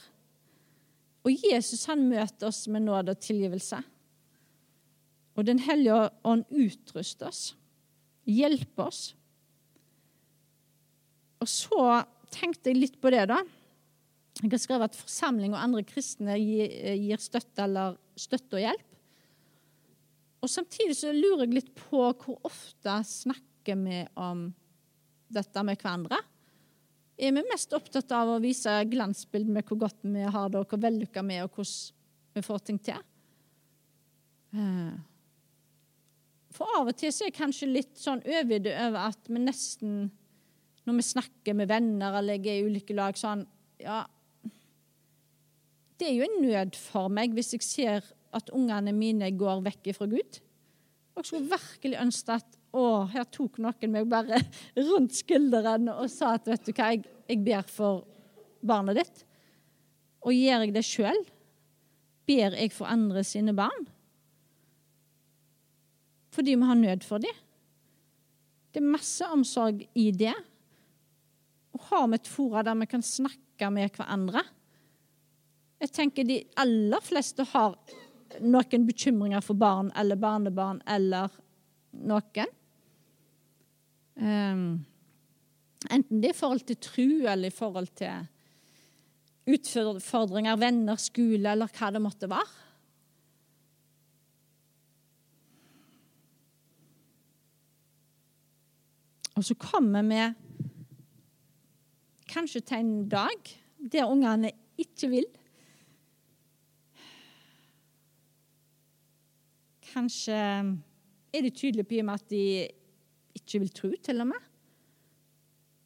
Og 1.24 1.32
Jesus 1.32 1.86
han 1.86 2.02
møter 2.10 2.48
oss 2.48 2.66
med 2.68 2.82
nåde 2.84 3.14
og 3.14 3.20
tilgivelse. 3.20 3.78
Og 5.38 5.46
Den 5.46 5.60
hellige 5.62 6.08
ånd 6.24 6.44
utruster 6.50 7.28
oss, 7.30 7.54
hjelper 8.26 8.88
oss. 8.88 9.14
Og 11.38 11.48
så 11.48 12.02
tenkte 12.34 12.72
jeg 12.72 12.80
litt 12.80 13.00
på 13.00 13.12
det, 13.14 13.28
da. 13.30 13.38
Jeg 14.42 14.50
har 14.50 14.60
skrevet 14.62 14.90
at 14.90 14.98
forsamling 14.98 15.54
og 15.54 15.62
andre 15.62 15.84
kristne 15.86 16.36
gir, 16.38 16.74
gir 16.98 17.22
støtte 17.22 17.64
eller 17.64 17.96
støtte 18.20 18.58
og 18.58 18.64
hjelp. 18.64 18.96
Og 20.38 20.50
Samtidig 20.50 20.94
så 21.00 21.12
lurer 21.14 21.46
jeg 21.46 21.56
litt 21.58 21.70
på 21.76 22.02
hvor 22.12 22.38
ofte 22.46 23.00
snakker 23.06 23.78
vi 23.82 24.02
om 24.16 24.48
dette 25.28 25.64
med 25.66 25.80
hverandre. 25.80 26.18
Er 27.18 27.34
vi 27.34 27.42
mest 27.50 27.74
opptatt 27.74 28.12
av 28.14 28.30
å 28.30 28.40
vise 28.42 28.70
glansbilder 28.88 29.56
med 29.56 29.66
hvor 29.66 29.80
godt 29.82 30.04
vi 30.06 30.22
har 30.22 30.52
det, 30.52 30.60
og 30.60 30.70
hvor 30.70 30.80
vellykka 30.84 31.24
vi 31.26 31.38
er, 31.40 31.48
og 31.48 31.58
hvordan 31.58 32.36
vi 32.38 32.44
får 32.46 32.60
ting 32.68 32.78
til? 32.86 33.00
Eh, 34.54 34.92
For 36.54 36.78
av 36.78 36.92
og 36.92 36.96
til 36.96 37.10
så 37.12 37.26
er 37.26 37.32
jeg 37.32 37.40
kanskje 37.40 37.70
litt 37.72 37.98
sånn 37.98 38.22
overgitt 38.22 38.70
over 38.70 39.10
at 39.10 39.28
vi 39.28 39.42
nesten, 39.42 39.98
når 40.86 41.00
vi 41.00 41.08
snakker 41.10 41.58
med 41.58 41.68
venner 41.68 42.20
eller 42.20 42.38
jeg 42.38 42.54
er 42.54 42.62
i 42.62 42.70
ulike 42.70 42.96
lag, 42.96 43.18
sånn 43.18 43.46
Ja, 43.78 44.00
det 45.98 46.08
er 46.08 46.14
jo 46.14 46.26
en 46.26 46.42
nød 46.44 46.76
for 46.78 47.10
meg 47.12 47.34
hvis 47.34 47.54
jeg 47.56 47.64
ser 47.66 48.12
at 48.36 48.52
ungene 48.54 48.92
mine 48.94 49.30
går 49.38 49.64
vekk 49.66 49.90
fra 49.96 50.06
Gud. 50.10 50.38
Og 51.14 51.22
jeg 51.22 51.30
skulle 51.30 51.50
virkelig 51.50 51.98
ønske 52.02 52.36
at 52.38 52.58
å, 52.76 52.82
her 53.10 53.24
tok 53.32 53.58
noen 53.62 53.94
meg 53.94 54.06
bare 54.10 54.38
rundt 54.90 55.16
skulderen 55.18 55.88
og 55.94 56.06
sa 56.12 56.36
at 56.36 56.46
vet 56.50 56.68
du 56.68 56.74
hva, 56.74 56.92
jeg, 56.92 57.06
jeg 57.26 57.42
ber 57.46 57.66
for 57.66 58.04
barnet 58.62 59.00
ditt. 59.00 59.24
Og 60.22 60.34
gjør 60.34 60.66
jeg 60.66 60.74
det 60.76 60.84
sjøl? 60.86 61.20
Ber 62.28 62.58
jeg 62.58 62.74
for 62.76 62.90
andre 62.90 63.24
sine 63.26 63.54
barn? 63.56 63.88
Fordi 66.34 66.54
vi 66.54 66.68
har 66.68 66.78
nød 66.78 67.06
for 67.06 67.22
dem. 67.24 67.42
Det 68.70 68.82
er 68.82 68.92
masse 68.92 69.26
omsorg 69.32 69.80
i 69.98 70.10
det. 70.14 70.36
Og 71.74 71.82
har 71.88 72.06
vi 72.06 72.18
et 72.20 72.30
fora 72.30 72.62
der 72.62 72.76
vi 72.78 72.86
kan 72.90 73.02
snakke 73.02 73.72
med 73.74 73.96
hverandre? 73.96 74.44
Jeg 75.78 75.94
tenker 75.94 76.26
de 76.26 76.40
aller 76.58 77.02
fleste 77.06 77.44
har 77.52 77.76
noen 78.42 78.86
bekymringer 78.86 79.42
for 79.44 79.58
barn 79.58 79.92
eller 79.98 80.18
barnebarn 80.20 80.80
eller 80.90 81.30
noen. 81.92 82.54
Um, 84.18 84.64
enten 85.86 86.18
det 86.18 86.32
er 86.32 86.34
i 86.34 86.38
forhold 86.40 86.64
til 86.66 86.80
tru 86.82 87.06
eller 87.22 87.46
i 87.46 87.54
forhold 87.54 87.92
til 88.00 88.26
utfordringer, 89.48 90.58
venner, 90.60 90.98
skole 91.00 91.54
eller 91.54 91.70
hva 91.70 91.92
det 91.94 92.02
måtte 92.02 92.28
være. 92.30 92.64
Og 99.38 99.46
så 99.46 99.54
kommer 99.54 100.02
vi 100.02 100.22
kanskje 102.28 102.64
til 102.66 102.82
en 102.82 102.96
dag 103.08 103.52
der 103.78 104.10
ungene 104.10 104.50
ikke 104.78 105.12
vil. 105.14 105.28
Kanskje 109.92 110.36
er 110.36 111.44
de 111.44 111.50
tydelige 111.54 111.88
på 111.88 112.12
at 112.12 112.28
de 112.30 112.44
ikke 113.38 113.62
vil 113.62 113.72
tro, 113.74 113.90
til 114.02 114.20
og 114.20 114.30
med. 114.32 114.48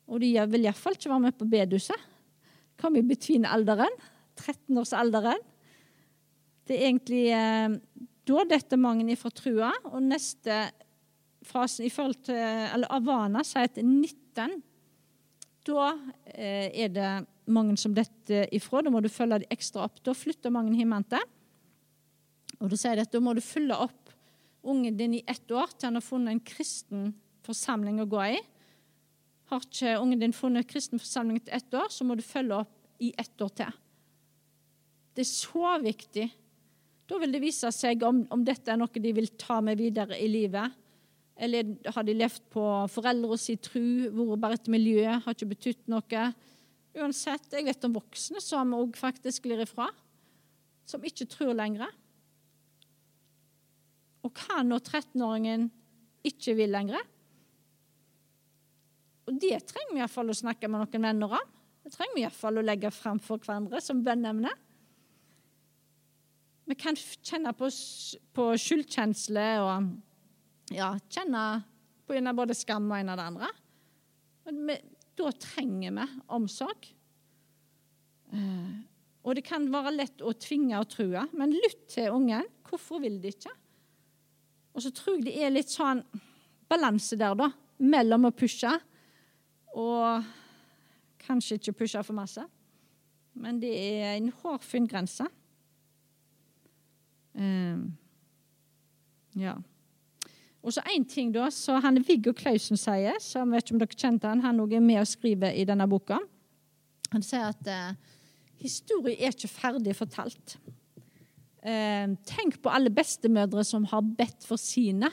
Og 0.08 0.20
de 0.20 0.32
vil 0.50 0.66
iallfall 0.66 0.96
ikke 0.96 1.10
være 1.12 1.24
med 1.26 1.38
på 1.38 1.48
bedehuset. 1.48 2.08
Kom 2.80 2.96
i 2.96 3.04
between-alderen. 3.06 3.94
13-årsalderen. 4.40 5.42
Det 6.66 6.78
er 6.78 6.86
egentlig 6.88 7.24
eh, 7.36 7.74
da 8.28 8.44
detter 8.48 8.80
mange 8.80 9.06
ifra 9.12 9.32
trua, 9.34 9.72
og 9.90 10.02
neste 10.02 10.64
fasen 11.42 11.88
i 11.88 11.90
forhold 11.90 12.20
til 12.28 12.38
Eller 12.38 12.92
Avana 12.94 13.42
sier 13.44 13.66
at 13.66 13.80
19 13.82 14.62
Da 15.66 15.88
eh, 16.34 16.70
er 16.70 16.92
det 16.94 17.10
mange 17.52 17.76
som 17.78 17.94
detter 17.94 18.48
ifra. 18.54 18.82
Da 18.82 18.90
må 18.90 19.02
du 19.02 19.10
følge 19.10 19.42
de 19.42 19.50
ekstra 19.50 19.86
opp. 19.86 20.00
Da 20.06 20.14
flytter 20.14 20.54
mange 20.54 20.74
hjemmefra. 20.78 21.20
Og 22.62 22.70
da 22.70 22.78
sier 22.78 22.96
de 22.96 23.04
at 23.04 23.12
da 23.12 23.20
må 23.22 23.34
du 23.34 23.42
følge 23.42 23.74
opp 23.74 24.12
ungen 24.62 24.96
din 24.96 25.18
i 25.18 25.24
ett 25.26 25.50
år 25.50 25.72
til 25.74 25.88
han 25.88 25.98
har 25.98 26.06
funnet 26.06 26.36
en 26.36 26.44
kristen 26.46 27.08
forsamling 27.42 27.98
å 28.02 28.08
gå 28.10 28.20
i. 28.36 28.36
Har 29.50 29.64
ikke 29.66 29.96
ungen 29.98 30.22
din 30.22 30.34
funnet 30.36 30.68
kristen 30.70 31.02
forsamling 31.02 31.40
etter 31.40 31.58
ett 31.58 31.74
år, 31.74 31.90
så 31.90 32.06
må 32.06 32.14
du 32.16 32.22
følge 32.22 32.62
opp 32.62 33.02
i 33.02 33.10
ett 33.18 33.42
år 33.42 33.50
til. 33.58 33.80
Det 35.12 35.24
er 35.24 35.28
så 35.28 35.74
viktig. 35.82 36.28
Da 37.10 37.18
vil 37.20 37.34
det 37.34 37.42
vise 37.42 37.68
seg 37.74 38.04
om, 38.06 38.22
om 38.32 38.44
dette 38.46 38.70
er 38.72 38.78
noe 38.80 39.02
de 39.02 39.12
vil 39.16 39.28
ta 39.36 39.58
med 39.64 39.80
videre 39.80 40.16
i 40.16 40.30
livet. 40.30 40.78
Eller 41.42 41.74
har 41.90 42.06
de 42.06 42.14
levd 42.14 42.46
på 42.52 42.64
foreldre 42.92 43.36
si 43.40 43.56
tru, 43.60 44.08
vært 44.14 44.40
bare 44.44 44.58
et 44.60 44.70
miljø, 44.70 45.02
har 45.24 45.34
ikke 45.34 45.50
betydd 45.50 45.90
noe. 45.90 46.22
Uansett, 46.92 47.50
jeg 47.50 47.66
vet 47.66 47.88
om 47.88 47.96
voksne 47.96 48.40
som 48.44 48.76
òg 48.76 48.94
faktisk 49.00 49.48
glir 49.48 49.64
ifra. 49.64 49.88
Som 50.86 51.04
ikke 51.08 51.26
tror 51.28 51.56
lenger. 51.58 51.90
Og 54.22 54.30
hva 54.38 54.62
når 54.66 54.84
13-åringen 54.84 55.66
ikke 56.26 56.54
vil 56.58 56.70
lenger? 56.74 57.02
Og 59.26 59.38
det 59.42 59.58
trenger 59.70 59.94
vi 59.94 60.02
iallfall 60.02 60.32
å 60.32 60.36
snakke 60.36 60.70
med 60.70 60.82
noen 60.82 61.06
venner 61.06 61.34
om. 61.38 61.50
Det 61.82 61.92
trenger 61.94 62.16
vi 62.16 62.24
iallfall 62.24 62.60
å 62.60 62.64
legge 62.64 62.92
fram 62.94 63.18
for 63.22 63.42
hverandre 63.42 63.80
som 63.82 64.02
bønneemne. 64.06 64.52
Vi 66.70 66.78
kan 66.78 66.96
kjenne 66.96 67.52
på, 67.58 67.68
på 68.32 68.46
skyldkjensle 68.60 69.46
og 69.64 69.90
ja, 70.72 70.92
kjenne 71.10 71.42
på 72.06 72.14
en 72.16 72.30
av 72.30 72.38
både 72.38 72.56
skam 72.56 72.86
og 72.90 72.98
en 72.98 73.12
av 73.12 73.18
det 73.18 73.26
andre. 73.32 73.50
Men 74.46 74.78
da 75.18 75.32
trenger 75.42 75.96
vi 75.98 76.06
omsorg. 76.38 76.86
Eh, 78.32 78.70
og 79.22 79.36
det 79.38 79.44
kan 79.46 79.68
være 79.70 79.94
lett 79.94 80.22
å 80.24 80.32
tvinge 80.34 80.78
og 80.80 80.88
true, 80.90 81.26
men 81.38 81.54
lytt 81.54 81.84
til 81.92 82.14
ungen. 82.14 82.46
Hvorfor 82.66 83.02
vil 83.04 83.20
de 83.22 83.34
ikke? 83.34 83.52
Og 84.72 84.82
så 84.84 84.92
tror 84.94 85.18
jeg 85.18 85.26
det 85.28 85.36
er 85.44 85.52
litt 85.52 85.72
sånn 85.72 86.02
balanse 86.70 87.18
der, 87.20 87.36
da. 87.36 87.50
Mellom 87.82 88.28
å 88.28 88.34
pushe 88.36 88.70
og 89.72 90.26
kanskje 91.22 91.58
ikke 91.58 91.78
pushe 91.82 92.02
for 92.04 92.16
masse. 92.16 92.44
Men 93.32 93.60
det 93.62 93.72
er 93.72 94.16
en 94.16 94.32
hårfin 94.42 94.86
grense. 94.88 95.26
Um, 97.32 97.92
ja. 99.38 99.56
Og 100.62 100.76
så 100.76 100.84
én 100.92 101.04
ting, 101.08 101.32
da, 101.34 101.48
så 101.50 101.78
han 101.82 101.98
Viggo 102.06 102.34
Klausen 102.36 102.78
sier, 102.78 103.16
som 103.20 103.50
vet 103.50 103.64
ikke 103.64 103.74
om 103.74 103.80
dere 103.82 103.98
kjente 103.98 104.28
han, 104.28 104.44
han 104.44 104.60
er 104.60 104.84
med 104.84 105.00
og 105.00 105.08
skriver 105.10 105.56
i 105.56 105.64
denne 105.66 105.88
boka. 105.90 106.20
Han 107.12 107.24
sier 107.24 107.48
at 107.48 107.66
uh, 107.66 107.96
historie 108.62 109.18
er 109.18 109.34
ikke 109.34 109.50
ferdig 109.50 109.96
fortalt. 109.96 110.58
Uh, 111.62 112.14
tenk 112.26 112.58
på 112.62 112.72
alle 112.74 112.90
bestemødre 112.90 113.62
som 113.66 113.84
har 113.90 114.02
bedt 114.18 114.46
for 114.46 114.58
sine 114.58 115.10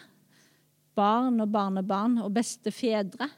barn 0.98 1.40
og 1.44 1.52
barnebarn 1.54 2.18
og 2.24 2.34
bestefedre. 2.36 3.30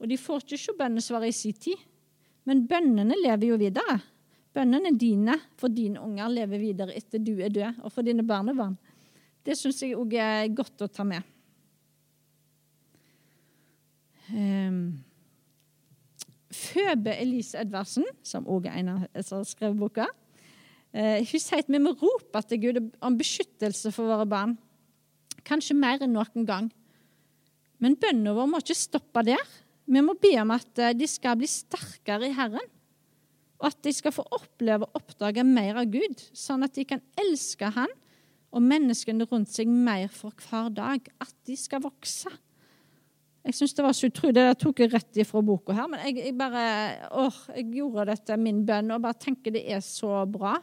Og 0.00 0.08
de 0.08 0.18
får 0.20 0.44
ikke 0.44 0.60
se 0.60 0.76
bønnesvaret 0.78 1.32
i 1.32 1.36
sin 1.36 1.56
tid. 1.56 1.80
Men 2.48 2.64
bønnene 2.68 3.16
lever 3.20 3.50
jo 3.50 3.58
videre. 3.60 3.98
Bønnene 4.54 4.94
dine 4.98 5.36
for 5.60 5.72
dine 5.72 6.00
unger 6.02 6.32
lever 6.32 6.62
videre 6.62 6.96
etter 6.96 7.22
du 7.22 7.36
er 7.38 7.52
død, 7.54 7.84
og 7.84 7.92
for 7.92 8.06
dine 8.06 8.24
barnebarn. 8.26 8.78
Det 9.46 9.56
syns 9.56 9.82
jeg 9.84 9.98
òg 9.98 10.16
er 10.18 10.48
godt 10.52 10.82
å 10.84 10.88
ta 10.90 11.06
med. 11.06 11.22
Um, 14.30 14.98
Føbe 16.50 17.14
Elise 17.14 17.60
Edvardsen, 17.62 18.06
som 18.26 18.48
òg 18.50 18.66
har 18.70 19.44
skrevet 19.46 19.78
boka, 19.78 20.08
hun 20.90 21.38
sier 21.38 21.62
at 21.62 21.68
vi 21.70 21.78
må 21.78 21.92
rope 21.94 22.40
til 22.50 22.58
Gud 22.64 22.78
om 22.98 23.18
beskyttelse 23.18 23.92
for 23.94 24.10
våre 24.10 24.26
barn. 24.26 24.56
Kanskje 25.46 25.76
mer 25.78 26.02
enn 26.02 26.16
noen 26.16 26.46
gang. 26.48 26.70
Men 27.80 27.96
bønnen 28.00 28.36
vår 28.36 28.48
må 28.50 28.60
ikke 28.60 28.76
stoppe 28.76 29.24
der. 29.26 29.46
Vi 29.90 30.02
må 30.04 30.14
be 30.20 30.34
om 30.42 30.52
at 30.54 30.82
eh, 30.82 30.94
de 30.94 31.08
skal 31.10 31.38
bli 31.40 31.48
sterkere 31.50 32.28
i 32.28 32.36
Herren. 32.36 32.68
Og 33.60 33.70
at 33.70 33.80
de 33.84 33.92
skal 33.92 34.14
få 34.14 34.24
oppleve 34.32 34.86
og 34.86 35.00
oppdage 35.00 35.44
mer 35.44 35.82
av 35.82 35.90
Gud, 35.92 36.22
sånn 36.36 36.64
at 36.64 36.76
de 36.78 36.86
kan 36.88 37.02
elske 37.20 37.68
Han 37.74 37.90
og 38.50 38.64
menneskene 38.64 39.26
rundt 39.30 39.52
seg 39.52 39.68
mer 39.68 40.08
for 40.10 40.34
hver 40.46 40.70
dag. 40.74 41.10
At 41.22 41.34
de 41.46 41.56
skal 41.58 41.82
vokse. 41.84 42.32
Jeg 43.46 43.56
syns 43.56 43.76
det 43.76 43.84
var 43.84 43.94
så 43.96 44.08
utrolig. 44.10 44.36
Det 44.36 44.58
tok 44.60 44.82
jeg 44.82 44.92
rett 44.92 45.20
ifra 45.22 45.42
boka 45.44 45.76
her. 45.76 45.86
Men 45.92 46.02
jeg, 46.08 46.18
jeg 46.24 46.36
bare 46.40 46.64
åh, 47.20 47.38
jeg 47.56 47.68
gjorde 47.78 48.08
dette 48.10 48.38
min 48.40 48.64
bønn 48.68 48.90
og 48.96 49.04
bare 49.04 49.20
tenker 49.22 49.54
det 49.54 49.64
er 49.70 49.84
så 49.84 50.24
bra. 50.28 50.56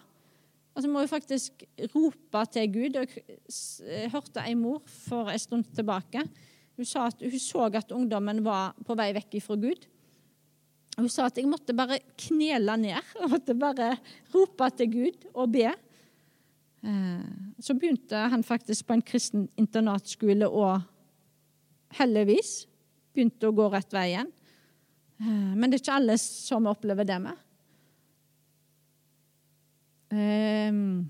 Altså, 0.77 0.91
må 0.93 1.01
hun 1.01 1.09
faktisk 1.09 1.63
rope 1.95 2.41
til 2.53 2.67
Gud. 2.69 2.97
Jeg 3.01 4.09
hørte 4.13 4.43
en 4.45 4.59
mor 4.61 4.83
for 4.85 5.31
en 5.33 5.41
stund 5.41 5.65
tilbake. 5.73 6.21
Hun 6.77 6.85
sa 6.85 7.07
at 7.09 7.23
hun 7.23 7.41
så 7.41 7.65
at 7.73 7.93
ungdommen 7.95 8.43
var 8.45 8.75
på 8.85 8.93
vei 8.99 9.09
vekk 9.17 9.39
ifra 9.39 9.57
Gud. 9.57 9.87
Hun 10.99 11.09
sa 11.09 11.25
at 11.25 11.37
jeg 11.37 11.49
måtte 11.49 11.73
bare 11.77 11.97
knele 12.27 12.75
ned. 12.77 13.09
Jeg 13.21 13.29
måtte 13.29 13.57
bare 13.57 13.95
rope 14.33 14.69
til 14.77 14.91
Gud 14.93 15.25
og 15.33 15.51
be. 15.53 15.71
Eh, 16.85 17.25
så 17.61 17.73
begynte 17.73 18.21
han 18.29 18.45
faktisk 18.45 18.85
på 18.85 18.93
en 18.93 19.05
kristen 19.05 19.47
internatskole 19.57 20.45
og 20.45 20.85
heldigvis 21.97 22.67
begynte 23.13 23.49
å 23.49 23.57
gå 23.57 23.65
rett 23.73 23.93
vei 23.93 24.11
igjen. 24.11 24.29
men 25.17 25.71
det 25.71 25.79
er 25.79 25.81
ikke 25.81 25.97
alle 25.97 26.15
som 26.21 26.67
opplever 26.69 27.05
det 27.09 27.17
med. 27.17 27.46
Um, 30.07 31.09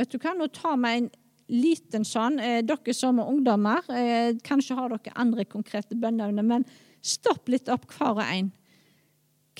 vet 0.00 0.10
du 0.10 0.18
hva, 0.18 0.34
Nå 0.34 0.48
tar 0.54 0.78
vi 0.82 0.94
en 0.98 1.10
liten 1.50 2.06
sånn. 2.06 2.38
Eh, 2.42 2.60
dere 2.66 2.94
som 2.94 3.18
er 3.18 3.30
ungdommer, 3.30 3.84
eh, 3.90 4.38
kanskje 4.46 4.76
har 4.78 4.88
dere 4.94 5.16
andre 5.16 5.44
konkrete 5.44 5.98
bønneevner, 5.98 6.46
men 6.46 6.66
stopp 7.02 7.48
litt 7.48 7.68
opp 7.68 7.86
hver 7.90 8.18
og 8.18 8.24
en. 8.24 8.52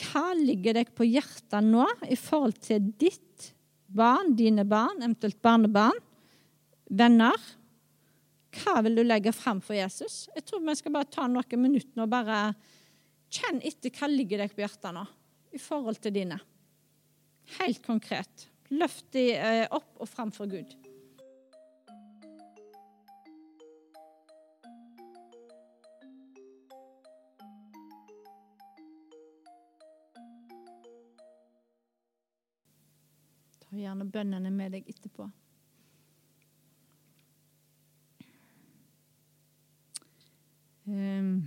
Hva 0.00 0.30
ligger 0.38 0.78
deg 0.78 0.94
på 0.94 1.04
hjertet 1.04 1.64
nå 1.66 1.86
i 2.08 2.16
forhold 2.16 2.60
til 2.62 2.92
ditt 2.96 3.52
barn, 3.88 4.36
dine 4.36 4.64
barn, 4.64 5.02
eventuelt 5.02 5.40
barnebarn, 5.42 5.98
venner? 6.90 7.36
Hva 8.50 8.80
vil 8.82 8.96
du 8.98 9.02
legge 9.04 9.32
fram 9.34 9.60
for 9.60 9.74
Jesus? 9.74 10.28
Jeg 10.34 10.46
tror 10.46 10.62
vi 10.64 10.74
skal 10.78 10.94
bare 10.94 11.10
ta 11.10 11.26
noen 11.26 11.60
minutter 11.62 12.02
og 12.02 12.10
bare 12.10 12.54
kjenne 13.30 13.62
etter 13.66 13.92
hva 13.94 14.08
ligger 14.10 14.42
deg 14.42 14.54
på 14.54 14.64
hjertet 14.64 14.94
nå 14.94 15.04
i 15.54 15.58
forhold 15.58 16.00
til 16.02 16.14
dine. 16.14 16.38
Helt 17.58 17.82
konkret. 17.86 18.46
Løft 18.70 19.08
de 19.12 19.32
eh, 19.34 19.66
opp 19.74 19.98
og 19.98 20.08
fram 20.08 20.30
for 20.30 20.46
Gud. 20.50 20.76
Ta 33.64 33.78
gjerne 33.78 34.06
bønnene 34.06 34.54
med 34.54 34.76
deg 34.78 34.88
etterpå. 34.94 35.26
Um, 40.90 41.44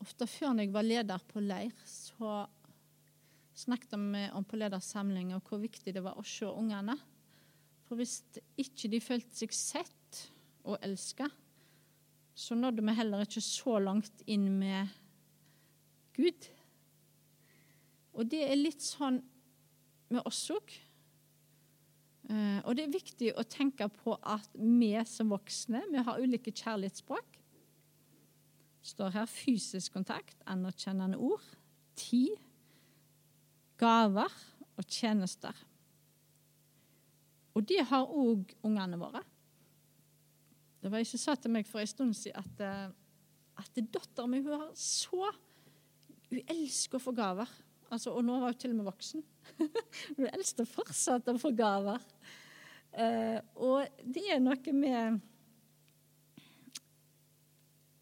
ofte 0.00 0.24
før 0.28 0.54
når 0.54 0.64
jeg 0.64 0.72
var 0.72 0.86
leder 0.86 1.26
på 1.28 1.42
leir, 1.44 1.74
så 1.84 2.46
snakket 3.60 3.96
vi 3.98 4.24
om 4.36 4.46
på 4.46 4.58
ledersamlinger 4.60 5.42
hvor 5.46 5.60
viktig 5.62 5.94
det 5.94 6.02
var 6.04 6.18
å 6.18 6.26
se 6.26 6.48
ungene. 6.48 6.96
For 7.88 7.98
hvis 7.98 8.20
ikke 8.60 8.90
de 8.92 9.02
følte 9.02 9.34
seg 9.42 9.54
sett 9.56 10.20
og 10.64 10.78
elska, 10.84 11.26
så 12.34 12.56
nådde 12.56 12.84
vi 12.86 12.94
heller 12.96 13.24
ikke 13.24 13.42
så 13.44 13.78
langt 13.82 14.22
inn 14.30 14.46
med 14.60 14.92
Gud. 16.16 16.46
Og 18.16 18.28
det 18.30 18.44
er 18.46 18.58
litt 18.58 18.82
sånn 18.84 19.20
med 20.10 20.26
oss 20.26 20.44
òg. 20.54 20.72
Uh, 22.30 22.60
og 22.62 22.76
det 22.76 22.84
er 22.84 22.94
viktig 22.94 23.32
å 23.34 23.46
tenke 23.48 23.88
på 23.90 24.14
at 24.22 24.52
vi 24.54 24.92
som 25.08 25.32
voksne 25.32 25.82
vi 25.90 26.02
har 26.06 26.20
ulike 26.22 26.52
kjærlighetsspråk. 26.54 27.38
Det 28.80 28.92
står 28.92 29.16
her 29.18 29.26
fysisk 29.28 29.96
kontakt, 29.98 30.38
anerkjennende 30.48 31.18
ord, 31.20 31.42
tid, 31.98 32.38
gaver 33.80 34.34
og 34.76 34.86
tjenester. 34.86 35.56
Og 37.56 37.66
det 37.66 37.82
har 37.90 38.06
òg 38.06 38.52
ungene 38.66 38.98
våre. 39.00 39.22
Det 40.80 40.88
var 40.88 41.02
jeg 41.02 41.10
som 41.10 41.20
sa 41.20 41.36
til 41.36 41.52
meg 41.52 41.68
for 41.68 41.82
en 41.82 41.90
stund 41.90 42.14
siden 42.16 42.40
at, 42.40 42.60
eh, 42.64 42.92
at 43.60 43.80
min 44.28 44.44
hun 44.46 44.60
har 44.60 44.70
så 44.74 45.32
Hun 46.30 46.38
elsker 46.46 46.94
å 46.94 47.02
få 47.02 47.10
gaver. 47.10 47.48
Altså, 47.90 48.12
og 48.14 48.22
nå 48.22 48.36
var 48.38 48.52
hun 48.52 48.58
til 48.62 48.70
og 48.70 48.76
med 48.76 48.86
voksen. 48.86 49.24
hun 50.16 50.28
elsker 50.30 50.68
fortsatt 50.68 51.26
å 51.26 51.34
få 51.42 51.50
gaver. 51.58 51.98
Uh, 52.94 53.38
og 53.54 54.02
det 54.06 54.22
er 54.30 54.38
noe 54.42 54.72
med 54.74 55.18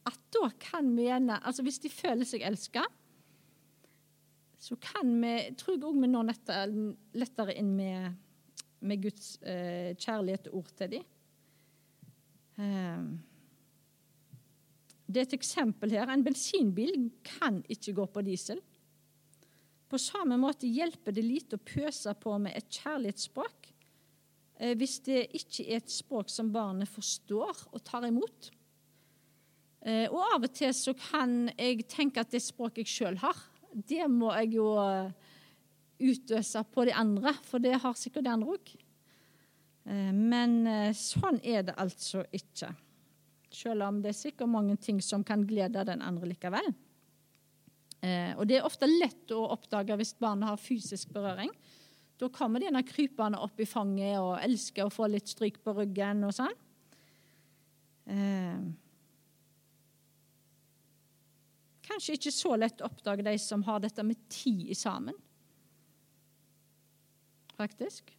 at 0.09 0.21
da 0.33 0.47
kan 0.61 0.87
vi 0.97 1.05
gjerne 1.05 1.37
altså 1.45 1.65
Hvis 1.67 1.81
de 1.83 1.91
føler 1.93 2.25
seg 2.25 2.45
elska, 2.49 2.87
så 4.69 4.77
kan 4.77 5.15
vi 5.23 5.35
tror 5.57 5.77
jeg 5.79 5.87
òg 5.89 6.01
vi 6.03 6.11
når 6.11 6.33
lettere 7.17 7.55
inn 7.57 7.71
med, 7.77 8.19
med 8.85 9.01
Guds 9.01 9.39
eh, 9.41 9.95
kjærlighet 9.97 10.51
og 10.51 10.61
ord 10.61 10.75
til 10.77 10.91
dem. 10.93 11.07
Eh, 12.61 13.07
det 15.09 15.23
er 15.23 15.29
et 15.31 15.39
eksempel 15.39 15.95
her. 15.97 16.13
En 16.13 16.27
bensinbil 16.27 17.09
kan 17.25 17.63
ikke 17.73 17.97
gå 17.97 18.07
på 18.13 18.27
diesel. 18.27 18.61
På 19.89 19.97
samme 19.97 20.37
måte 20.37 20.69
hjelper 20.69 21.17
det 21.17 21.25
lite 21.25 21.57
å 21.57 21.65
pøse 21.65 22.13
på 22.21 22.37
med 22.45 22.59
et 22.59 22.69
kjærlighetsspråk 22.69 23.71
eh, 24.61 24.75
hvis 24.77 24.99
det 25.09 25.31
ikke 25.39 25.65
er 25.65 25.81
et 25.81 25.97
språk 25.97 26.29
som 26.29 26.53
barnet 26.53 26.93
forstår 26.93 27.71
og 27.73 27.85
tar 27.89 28.05
imot. 28.11 28.51
Eh, 29.81 30.11
og 30.13 30.21
av 30.35 30.45
og 30.45 30.53
til 30.53 30.77
så 30.77 30.93
kan 30.93 31.47
jeg 31.55 31.89
tenke 31.89 32.21
at 32.21 32.37
det 32.37 32.45
språket 32.45 32.85
jeg 32.85 32.99
sjøl 32.99 33.23
har, 33.25 33.48
det 33.73 34.07
må 34.11 34.33
jeg 34.41 34.55
jo 34.57 34.73
eh, 34.83 35.13
utøse 35.99 36.63
på 36.73 36.87
de 36.89 36.95
andre, 36.97 37.35
for 37.47 37.63
det 37.63 37.77
har 37.83 37.97
sikkert 37.99 38.27
de 38.27 38.33
andre 38.33 38.57
òg. 38.57 38.75
Eh, 39.89 40.13
men 40.13 40.61
eh, 40.67 40.93
sånn 40.97 41.41
er 41.43 41.67
det 41.69 41.77
altså 41.81 42.25
ikke. 42.35 42.73
Selv 43.55 43.89
om 43.89 44.03
det 44.05 44.13
er 44.13 44.21
sikkert 44.21 44.53
mange 44.53 44.77
ting 44.81 45.01
som 45.05 45.25
kan 45.25 45.47
glede 45.49 45.87
den 45.89 46.05
andre 46.05 46.35
likevel. 46.35 46.75
Og 47.99 48.45
det 48.47 48.61
er 48.61 48.67
ofte 48.69 48.87
lett 48.87 49.33
å 49.35 49.41
oppdage 49.51 49.97
hvis 49.99 50.13
barnet 50.21 50.47
har 50.47 50.61
fysisk 50.63 51.11
berøring. 51.11 51.51
Da 52.19 52.29
kommer 52.31 52.63
de 52.63 52.83
krypende 52.87 53.41
opp 53.43 53.59
i 53.59 53.67
fanget 53.67 54.21
og 54.21 54.37
elsker 54.39 54.87
å 54.87 54.93
få 54.93 55.09
litt 55.11 55.27
stryk 55.27 55.59
på 55.65 55.75
ryggen 55.75 56.23
og 56.29 56.37
sånn. 56.37 56.55
Eh, 58.09 58.61
kanskje 61.89 62.19
ikke 62.19 62.35
så 62.35 62.55
lett 62.59 62.85
oppdage 62.85 63.25
de 63.27 63.35
som 63.43 63.65
har 63.67 63.83
dette 63.83 64.05
med 64.07 64.21
tid 64.33 64.71
sammen. 64.79 65.17
Faktisk. 67.59 68.13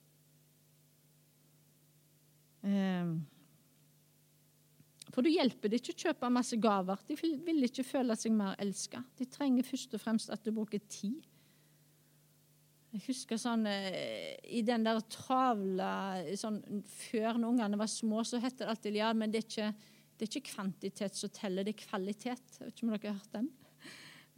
Eh, 2.68 3.12
for 5.10 5.26
du 5.26 5.32
hjelper 5.32 5.72
det 5.72 5.80
ikke 5.80 5.96
å 5.96 6.02
kjøpe 6.06 6.32
masse 6.34 6.58
gaver. 6.62 7.00
De 7.08 7.18
vil 7.18 7.66
ikke 7.66 7.88
føle 7.88 8.16
seg 8.20 8.36
mer 8.36 8.60
elska. 8.62 9.02
De 9.18 9.28
trenger 9.32 9.66
først 9.68 9.96
og 9.98 10.04
fremst 10.04 10.34
at 10.34 10.44
du 10.46 10.52
bruker 10.56 10.84
tid. 10.92 11.24
Jeg 12.90 13.04
husker 13.06 13.38
sånn 13.38 13.68
eh, 13.70 14.34
I 14.50 14.64
den 14.66 14.86
der 14.88 14.98
travla 15.14 16.24
sånn, 16.40 16.58
Før 16.90 17.38
når 17.38 17.52
ungene 17.52 17.78
var 17.78 17.90
små, 17.92 18.24
så 18.26 18.40
het 18.42 18.58
det 18.58 18.70
alltid 18.70 18.98
ja, 18.98 19.12
men 19.14 19.34
det 19.34 19.44
er, 19.44 19.46
ikke, 19.46 19.90
det 20.18 20.26
er 20.26 20.32
ikke 20.32 20.54
kvantitet 20.56 21.20
som 21.20 21.34
teller, 21.34 21.68
det 21.68 21.76
er 21.76 21.84
kvalitet. 21.84 22.56
Jeg 22.58 22.66
vet 22.66 22.74
ikke 22.74 22.88
om 22.88 22.96
dere 22.96 23.12
har 23.12 23.20
hørt 23.20 23.36
den? 23.38 23.52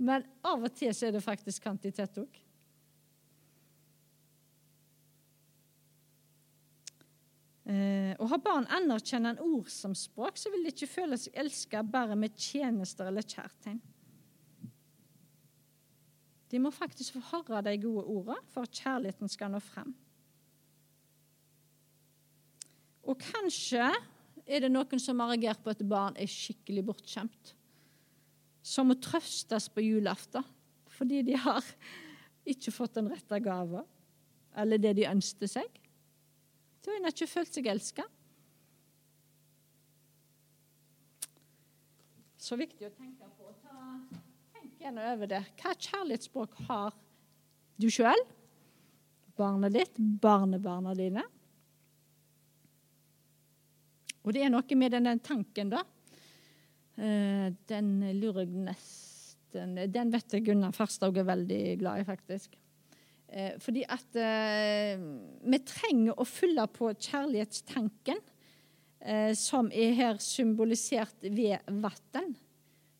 Men 0.01 0.25
av 0.41 0.63
og 0.65 0.73
til 0.73 0.93
så 0.97 1.07
er 1.07 1.13
det 1.13 1.21
faktisk 1.21 1.67
kvantitet 1.67 2.17
òg. 2.23 2.39
Eh, 7.69 8.15
Og 8.17 8.29
har 8.29 8.41
barn 8.41 8.67
en 8.67 9.39
ord 9.39 9.69
som 9.69 9.93
språk, 9.95 10.37
så 10.37 10.49
vil 10.51 10.65
de 10.65 10.73
ikke 10.73 10.89
føle 10.89 11.17
seg 11.17 11.37
elska 11.37 11.83
bare 11.83 12.17
med 12.17 12.35
tjenester 12.35 13.07
eller 13.07 13.21
kjærtegn. 13.21 13.79
De 16.51 16.59
må 16.59 16.71
faktisk 16.71 17.15
få 17.15 17.21
høre 17.31 17.61
de 17.63 17.77
gode 17.79 18.03
ordene 18.03 18.41
for 18.51 18.67
at 18.67 18.75
kjærligheten 18.75 19.29
skal 19.31 19.53
nå 19.53 19.61
frem. 19.63 19.93
Og 23.07 23.17
kanskje 23.21 23.87
er 24.45 24.65
det 24.65 24.71
noen 24.71 24.99
som 24.99 25.21
har 25.23 25.31
reagert 25.31 25.63
på 25.63 25.71
at 25.71 25.85
barn 25.87 26.17
er 26.19 26.29
skikkelig 26.29 26.83
bortskjemt. 26.89 27.55
Som 28.61 28.91
må 28.91 28.97
trøstes 29.01 29.69
på 29.73 29.83
julaften 29.83 30.45
fordi 30.91 31.23
de 31.25 31.37
har 31.39 31.65
ikke 32.45 32.73
fått 32.75 32.97
den 32.99 33.07
rette 33.09 33.39
gava 33.41 33.81
eller 34.61 34.81
det 34.81 34.93
de 34.99 35.07
ønsket 35.09 35.53
seg. 35.53 35.79
Så 36.81 36.91
har 36.91 37.01
de 37.01 37.13
ikke 37.13 37.29
følt 37.29 37.55
seg 37.55 37.69
elska. 37.71 38.05
Så 42.41 42.57
viktig 42.57 42.87
å 42.87 42.93
tenke 42.97 43.27
på. 43.37 43.51
Ta, 43.61 44.19
tenk 44.57 44.81
gjerne 44.81 45.11
over 45.13 45.29
det. 45.29 45.41
Hva 45.61 45.75
kjærlighetsspråk 45.77 46.57
har 46.67 46.97
du 47.81 47.87
sjøl, 47.93 48.25
barnet 49.37 49.77
ditt, 49.77 50.01
barnebarna 50.21 50.95
dine? 50.97 51.23
Og 54.21 54.33
det 54.33 54.43
er 54.45 54.51
noe 54.53 54.77
med 54.77 54.93
den 54.97 55.21
tanken, 55.21 55.71
da. 55.73 55.85
Uh, 56.99 57.51
den 57.71 57.93
lurer 58.19 58.43
jeg 58.43 58.65
nesten 58.67 59.77
Den 59.91 60.11
vet 60.13 60.35
jeg 60.35 60.43
Gunnar 60.45 60.73
Farstad 60.75 61.15
er 61.17 61.27
veldig 61.27 61.61
glad 61.81 62.01
i, 62.01 62.05
faktisk. 62.07 62.57
Uh, 63.31 63.55
fordi 63.63 63.85
at 63.87 64.19
uh, 64.19 65.01
vi 65.47 65.59
trenger 65.67 66.19
å 66.19 66.27
fylle 66.27 66.67
på 66.71 66.93
kjærlighetstanken, 66.97 68.21
som 69.33 69.71
er 69.73 69.95
her 69.97 70.19
symbolisert 70.21 71.23
ved 71.23 71.71
vann. 71.81 72.35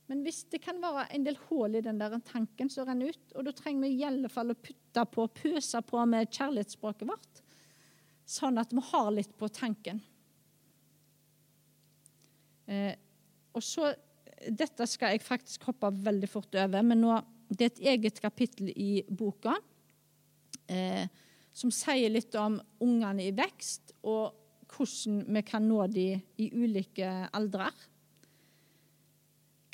Men 0.10 0.24
hvis 0.26 0.40
det 0.50 0.64
kan 0.64 0.80
være 0.82 1.04
en 1.14 1.28
del 1.28 1.38
hull 1.46 1.78
i 1.78 1.84
den 1.86 2.00
der 2.02 2.16
tanken 2.26 2.72
som 2.74 2.88
renner 2.88 3.14
ut, 3.14 3.36
og 3.36 3.46
da 3.46 3.54
trenger 3.54 3.86
vi 3.86 4.00
i 4.00 4.08
alle 4.08 4.32
fall 4.34 4.50
å 4.50 4.58
putte 4.58 5.04
på, 5.14 5.28
pøse 5.38 5.84
på 5.86 6.02
med 6.10 6.34
kjærlighetsspråket 6.34 7.06
vårt, 7.06 7.44
sånn 8.26 8.58
at 8.58 8.74
vi 8.74 8.82
har 8.90 9.12
litt 9.14 9.38
på 9.38 9.52
tanken. 9.54 10.02
Eh, 13.52 13.58
og 13.58 13.64
så, 13.64 13.94
Dette 14.42 14.88
skal 14.90 15.14
jeg 15.14 15.22
faktisk 15.22 15.68
hoppe 15.70 15.92
veldig 16.02 16.30
fort 16.30 16.56
over, 16.56 16.82
men 16.82 17.04
nå, 17.04 17.18
det 17.52 17.62
er 17.62 17.72
et 17.72 17.82
eget 17.94 18.22
kapittel 18.24 18.72
i 18.74 19.04
boka 19.06 19.54
eh, 20.72 21.06
som 21.54 21.70
sier 21.70 22.10
litt 22.10 22.34
om 22.40 22.56
ungene 22.82 23.28
i 23.28 23.36
vekst, 23.36 23.94
og 24.08 24.34
hvordan 24.72 25.28
vi 25.36 25.44
kan 25.46 25.68
nå 25.68 25.84
dem 25.92 26.24
i 26.42 26.48
ulike 26.56 27.10
aldrer. 27.36 27.76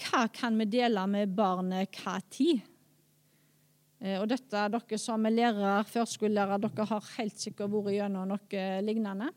Hva 0.01 0.25
kan 0.34 0.57
vi 0.59 0.67
dele 0.73 1.05
med 1.07 1.32
barnet 1.38 2.01
hva 2.01 2.17
tid? 2.28 2.59
Eh, 4.01 4.17
og 4.19 4.28
dette, 4.30 4.67
dere 4.73 4.99
som 4.99 5.25
er 5.25 5.38
lærere, 5.38 5.84
førskolelærer, 5.88 6.65
dere 6.65 6.91
har 6.91 7.11
helt 7.15 7.39
sikkert 7.39 7.71
vært 7.71 7.95
gjennom 8.01 8.34
noe 8.34 8.65
lignende. 8.84 9.32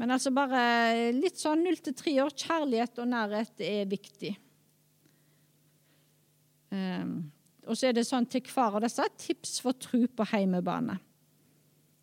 Men 0.00 0.10
altså 0.10 0.32
bare 0.34 1.12
litt 1.14 1.38
sånn 1.38 1.62
null 1.62 1.78
til 1.82 1.94
tre 1.96 2.16
år. 2.24 2.34
Kjærlighet 2.34 2.98
og 3.02 3.10
nærhet 3.12 3.62
er 3.62 3.86
viktig. 3.90 4.32
Um, 6.74 7.16
og 7.68 7.78
så 7.78 7.88
er 7.88 7.96
det 7.96 8.06
sånn 8.08 8.26
til 8.28 8.42
hver 8.50 8.76
av 8.76 8.82
disse 8.84 9.04
tips 9.22 9.60
for 9.62 9.76
tro 9.78 10.02
på 10.10 10.26
heimebane. 10.32 10.98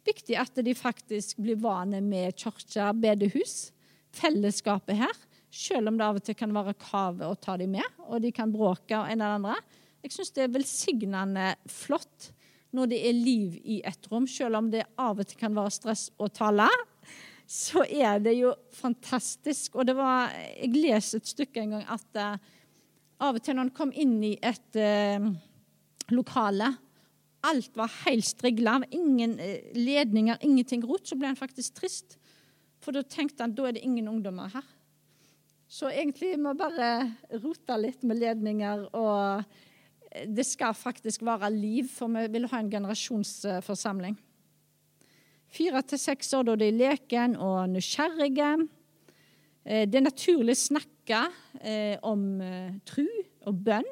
Viktig 0.08 0.38
at 0.39 0.56
de 0.66 0.74
faktisk 0.74 1.42
blir 1.44 1.60
vane 1.62 2.00
med 2.02 2.34
kirke, 2.39 2.88
bedehus, 2.98 3.70
fellesskapet 4.18 4.98
her. 5.04 5.20
Selv 5.52 5.92
om 5.92 6.00
det 6.00 6.08
av 6.08 6.18
og 6.18 6.26
til 6.26 6.38
kan 6.39 6.56
være 6.56 6.78
kave 6.80 7.28
å 7.28 7.38
ta 7.38 7.58
dem 7.60 7.76
med, 7.76 8.00
og 8.08 8.24
de 8.24 8.32
kan 8.34 8.54
bråke 8.54 8.96
og 8.98 9.12
en 9.12 9.20
eller 9.20 9.38
andre. 9.38 9.58
Jeg 10.02 10.16
syns 10.16 10.32
det 10.34 10.46
er 10.46 10.56
velsignende 10.56 11.50
flott 11.70 12.32
når 12.72 12.88
det 12.94 13.02
er 13.10 13.20
liv 13.20 13.60
i 13.68 13.82
et 13.86 14.08
rom, 14.10 14.26
selv 14.32 14.62
om 14.62 14.72
det 14.72 14.88
av 14.96 15.20
og 15.20 15.28
til 15.28 15.38
kan 15.38 15.54
være 15.54 15.74
stress 15.76 16.08
å 16.18 16.32
tale 16.32 16.70
så 17.52 17.84
er 17.84 18.22
det 18.24 18.38
jo 18.38 18.54
fantastisk. 18.72 19.76
Og 19.76 19.88
det 19.89 19.95
var 19.97 20.32
Jeg 20.32 20.72
leste 20.78 21.20
et 21.20 21.32
stykke 21.34 21.64
en 21.64 21.76
gang 21.76 21.88
at 21.91 22.20
uh, 22.20 22.38
av 23.22 23.38
og 23.38 23.43
til 23.43 23.58
når 23.58 23.68
en 23.68 23.76
kom 23.76 23.91
inn 23.91 24.22
i 24.24 24.38
et 24.39 24.80
uh, 24.80 25.28
lokale 26.16 26.72
Alt 27.41 27.74
var 27.74 27.89
helt 28.04 28.28
strigla, 28.28 28.76
ingen 28.93 29.34
uh, 29.41 29.72
ledninger, 29.74 30.38
ingenting 30.45 30.86
rot. 30.86 31.08
Så 31.10 31.18
ble 31.18 31.32
han 31.32 31.39
faktisk 31.39 31.80
trist. 31.82 32.20
For 32.82 32.93
da 32.95 33.02
tenkte 33.04 33.43
han 33.43 33.56
da 33.58 33.68
er 33.68 33.76
det 33.76 33.84
ingen 33.84 34.08
ungdommer 34.12 34.52
her. 34.54 34.68
Så 35.72 35.89
egentlig 35.89 36.36
må 36.39 36.54
bare 36.60 37.10
rote 37.41 37.78
litt 37.80 38.04
med 38.04 38.20
ledninger, 38.20 38.89
og 38.91 40.28
det 40.28 40.43
skal 40.45 40.76
faktisk 40.76 41.24
være 41.24 41.49
liv, 41.54 41.88
for 41.89 42.12
vi 42.12 42.26
vil 42.34 42.49
ha 42.52 42.60
en 42.60 42.72
generasjonsforsamling. 42.72 44.18
Fire 45.52 45.82
til 45.84 45.99
seks 45.99 46.30
år 46.38 46.45
da 46.47 46.54
de 46.60 46.70
er 46.72 46.78
leken 46.80 47.36
og 47.36 47.66
nysgjerrige. 47.74 48.54
Eh, 49.66 49.84
det 49.84 49.99
er 49.99 50.06
naturlig 50.06 50.56
å 50.56 50.62
snakke 50.62 51.26
eh, 51.60 51.97
om 52.08 52.24
eh, 52.39 52.78
tru 52.88 53.04
og 53.49 53.60
bønn. 53.66 53.89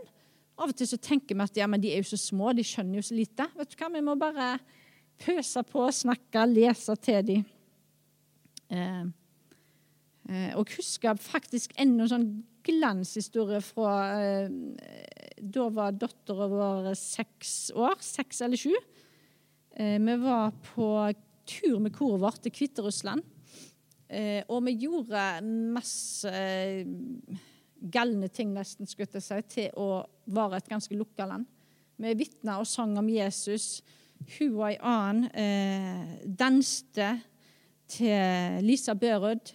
Av 0.60 0.72
og 0.72 0.76
til 0.80 0.88
så 0.88 1.00
tenker 1.04 1.36
vi 1.36 1.44
at 1.44 1.60
ja, 1.60 1.68
de 1.68 1.92
er 1.92 2.00
jo 2.00 2.12
så 2.14 2.20
små, 2.20 2.54
de 2.56 2.64
skjønner 2.68 3.00
jo 3.00 3.06
så 3.10 3.18
lite. 3.18 3.48
Vet 3.60 3.74
du 3.74 3.78
hva, 3.80 3.92
Vi 3.92 4.06
må 4.08 4.16
bare 4.20 4.54
pøse 5.20 5.64
på, 5.68 5.84
snakke, 5.92 6.48
lese 6.48 6.96
til 7.04 7.28
dem. 7.28 7.46
Eh, 8.72 9.06
eh, 10.32 10.52
og 10.56 10.72
huske 10.78 11.16
faktisk 11.20 11.76
enda 11.76 12.08
en 12.08 12.14
sånn 12.16 12.30
glanshistorie 12.70 13.60
fra 13.64 13.94
Da 15.40 15.64
var 15.74 15.96
dattera 15.96 16.48
vår 16.52 16.90
seks 17.00 17.72
år, 17.76 17.96
seks 18.04 18.44
eller 18.46 18.60
sju. 18.60 18.76
vi 19.80 20.16
var 20.20 20.52
på 20.76 20.90
tur 21.50 21.80
med 21.82 21.96
koret 21.96 22.22
vårt 22.22 22.42
til 22.46 22.54
Hviterussland. 22.56 23.26
Eh, 24.10 24.42
og 24.50 24.64
vi 24.66 24.78
gjorde 24.86 25.24
masse 25.74 26.30
eh, 26.30 26.86
galne 27.80 28.30
ting, 28.34 28.54
nesten, 28.56 28.90
skulle 28.90 29.10
jeg 29.14 29.24
si, 29.26 29.40
til 29.54 29.80
å 29.80 30.04
være 30.30 30.60
et 30.60 30.70
ganske 30.72 30.98
lukka 30.98 31.28
land. 31.30 31.48
Vi 32.00 32.16
vitna 32.16 32.60
og 32.62 32.68
sang 32.70 32.96
om 33.00 33.10
Jesus. 33.12 33.82
Who 34.36 34.64
I 34.68 34.78
annen 34.84 35.30
eh, 35.32 36.24
danste 36.26 37.14
til 37.90 38.66
Lisa 38.66 38.96
Børud. 39.00 39.54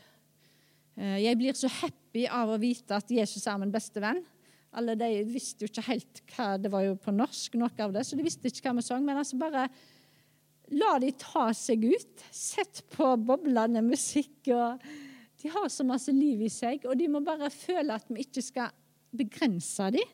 Eh, 0.96 1.18
jeg 1.24 1.40
blir 1.40 1.56
så 1.58 1.70
happy 1.80 2.26
av 2.30 2.54
å 2.54 2.60
vite 2.60 2.96
at 2.96 3.10
Jesus 3.12 3.44
er 3.50 3.58
min 3.60 3.74
beste 3.74 4.02
venn. 4.02 4.22
Alle 4.74 4.96
de 4.98 5.08
visste 5.28 5.64
jo 5.64 5.70
ikke 5.70 5.86
helt 5.86 6.22
hva 6.34 6.46
Det 6.58 6.70
var 6.72 6.82
jo 6.82 6.96
på 6.98 7.12
norsk, 7.14 7.54
noe 7.60 7.84
av 7.84 7.92
det, 7.94 8.02
så 8.06 8.16
de 8.18 8.26
visste 8.26 8.50
ikke 8.50 8.66
hva 8.68 8.78
vi 8.80 8.86
sang. 8.86 9.04
Men 9.06 9.20
altså 9.20 9.38
bare 9.38 9.68
La 10.72 10.96
de 11.02 11.10
ta 11.20 11.50
seg 11.56 11.84
ut. 11.84 12.24
Sett 12.32 12.84
på 12.94 13.10
boblende 13.20 13.82
musikk. 13.84 14.48
og 14.48 14.80
De 15.42 15.52
har 15.52 15.68
så 15.68 15.84
masse 15.84 16.12
liv 16.12 16.46
i 16.46 16.52
seg, 16.52 16.86
og 16.88 16.96
de 16.98 17.10
må 17.12 17.20
bare 17.24 17.52
føle 17.52 17.98
at 17.98 18.08
vi 18.08 18.24
ikke 18.24 18.44
skal 18.44 18.72
begrense 19.14 19.90
dem. 19.94 20.12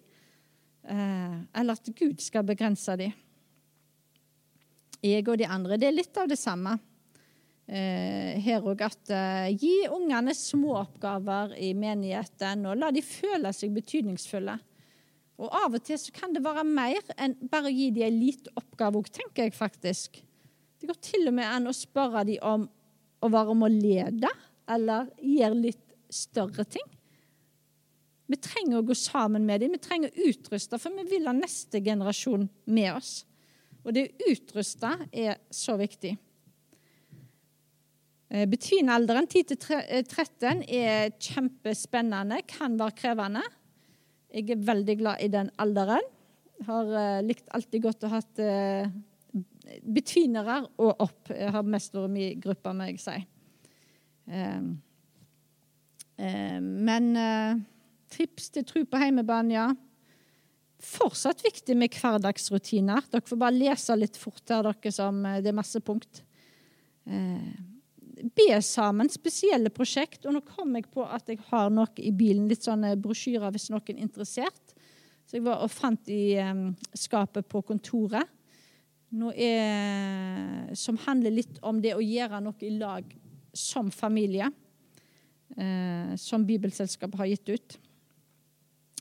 Eh, 0.91 1.37
eller 1.61 1.77
at 1.77 1.91
Gud 1.97 2.23
skal 2.25 2.47
begrense 2.49 2.97
dem. 2.99 3.13
Jeg 5.01 5.29
og 5.29 5.39
de 5.41 5.49
andre. 5.49 5.79
Det 5.81 5.89
er 5.89 5.97
litt 5.97 6.17
av 6.21 6.29
det 6.29 6.39
samme 6.41 6.75
eh, 7.69 8.37
her 8.43 8.67
òg. 8.67 8.83
Eh, 8.83 9.53
gi 9.55 9.77
ungene 9.93 10.35
små 10.37 10.75
oppgaver 10.83 11.55
i 11.57 11.73
menigheten, 11.79 12.67
og 12.69 12.81
la 12.81 12.91
de 12.93 13.05
føle 13.05 13.53
seg 13.57 13.73
betydningsfulle. 13.77 14.59
Og 15.41 15.55
Av 15.57 15.73
og 15.73 15.85
til 15.87 15.97
så 15.97 16.13
kan 16.13 16.35
det 16.35 16.43
være 16.45 16.67
mer 16.69 17.01
enn 17.17 17.39
bare 17.49 17.71
å 17.71 17.73
gi 17.73 17.89
dem 17.97 18.11
en 18.11 18.19
liten 18.21 18.61
oppgave 18.61 19.01
òg, 19.01 19.09
tenker 19.15 19.47
jeg 19.47 19.57
faktisk. 19.57 20.21
Det 20.81 20.89
går 20.89 21.01
til 21.05 21.29
og 21.29 21.37
med 21.37 21.49
an 21.49 21.69
å 21.69 21.77
spørre 21.77 22.25
dem 22.29 22.41
om 22.47 22.65
å 23.21 23.29
være 23.29 23.57
med 23.59 23.69
å 23.69 23.81
lede, 23.83 24.31
eller 24.71 25.11
gjøre 25.21 25.59
litt 25.67 25.85
større 26.11 26.65
ting. 26.65 26.87
Vi 28.31 28.39
trenger 28.39 28.79
å 28.79 28.87
gå 28.87 28.95
sammen 28.95 29.45
med 29.47 29.61
dem, 29.61 29.75
vi 29.75 29.83
trenger 29.83 30.13
å 30.13 30.31
utruste, 30.31 30.79
for 30.79 30.95
vi 30.95 31.05
vil 31.11 31.27
ha 31.29 31.35
neste 31.37 31.83
generasjon 31.85 32.47
med 32.71 32.93
oss. 32.95 33.13
Og 33.83 33.93
det 33.97 34.07
å 34.07 34.31
utruste 34.31 34.93
er 35.11 35.41
så 35.53 35.75
viktig. 35.81 36.15
Eh, 38.31 38.47
Between-alderen 38.49 39.27
10-13 39.27 40.63
er 40.65 41.11
kjempespennende, 41.19 42.41
kan 42.49 42.79
være 42.79 42.97
krevende. 43.03 43.45
Jeg 44.31 44.55
er 44.55 44.67
veldig 44.69 44.97
glad 45.01 45.25
i 45.25 45.31
den 45.33 45.51
alderen. 45.59 46.07
Har 46.69 46.97
eh, 47.03 47.23
likt 47.27 47.51
alltid 47.57 47.89
godt 47.89 48.07
å 48.07 48.13
ha 48.15 48.23
betvinere 49.83 50.63
og 50.81 51.05
opp. 51.07 51.31
Jeg 51.35 51.53
har 51.55 51.67
mest 51.67 51.95
vært 51.95 52.13
min 52.13 52.41
gruppe, 52.43 52.73
må 52.75 52.89
jeg 52.91 53.01
si. 53.03 53.17
Um, 54.31 54.73
um, 56.21 56.67
men 56.87 57.09
uh, 57.19 57.61
tips 58.13 58.51
til 58.55 58.67
tro 58.69 58.85
på 58.87 59.01
heimebane, 59.01 59.55
ja. 59.57 59.69
Fortsatt 60.81 61.43
viktig 61.45 61.77
med 61.77 61.93
hverdagsrutiner. 61.93 63.09
Dere 63.13 63.27
får 63.29 63.41
bare 63.41 63.59
lese 63.59 63.97
litt 63.99 64.17
fort 64.17 64.45
her, 64.49 64.65
dere 64.65 64.95
som 64.95 65.21
Det 65.23 65.51
er 65.51 65.57
masse 65.57 65.83
punkt. 65.85 66.23
Uh, 67.05 67.53
be 68.37 68.49
sammen, 68.65 69.09
spesielle 69.13 69.73
prosjekt. 69.73 70.25
Og 70.27 70.37
nå 70.37 70.45
kom 70.47 70.75
jeg 70.77 70.89
på 70.93 71.05
at 71.05 71.29
jeg 71.31 71.41
har 71.51 71.71
noe 71.73 71.91
i 72.01 72.13
bilen, 72.17 72.49
litt 72.51 72.67
sånne 72.67 72.97
brosjyrer 73.01 73.53
hvis 73.55 73.71
noen 73.73 73.97
er 73.97 74.05
interessert. 74.05 74.77
Så 75.29 75.39
jeg 75.39 75.47
var 75.47 75.63
og 75.63 75.71
fant 75.71 76.09
i 76.11 76.35
skapet 76.99 77.47
på 77.47 77.63
kontoret. 77.63 78.27
Er, 79.11 80.75
som 80.79 80.99
handler 81.03 81.35
litt 81.35 81.59
om 81.67 81.81
det 81.83 81.97
å 81.97 82.05
gjøre 82.05 82.39
noe 82.45 82.63
i 82.63 82.71
lag 82.77 83.09
som 83.53 83.91
familie. 83.91 84.51
Eh, 85.57 86.15
som 86.17 86.47
Bibelselskapet 86.47 87.19
har 87.19 87.27
gitt 87.27 87.49
ut. 87.49 87.79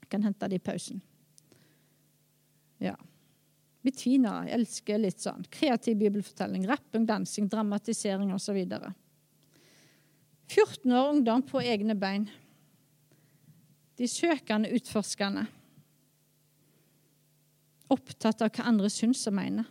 Jeg 0.01 0.09
kan 0.09 0.23
hente 0.25 0.47
det 0.49 0.57
i 0.57 0.65
pausen. 0.65 1.01
Ja. 2.81 2.95
Bettina 3.85 4.41
elsker 4.49 4.97
litt 4.99 5.21
sånn 5.21 5.45
kreativ 5.53 5.99
bibelfortelling. 6.01 6.65
Rapping, 6.67 7.05
dansing, 7.05 7.47
dramatisering 7.51 8.33
osv. 8.33 8.57
14 10.49 10.91
år 10.91 11.13
ungdom 11.13 11.45
på 11.45 11.61
egne 11.61 11.95
bein. 11.95 12.25
De 13.99 14.07
søkende, 14.07 14.71
utforskende. 14.73 15.45
Opptatt 17.93 18.41
av 18.41 18.51
hva 18.53 18.65
andre 18.69 18.89
syns 18.93 19.27
og 19.29 19.35
mener. 19.37 19.69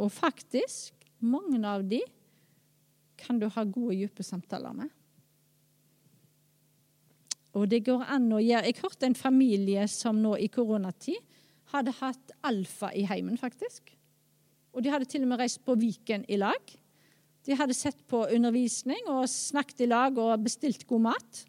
Og 0.00 0.12
faktisk, 0.12 0.94
mange 1.20 1.60
av 1.68 1.84
de 1.86 2.00
kan 3.20 3.38
du 3.38 3.46
ha 3.46 3.64
gode, 3.64 3.96
dype 4.00 4.24
samtaler 4.26 4.74
med. 4.76 4.90
Og 7.52 7.68
det 7.68 7.82
går 7.84 8.06
an 8.08 8.30
å 8.32 8.40
gjøre 8.40 8.70
Jeg 8.70 8.80
hørte 8.80 9.08
en 9.08 9.18
familie 9.18 9.84
som 9.90 10.16
nå 10.22 10.38
i 10.40 10.48
koronatid 10.48 11.20
hadde 11.72 11.92
hatt 12.00 12.32
alfa 12.44 12.90
i 12.96 13.04
heimen, 13.08 13.38
faktisk. 13.40 13.92
Og 14.72 14.84
de 14.84 14.92
hadde 14.92 15.08
til 15.08 15.24
og 15.24 15.32
med 15.32 15.40
reist 15.40 15.60
på 15.64 15.76
Viken 15.76 16.24
i 16.28 16.38
lag. 16.40 16.60
De 17.44 17.56
hadde 17.58 17.76
sett 17.76 18.00
på 18.08 18.22
undervisning 18.32 19.08
og 19.10 19.28
snakket 19.30 19.84
i 19.84 19.88
lag 19.90 20.18
og 20.20 20.44
bestilt 20.44 20.86
god 20.88 21.08
mat. 21.10 21.42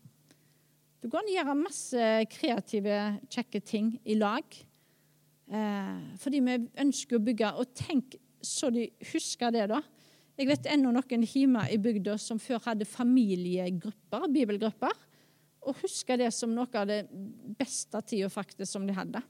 Det 1.04 1.12
går 1.12 1.20
an 1.20 1.32
å 1.32 1.36
gjøre 1.36 1.58
masse 1.60 2.12
kreative, 2.32 3.00
kjekke 3.32 3.60
ting 3.68 3.91
i 4.08 4.16
lag. 4.16 4.60
Eh, 5.52 5.98
fordi 6.24 6.39
vi 6.46 6.56
ønsker 6.84 7.20
å 7.20 7.24
bygge. 7.24 7.52
Og 7.60 7.74
tenk 7.76 8.16
så 8.44 8.70
de 8.74 8.89
husker 9.14 9.54
det, 9.56 9.68
da. 9.72 9.82
Jeg 10.38 10.50
vet 10.50 10.68
ennå 10.74 10.91
noen 10.94 11.26
hjemme 11.28 11.68
i 11.70 11.78
bygda 11.82 12.18
som 12.22 12.39
før 12.41 12.62
hadde 12.66 12.89
familiegrupper, 12.89 14.28
bibelgrupper 14.34 14.96
og 15.64 15.78
husker 15.84 16.20
det 16.20 16.32
som 16.36 16.52
noe 16.52 16.68
av 16.76 16.89
det 16.89 17.04
beste 17.60 18.02
tida 18.10 18.30
faktisk 18.34 18.72
som 18.74 18.88
de 18.88 18.96
hadde. 18.98 19.22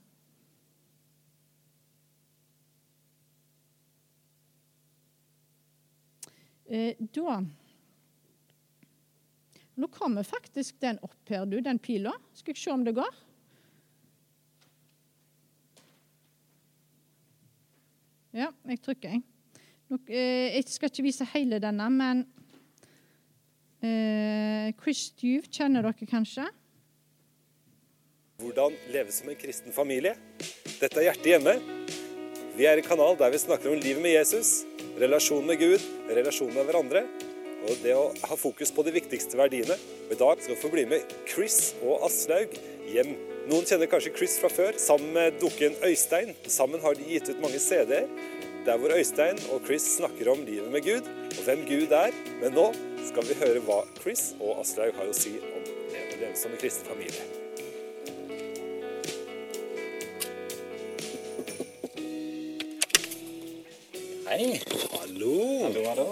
Eh, 6.64 6.96
da 6.98 7.42
Nå 9.74 9.88
kommer 9.90 10.22
faktisk 10.22 10.78
den 10.80 11.00
opp 11.02 11.28
her, 11.28 11.44
du, 11.50 11.58
den 11.60 11.80
pila. 11.82 12.12
Skal 12.32 12.54
jeg 12.54 12.62
se 12.62 12.70
om 12.70 12.84
det 12.86 12.94
går? 12.94 13.23
Ja, 18.34 18.50
jeg 18.66 18.80
trykker, 18.82 19.14
jeg. 19.14 19.24
Eh, 20.10 20.56
jeg 20.56 20.66
skal 20.72 20.90
ikke 20.90 21.06
vise 21.06 21.26
hele 21.34 21.60
denne, 21.62 21.86
men 21.92 22.24
Eh, 23.84 24.72
Chris 24.80 25.10
Duve 25.20 25.48
kjenner 25.52 25.84
dere 25.84 26.06
kanskje? 26.08 26.46
Hvordan 28.40 28.76
leve 28.92 29.12
som 29.12 29.28
en 29.28 29.38
kristen 29.38 29.74
familie. 29.76 30.14
Dette 30.80 31.00
er 31.00 31.10
Hjertet 31.10 31.28
hjemme. 31.34 31.54
Vi 32.54 32.66
er 32.70 32.80
en 32.80 32.86
kanal 32.86 33.18
der 33.18 33.34
vi 33.34 33.42
snakker 33.42 33.72
om 33.72 33.82
livet 33.82 34.02
med 34.02 34.14
Jesus, 34.14 34.62
relasjonen 35.00 35.50
med 35.50 35.60
Gud, 35.60 35.84
relasjonen 36.08 36.54
med 36.56 36.68
hverandre 36.70 37.04
og 37.64 37.78
det 37.80 37.94
å 37.96 38.10
ha 38.28 38.36
fokus 38.36 38.72
på 38.76 38.84
de 38.84 38.92
viktigste 38.92 39.38
verdiene. 39.40 39.76
Og 40.06 40.12
I 40.12 40.20
dag 40.20 40.40
skal 40.40 40.54
vi 40.54 40.60
få 40.60 40.72
bli 40.72 40.84
med 40.88 41.14
Chris 41.28 41.72
og 41.82 42.04
Aslaug 42.08 42.52
hjem. 42.92 43.16
Noen 43.44 43.66
kjenner 43.68 43.88
kanskje 43.92 44.14
Chris 44.16 44.38
fra 44.40 44.48
før, 44.48 44.76
sammen 44.80 45.10
med 45.12 45.34
dukken 45.36 45.74
Øystein. 45.84 46.32
Sammen 46.48 46.80
har 46.80 46.96
de 46.96 47.04
gitt 47.04 47.28
ut 47.28 47.42
mange 47.42 47.58
CD-er 47.60 48.06
der 48.64 48.78
hvor 48.80 48.94
Øystein 48.96 49.36
og 49.52 49.66
Chris 49.66 49.84
snakker 49.98 50.30
om 50.32 50.44
livet 50.46 50.70
med 50.72 50.80
Gud, 50.80 51.08
og 51.28 51.42
hvem 51.44 51.64
Gud 51.68 51.90
er. 51.92 52.14
Men 52.40 52.54
nå 52.56 52.70
skal 53.04 53.26
vi 53.28 53.36
høre 53.36 53.60
hva 53.66 53.82
Chris 54.00 54.30
og 54.38 54.62
Aslaug 54.62 54.96
har 54.96 55.10
å 55.10 55.16
si 55.16 55.34
om 55.36 55.66
det 55.92 56.04
å 56.14 56.20
leve 56.22 56.38
som 56.40 56.54
en 56.54 56.62
kristen 56.62 56.88
familie. 56.88 57.20
Hei. 64.30 64.54
Hallo. 64.94 65.34
Hallo, 65.66 65.82
hallo. 65.90 66.06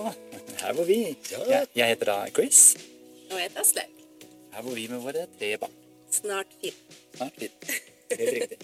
Her 0.60 0.76
bor 0.76 0.84
vi. 0.84 0.98
Jeg, 1.32 1.70
jeg 1.72 1.94
heter 1.94 2.12
da 2.12 2.18
Chris. 2.28 2.74
Og 3.30 3.38
jeg 3.38 3.48
heter 3.48 3.64
Aslaug. 3.64 4.04
Her 4.52 4.68
bor 4.68 4.76
vi 4.76 4.84
med 4.92 5.00
våre 5.00 5.24
tre 5.40 5.54
barn. 5.64 5.80
Snart 6.12 6.52
fire. 6.60 7.01
Fire. 7.18 7.50
Helt 8.12 8.34
riktig. 8.36 8.58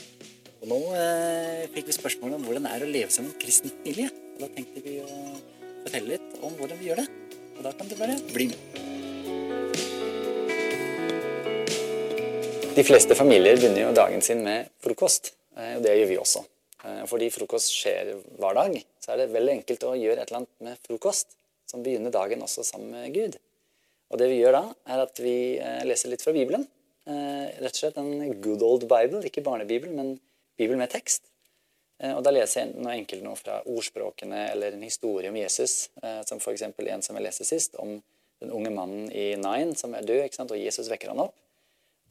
Og 0.58 0.66
nå 0.72 0.78
eh, 0.98 1.64
fikk 1.74 1.86
vi 1.88 1.94
spørsmål 1.94 2.36
om 2.38 2.44
hvordan 2.48 2.66
det 2.66 2.74
er 2.74 2.84
å 2.84 2.90
leve 2.90 3.14
som 3.14 3.28
en 3.28 3.38
kristen 3.40 3.72
familie. 3.76 4.10
Og 4.34 4.42
da 4.42 4.50
tenkte 4.56 4.82
vi 4.84 4.98
å 5.04 5.08
fortelle 5.84 6.16
litt 6.16 6.38
om 6.42 6.54
hvordan 6.58 6.80
vi 6.80 6.90
gjør 6.90 7.02
det. 7.04 7.08
Og 7.58 7.64
da 7.66 7.72
kan 7.78 7.90
du 7.90 7.96
bare 7.98 8.18
bli 8.32 8.50
med. 8.50 8.84
De 12.78 12.84
fleste 12.86 13.16
familier 13.18 13.58
begynner 13.58 13.88
jo 13.88 13.94
dagen 13.96 14.22
sin 14.22 14.44
med 14.44 14.68
frokost, 14.84 15.32
eh, 15.56 15.74
og 15.78 15.82
det 15.86 15.96
gjør 15.98 16.10
vi 16.12 16.18
også. 16.22 16.44
Eh, 16.86 17.02
fordi 17.10 17.30
frokost 17.34 17.74
skjer 17.74 18.12
hver 18.38 18.54
dag, 18.54 18.76
så 19.02 19.14
er 19.14 19.22
det 19.22 19.32
veldig 19.34 19.56
enkelt 19.56 19.86
å 19.88 19.96
gjøre 19.98 20.22
et 20.22 20.30
eller 20.30 20.44
annet 20.44 20.54
med 20.62 20.78
frokost 20.86 21.34
som 21.68 21.82
begynner 21.82 22.14
dagen 22.14 22.44
også 22.46 22.64
sammen 22.66 22.94
med 22.94 23.14
Gud. 23.16 23.38
Og 24.08 24.20
det 24.20 24.30
vi 24.30 24.38
gjør 24.40 24.54
da, 24.56 24.62
er 24.94 25.02
at 25.04 25.18
vi 25.20 25.36
eh, 25.58 25.82
leser 25.88 26.12
litt 26.12 26.22
fra 26.24 26.34
Bibelen. 26.36 26.68
Rett 27.08 27.72
og 27.72 27.80
slett 27.80 27.98
en 28.00 28.40
good 28.44 28.62
old 28.62 28.84
Bible, 28.90 29.22
ikke 29.24 29.44
barnebibel, 29.46 29.94
men 29.96 30.16
Bibel 30.58 30.76
med 30.76 30.90
tekst. 30.92 31.28
Eh, 32.02 32.14
og 32.14 32.22
Da 32.24 32.32
leser 32.34 32.62
jeg 32.62 32.76
noe 32.78 32.94
enkelt 32.94 33.24
noe 33.26 33.38
fra 33.38 33.58
ordspråkene 33.66 34.44
eller 34.52 34.74
en 34.76 34.86
historie 34.86 35.30
om 35.30 35.38
Jesus. 35.38 35.88
Eh, 36.02 36.22
som 36.28 36.42
f.eks. 36.42 36.62
en 36.62 37.04
som 37.04 37.18
jeg 37.18 37.24
leste 37.24 37.46
sist, 37.46 37.78
om 37.78 37.98
den 38.38 38.54
unge 38.54 38.70
mannen 38.70 39.08
i 39.10 39.32
Nine 39.38 39.74
som 39.78 39.94
er 39.94 40.06
død, 40.06 40.24
ikke 40.26 40.40
sant? 40.40 40.54
og 40.54 40.62
Jesus 40.62 40.90
vekker 40.90 41.10
han 41.14 41.24
opp. 41.26 41.34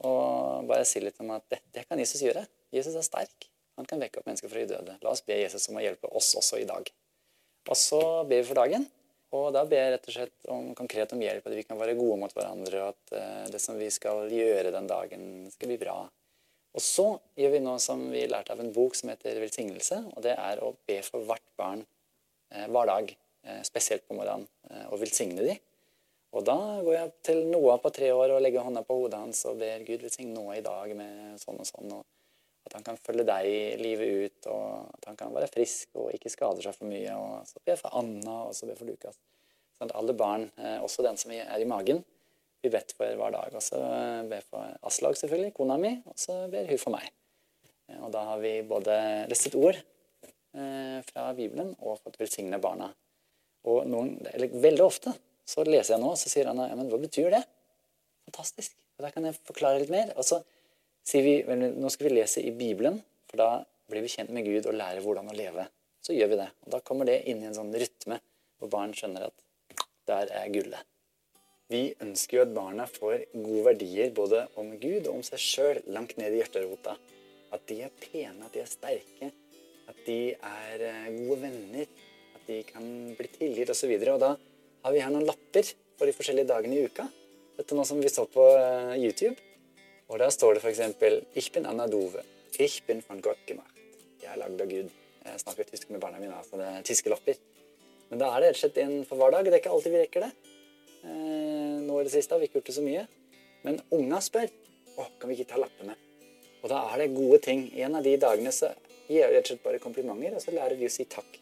Og 0.04 0.68
bare 0.68 0.84
si 0.86 1.00
litt 1.02 1.16
om 1.20 1.32
at 1.34 1.46
dette 1.50 1.84
kan 1.88 1.98
Jesus 1.98 2.22
gjøre. 2.22 2.44
Jesus 2.74 2.94
er 2.94 3.06
sterk. 3.06 3.48
Han 3.78 3.86
kan 3.88 4.00
vekke 4.02 4.20
opp 4.20 4.28
mennesker 4.28 4.50
fra 4.50 4.62
de 4.62 4.74
døde. 4.74 4.98
La 5.02 5.10
oss 5.14 5.24
be 5.24 5.38
Jesus 5.38 5.68
om 5.70 5.78
å 5.78 5.82
hjelpe 5.82 6.10
oss 6.18 6.34
også 6.38 6.60
i 6.60 6.68
dag. 6.68 6.90
Og 7.68 7.76
så 7.78 8.00
ber 8.28 8.42
vi 8.42 8.48
for 8.48 8.60
dagen. 8.60 8.86
Og 9.36 9.50
da 9.52 9.64
ber 9.68 9.82
jeg 9.82 9.92
rett 9.92 10.06
og 10.08 10.14
slett 10.14 10.46
om, 10.52 10.68
konkret 10.76 11.12
om 11.12 11.20
hjelp, 11.20 11.44
at 11.44 11.56
vi 11.58 11.64
kan 11.66 11.76
være 11.80 11.98
gode 11.98 12.16
mot 12.22 12.32
hverandre, 12.32 12.80
og 12.80 12.94
at 12.94 13.12
uh, 13.12 13.44
det 13.52 13.60
som 13.60 13.76
vi 13.76 13.90
skal 13.92 14.30
gjøre 14.32 14.72
den 14.72 14.88
dagen, 14.88 15.26
skal 15.52 15.68
bli 15.68 15.76
bra. 15.80 15.98
Og 16.76 16.84
så 16.84 17.06
gjør 17.36 17.54
vi 17.56 17.62
noe 17.64 17.78
som 17.82 18.06
vi 18.12 18.24
lærte 18.30 18.54
av 18.54 18.62
en 18.62 18.72
bok 18.72 18.96
som 18.96 19.10
heter 19.12 19.40
'Velsignelse'. 19.40 20.00
og 20.16 20.22
Det 20.22 20.34
er 20.36 20.62
å 20.64 20.74
be 20.88 21.00
for 21.02 21.24
hvert 21.28 21.48
barn 21.60 21.84
eh, 22.52 22.66
hver 22.68 22.86
dag, 22.86 23.16
eh, 23.44 23.62
spesielt 23.62 24.06
på 24.08 24.16
morgenen, 24.16 24.46
og 24.88 25.00
velsigne 25.00 25.44
dem. 25.44 25.58
Og 26.36 26.44
da 26.44 26.56
går 26.84 26.94
jeg 26.94 27.12
til 27.24 27.38
Noah 27.48 27.78
på 27.80 27.92
tre 27.92 28.10
år 28.12 28.34
og 28.34 28.42
legger 28.44 28.64
hånda 28.64 28.84
på 28.84 28.98
hodet 29.00 29.20
hans 29.20 29.40
og 29.48 29.58
ber 29.62 29.84
Gud 29.86 30.04
velsigne 30.04 30.34
Noah 30.36 30.58
i 30.58 30.64
dag 30.64 30.92
med 30.96 31.40
sånn 31.40 31.56
og 31.56 31.68
sånn. 31.68 31.92
og 31.96 32.04
At 32.68 32.76
han 32.76 32.84
kan 32.84 33.00
følge 33.00 33.24
deg 33.24 33.80
livet 33.80 34.08
ut, 34.24 34.50
og 34.52 34.97
kan 35.18 35.34
være 35.34 35.50
frisk 35.50 35.98
og 35.98 36.12
ikke 36.16 36.32
skader 36.32 36.64
seg 36.64 36.76
for 36.76 36.90
mye. 36.90 37.16
og 37.16 37.48
Så 37.48 37.60
ber 37.60 37.74
jeg 37.74 37.82
for 37.82 37.98
Anna, 37.98 38.36
og 38.48 38.54
så 38.56 38.68
ber 38.68 38.78
for 38.78 38.88
Lukas. 38.88 39.18
Sånn 39.78 39.90
at 39.90 39.96
alle 39.98 40.14
barn, 40.18 40.48
eh, 40.58 40.78
også 40.82 41.04
den 41.06 41.18
som 41.20 41.34
er 41.34 41.50
i 41.58 41.68
magen, 41.68 42.02
blir 42.62 42.74
bedt 42.74 42.94
for 42.98 43.20
hver 43.20 43.34
dag. 43.34 43.54
Og 43.54 43.62
så 43.62 43.78
ber 44.30 44.42
for 44.46 44.74
Aslag, 44.88 45.18
selvfølgelig, 45.20 45.54
kona 45.54 45.76
mi, 45.78 45.94
og 46.06 46.18
så 46.18 46.40
ber 46.50 46.66
hun 46.70 46.82
for 46.82 46.94
meg. 46.96 47.10
Eh, 47.88 48.00
og 48.02 48.10
da 48.14 48.24
har 48.32 48.42
vi 48.42 48.56
både 48.66 48.96
lestet 49.30 49.54
ord 49.58 49.78
eh, 49.78 50.98
fra 51.10 51.30
Bibelen 51.38 51.74
og 51.78 52.00
fått 52.02 52.18
velsigne 52.20 52.60
barna. 52.62 52.90
Og 53.68 53.86
noen, 53.90 54.16
eller 54.32 54.54
veldig 54.54 54.84
ofte 54.84 55.14
så 55.48 55.64
leser 55.64 55.96
jeg 55.96 56.02
nå, 56.02 56.12
så 56.18 56.30
sier 56.30 56.50
Anna 56.50 56.68
ja, 56.68 56.76
men 56.76 56.90
hva 56.92 57.00
betyr 57.00 57.32
det? 57.32 57.42
Fantastisk. 58.28 58.76
Og 58.98 59.06
Da 59.06 59.12
kan 59.14 59.24
jeg 59.24 59.38
forklare 59.48 59.80
litt 59.80 59.92
mer. 59.92 60.12
Og 60.18 60.26
så 60.26 60.42
sier 61.06 61.24
vi 61.24 61.34
vel, 61.46 61.70
nå 61.78 61.90
skal 61.92 62.08
vi 62.08 62.16
lese 62.18 62.42
i 62.44 62.52
Bibelen, 62.52 62.98
for 63.30 63.40
da 63.40 63.48
blir 63.88 64.04
vi 64.04 64.12
kjent 64.12 64.32
med 64.34 64.46
Gud 64.46 64.68
og 64.68 64.76
lærer 64.76 65.04
hvordan 65.04 65.30
å 65.30 65.36
leve. 65.36 65.66
Så 66.04 66.14
gjør 66.16 66.32
vi 66.32 66.40
det. 66.40 66.48
Og 66.64 66.72
Da 66.74 66.80
kommer 66.84 67.08
det 67.08 67.22
inn 67.30 67.42
i 67.42 67.48
en 67.48 67.56
sånn 67.56 67.74
rytme 67.74 68.20
hvor 68.58 68.70
barn 68.72 68.94
skjønner 68.96 69.28
at 69.28 69.84
der 70.08 70.32
er 70.34 70.48
gullet. 70.52 70.86
Vi 71.68 71.82
ønsker 72.00 72.38
jo 72.38 72.44
at 72.46 72.54
barna 72.56 72.86
får 72.88 73.26
gode 73.34 73.64
verdier 73.66 74.12
både 74.16 74.46
om 74.60 74.70
Gud 74.80 75.04
og 75.06 75.18
om 75.18 75.24
seg 75.26 75.42
sjøl 75.42 75.80
langt 75.92 76.16
ned 76.16 76.32
i 76.32 76.40
hjerterota. 76.40 76.96
At 77.52 77.66
de 77.68 77.82
er 77.84 77.92
pene, 78.00 78.46
at 78.46 78.56
de 78.56 78.62
er 78.62 78.70
sterke, 78.70 79.28
at 79.88 80.00
de 80.06 80.18
er 80.32 80.84
eh, 80.88 81.10
gode 81.16 81.38
venner, 81.44 81.92
at 82.36 82.48
de 82.48 82.62
kan 82.68 82.88
bli 83.16 83.28
tilgitt 83.36 83.72
osv. 83.72 83.92
Og, 83.92 84.04
så 84.04 84.16
og 84.16 84.24
da 84.24 84.32
har 84.84 84.96
vi 84.96 85.04
her 85.04 85.12
noen 85.12 85.28
lapper 85.28 85.72
for 86.00 86.08
de 86.08 86.16
forskjellige 86.16 86.48
dagene 86.48 86.78
i 86.78 86.88
uka. 86.88 87.08
Dette 87.58 87.74
er 87.74 87.80
noe 87.80 87.88
som 87.88 88.00
vi 88.00 88.12
så 88.12 88.24
på 88.32 88.48
eh, 88.56 88.96
YouTube. 89.00 89.36
Og 90.08 90.20
der 90.22 90.32
står 90.32 90.56
det 90.56 90.64
f.eks.: 90.64 91.26
Ich 91.36 91.52
bin 91.52 91.68
Anna 91.68 91.86
Dove. 91.86 92.24
Ich 92.58 92.82
bin 92.86 93.02
von 93.02 93.20
Gott 93.20 93.44
gemacht. 93.46 93.77
Jeg 94.28 94.36
er 94.36 94.40
lagd 94.42 94.60
av 94.60 94.68
Gud. 94.68 94.88
Jeg 95.24 95.40
snakker 95.40 95.68
tysk 95.70 95.88
med 95.88 96.02
barna 96.02 96.18
mine, 96.20 96.36
altså 96.36 96.58
det 96.60 96.66
er 96.68 96.82
tyske 96.84 97.08
lopper. 97.08 97.38
Men 98.10 98.20
da 98.20 98.28
er 98.28 98.42
det 98.42 98.50
rett 98.50 98.58
og 98.58 98.60
slett 98.60 98.80
en 98.82 98.92
for 99.08 99.20
hver 99.20 99.32
dag. 99.32 99.46
Det 99.46 99.54
er 99.54 99.62
ikke 99.62 99.72
alltid 99.72 99.94
vi 99.94 100.02
rekker 100.02 100.26
det. 100.26 100.28
Eh, 101.00 101.78
nå 101.86 101.96
i 101.96 102.04
det 102.04 102.12
siste 102.12 102.34
har 102.34 102.42
vi 102.42 102.48
ikke 102.48 102.60
gjort 102.60 102.68
det 102.68 102.76
så 102.76 102.84
mye. 102.84 103.06
Men 103.64 103.80
unga 103.96 104.20
spør 104.24 104.52
å, 105.00 105.06
kan 105.20 105.30
vi 105.30 105.38
ikke 105.38 105.48
ta 105.54 105.60
lappene. 105.62 105.96
Og 106.60 106.68
da 106.72 106.82
er 106.92 107.02
det 107.02 107.10
gode 107.16 107.40
ting. 107.44 107.64
En 107.80 107.96
av 107.96 108.04
de 108.04 108.16
dagene 108.20 108.52
så 108.52 108.72
gir 109.08 109.22
jeg 109.22 109.32
rett 109.32 109.46
og 109.46 109.52
slett 109.54 109.64
bare 109.64 109.80
komplimenter, 109.82 110.36
og 110.36 110.44
så 110.44 110.52
lærer 110.56 110.76
vi 110.76 110.88
å 110.88 110.92
si 110.92 111.08
takk. 111.08 111.40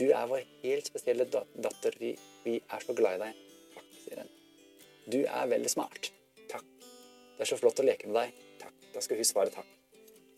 Du 0.00 0.06
er 0.08 0.30
vår 0.30 0.46
helt 0.62 0.88
spesielle 0.88 1.26
datter. 1.28 1.98
Vi, 2.00 2.14
vi 2.46 2.56
er 2.60 2.86
så 2.86 2.96
glad 2.96 3.18
i 3.18 3.26
deg. 3.26 3.42
Takk, 3.76 3.90
sier 4.06 4.22
hun. 4.22 4.32
Du 5.10 5.20
er 5.24 5.52
veldig 5.52 5.72
smart. 5.72 6.12
Takk. 6.48 6.64
Det 7.36 7.44
er 7.44 7.52
så 7.52 7.60
flott 7.60 7.84
å 7.84 7.86
leke 7.88 8.08
med 8.08 8.22
deg. 8.22 8.48
Takk. 8.62 8.88
Da 8.94 9.04
skal 9.04 9.20
hun 9.20 9.28
svare 9.28 9.52
takk. 9.52 9.79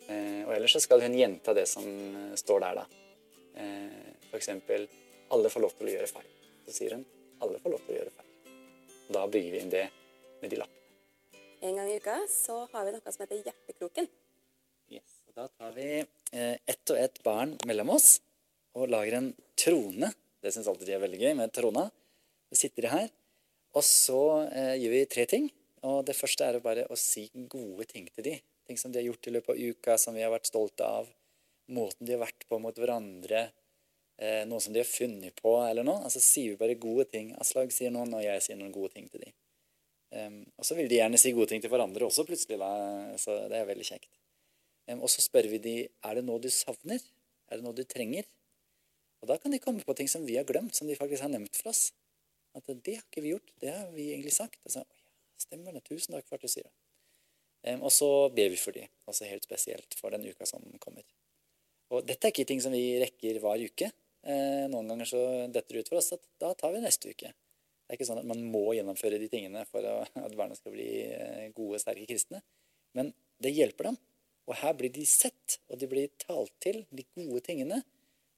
Eh, 0.09 0.43
og 0.47 0.53
ellers 0.57 0.75
så 0.77 0.83
skal 0.83 1.05
hun 1.05 1.15
gjenta 1.17 1.55
det 1.57 1.67
som 1.71 1.87
eh, 1.87 2.35
står 2.41 2.67
der, 2.67 2.83
da. 2.83 2.87
F.eks.: 3.53 4.29
for 4.33 4.41
eksempel 4.41 4.87
alle 5.33 5.51
får 5.53 5.61
lov 5.61 5.75
til 5.77 5.91
å 5.91 5.93
gjøre 5.93 6.09
feil. 6.09 6.29
Så 6.67 6.77
sier 6.77 6.97
hun 6.97 7.05
alle 7.43 7.59
får 7.61 7.75
lov 7.75 7.83
til 7.85 7.95
å 7.95 7.99
gjøre 7.99 8.15
feil. 8.17 8.31
Og 9.09 9.15
da 9.17 9.27
bygger 9.35 9.55
vi 9.55 9.61
inn 9.61 9.73
det 9.73 9.87
med 10.43 10.53
de 10.53 10.61
lappene. 10.61 11.41
En 11.63 11.79
gang 11.79 11.91
i 11.93 11.99
uka 12.03 12.17
så 12.31 12.63
har 12.73 12.87
vi 12.87 12.95
noe 12.95 13.15
som 13.15 13.23
heter 13.23 13.43
Hjertekroken. 13.47 14.09
Yes. 14.91 15.19
Og 15.29 15.37
da 15.39 15.47
tar 15.49 15.75
vi 15.77 15.89
eh, 16.01 16.57
ett 16.57 16.93
og 16.93 16.99
ett 16.99 17.21
barn 17.23 17.55
mellom 17.69 17.93
oss 17.95 18.17
og 18.79 18.91
lager 18.91 19.19
en 19.19 19.33
trone. 19.59 20.11
Det 20.43 20.53
syns 20.55 20.69
alltid 20.71 20.91
de 20.91 20.97
er 20.97 21.05
veldig 21.05 21.21
gøy 21.23 21.37
med 21.39 21.53
trona. 21.55 21.87
Så 22.51 22.65
sitter 22.65 22.87
de 22.87 22.93
her. 22.93 23.13
Og 23.79 23.85
så 23.87 24.23
eh, 24.49 24.75
gjør 24.81 24.97
vi 24.97 25.05
tre 25.13 25.27
ting. 25.31 25.51
Og 25.87 26.03
det 26.07 26.17
første 26.19 26.47
er 26.47 26.59
jo 26.59 26.65
bare 26.65 26.89
å 26.91 26.99
si 26.99 27.29
gode 27.51 27.87
ting 27.91 28.09
til 28.11 28.27
de. 28.27 28.35
Ting 28.73 28.79
som 28.79 28.93
de 28.93 29.03
har 29.03 29.05
gjort 29.05 29.27
i 29.29 29.31
løpet 29.35 29.51
av 29.53 29.59
uka, 29.61 29.95
som 30.01 30.15
vi 30.17 30.23
har 30.25 30.31
vært 30.33 30.49
stolte 30.49 30.87
av. 30.89 31.09
Måten 31.77 32.07
de 32.09 32.15
har 32.15 32.23
vært 32.23 32.47
på 32.49 32.57
mot 32.57 32.79
hverandre. 32.81 33.43
Eh, 34.17 34.47
noe 34.49 34.65
som 34.65 34.73
de 34.73 34.81
har 34.81 34.89
funnet 34.89 35.37
på, 35.37 35.53
eller 35.61 35.85
noe. 35.85 36.01
Altså 36.09 36.23
sier 36.25 36.55
vi 36.55 36.61
bare 36.63 36.79
gode 36.81 37.05
ting. 37.13 37.35
Aslag 37.43 37.75
sier 37.77 37.93
noen, 37.93 38.15
og 38.17 38.23
jeg 38.25 38.41
sier 38.47 38.57
noen 38.57 38.73
gode 38.73 38.95
ting 38.95 39.11
til 39.13 39.27
dem. 39.27 39.35
Um, 40.17 40.39
og 40.57 40.65
så 40.65 40.79
vil 40.79 40.89
de 40.89 40.97
gjerne 41.03 41.21
si 41.21 41.35
gode 41.37 41.51
ting 41.53 41.61
til 41.61 41.69
hverandre 41.69 42.09
også, 42.09 42.25
plutselig. 42.25 42.57
Da. 42.65 42.73
Så 43.21 43.37
det 43.53 43.61
er 43.61 43.69
veldig 43.69 43.89
kjekt. 43.91 44.09
Um, 44.89 45.03
og 45.03 45.13
så 45.13 45.21
spør 45.21 45.51
vi 45.53 45.61
de 45.67 45.75
er 45.85 46.17
det 46.17 46.25
noe 46.25 46.41
du 46.41 46.49
savner. 46.49 47.05
Er 47.53 47.61
det 47.61 47.67
noe 47.67 47.77
du 47.77 47.85
trenger? 47.85 48.25
Og 49.21 49.29
da 49.29 49.37
kan 49.43 49.53
de 49.53 49.61
komme 49.61 49.85
på 49.85 49.99
ting 50.01 50.09
som 50.09 50.25
vi 50.25 50.39
har 50.41 50.49
glemt, 50.49 50.73
som 50.81 50.89
de 50.89 50.97
faktisk 50.97 51.27
har 51.27 51.35
nevnt 51.35 51.61
for 51.61 51.75
oss. 51.75 51.91
At 52.57 52.73
det 52.73 52.97
har 53.03 53.05
ikke 53.05 53.27
vi 53.27 53.37
gjort. 53.37 53.53
Det 53.61 53.77
har 53.77 53.93
vi 53.93 54.15
egentlig 54.15 54.33
sagt. 54.39 54.65
Og 54.65 54.79
så, 54.79 54.87
ja, 54.89 55.13
stemmer 55.45 55.77
det. 55.77 55.85
Tusen 55.93 56.17
takk 56.17 56.25
for 56.25 56.41
at 56.41 56.49
du 56.49 56.49
sier 56.49 56.71
det. 56.71 56.73
Og 57.79 57.93
så 57.95 58.09
ber 58.35 58.49
vi 58.51 58.59
for 58.59 58.75
dem, 58.75 58.91
også 59.07 59.29
helt 59.31 59.45
spesielt 59.47 59.95
for 59.95 60.11
den 60.11 60.25
uka 60.27 60.47
som 60.49 60.65
kommer. 60.83 61.05
Og 61.93 62.07
dette 62.09 62.27
er 62.27 62.33
ikke 62.33 62.49
ting 62.49 62.63
som 62.65 62.75
vi 62.75 62.97
rekker 63.03 63.39
hver 63.43 63.63
uke. 63.63 63.91
Uh, 64.23 64.67
noen 64.71 64.89
ganger 64.91 65.09
så 65.09 65.21
detter 65.51 65.77
det 65.77 65.85
ut 65.85 65.91
for 65.93 66.01
oss 66.01 66.15
at 66.15 66.23
da 66.43 66.53
tar 66.59 66.75
vi 66.75 66.83
neste 66.83 67.11
uke. 67.11 67.33
Det 67.93 67.95
er 67.95 67.99
ikke 67.99 68.09
sånn 68.09 68.23
at 68.23 68.29
man 68.31 68.41
må 68.49 68.65
gjennomføre 68.73 69.19
de 69.21 69.29
tingene 69.29 69.67
for 69.69 69.85
at 69.85 70.37
barna 70.39 70.57
skal 70.57 70.73
bli 70.73 70.87
eh, 71.13 71.51
gode, 71.53 71.81
sterke 71.83 72.07
kristne. 72.09 72.39
Men 72.97 73.11
det 73.43 73.53
hjelper 73.53 73.91
dem. 73.91 73.99
Og 74.49 74.57
her 74.63 74.73
blir 74.79 74.89
de 74.95 75.05
sett, 75.05 75.59
og 75.69 75.77
de 75.83 75.89
blir 75.91 76.09
talt 76.23 76.55
til, 76.63 76.81
de 76.89 77.05
gode 77.19 77.43
tingene. 77.45 77.83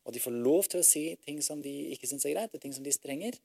Og 0.04 0.16
de 0.16 0.22
får 0.24 0.34
lov 0.34 0.66
til 0.72 0.82
å 0.82 0.86
si 0.88 1.04
ting 1.22 1.38
som 1.44 1.62
de 1.62 1.70
ikke 1.94 2.10
syns 2.10 2.26
er 2.26 2.34
greit, 2.34 2.56
og 2.56 2.64
ting 2.64 2.74
som 2.74 2.82
de 2.82 2.96
strenger. 2.96 3.38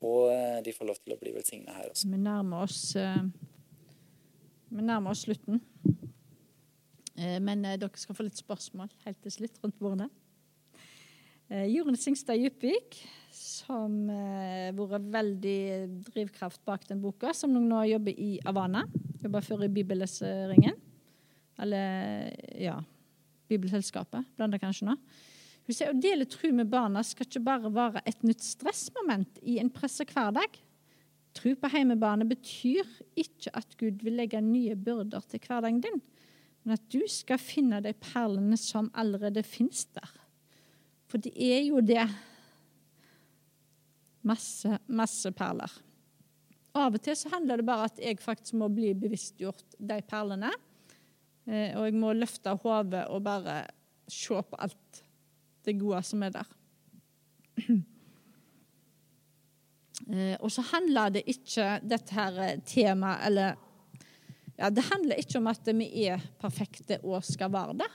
Og 0.00 0.32
eh, 0.32 0.62
de 0.64 0.72
får 0.72 0.88
lov 0.88 1.02
til 1.02 1.12
å 1.12 1.20
bli 1.20 1.34
velsigna 1.36 1.76
her 1.76 1.92
også. 1.92 2.08
Vi 2.08 2.22
nærmer 2.24 2.64
oss, 2.64 2.80
vi 4.74 4.84
nærmer 4.84 5.14
oss 5.14 5.24
slutten. 5.26 5.60
Uh, 7.14 7.38
men 7.44 7.64
uh, 7.66 7.76
dere 7.78 8.00
skal 8.00 8.16
få 8.18 8.26
litt 8.26 8.40
spørsmål 8.40 8.90
helt 9.06 9.20
til 9.24 9.36
slutt 9.38 9.60
rundt 9.64 9.80
bordet. 9.82 10.10
Jorunn 11.68 11.98
Singstad 12.00 12.38
Djupvik, 12.40 12.96
som 13.36 14.08
har 14.08 14.72
vært 14.74 15.10
veldig 15.12 15.58
drivkraft 16.06 16.62
bak 16.66 16.86
den 16.88 17.02
boka, 17.02 17.34
som 17.36 17.52
nå 17.52 17.82
jobber 17.84 18.16
i 18.16 18.30
Havana. 18.46 18.86
Jobber 19.20 19.44
før 19.44 19.66
i 19.66 19.68
Bibelleseringen. 19.76 20.80
Eller 21.60 22.32
ja 22.58 22.78
Bibelselskapet, 23.52 24.24
blander 24.38 24.62
kanskje 24.62 24.88
nå. 24.88 24.96
Hun 25.64 25.76
sier 25.76 25.92
å 25.92 25.96
dele 25.96 26.26
tro 26.28 26.50
med 26.52 26.68
barna 26.72 27.00
skal 27.06 27.28
ikke 27.28 27.44
bare 27.44 27.72
være 27.72 28.02
et 28.08 28.24
nytt 28.26 28.44
stressmoment 28.44 29.40
i 29.48 29.58
en 29.62 29.72
pressa 29.72 30.04
hverdag. 30.08 30.58
Tro 31.34 31.54
på 31.58 31.70
heimebane 31.72 32.26
betyr 32.30 32.86
ikke 33.18 33.50
at 33.58 33.74
Gud 33.80 34.04
vil 34.06 34.18
legge 34.20 34.42
nye 34.44 34.76
byrder 34.78 35.24
til 35.26 35.42
hverdagen 35.42 35.80
din, 35.82 36.02
men 36.62 36.76
at 36.76 36.84
du 36.92 37.02
skal 37.10 37.42
finne 37.42 37.82
de 37.84 37.92
perlene 37.98 38.56
som 38.60 38.92
allerede 38.94 39.42
finnes 39.46 39.84
der. 39.96 40.12
For 41.10 41.20
det 41.20 41.34
er 41.36 41.60
jo 41.66 41.82
det. 41.84 42.06
Masse, 44.24 44.78
masse 44.86 45.30
perler. 45.36 45.72
Av 46.74 46.94
og 46.96 47.02
til 47.04 47.14
så 47.18 47.30
handler 47.34 47.60
det 47.60 47.66
bare 47.68 47.90
at 47.90 47.98
jeg 48.02 48.22
faktisk 48.22 48.56
må 48.58 48.70
bli 48.72 48.94
bevisstgjort 48.98 49.76
de 49.78 49.98
perlene. 50.08 50.50
Eh, 51.46 51.74
og 51.76 51.86
jeg 51.86 51.98
må 52.00 52.14
løfte 52.16 52.54
hodet 52.62 53.04
og 53.12 53.22
bare 53.26 53.60
se 54.10 54.40
på 54.40 54.58
alt 54.64 55.02
det 55.64 55.76
gode 55.80 56.00
som 56.06 56.24
er 56.24 56.34
der. 56.34 56.54
Eh, 60.10 60.34
og 60.40 60.50
så 60.52 60.64
handler 60.72 61.14
det 61.14 61.24
ikke 61.30 61.78
dette 61.86 62.16
her 62.16 62.40
temaet 62.66 63.28
eller 63.28 63.60
ja, 64.58 64.70
Det 64.70 64.84
handler 64.86 65.18
ikke 65.18 65.38
om 65.40 65.48
at 65.50 65.66
vi 65.66 65.86
er 66.06 66.22
perfekte 66.38 67.00
og 67.02 67.24
skal 67.26 67.50
være 67.52 67.78
det. 67.82 67.90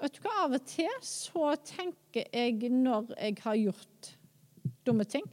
Vet 0.00 0.16
du 0.16 0.22
hva, 0.24 0.36
Av 0.44 0.54
og 0.56 0.64
til 0.68 0.92
så 1.04 1.50
tenker 1.64 2.28
jeg 2.32 2.70
når 2.72 3.12
jeg 3.16 3.36
har 3.44 3.58
gjort 3.60 4.10
dumme 4.86 5.04
ting, 5.04 5.24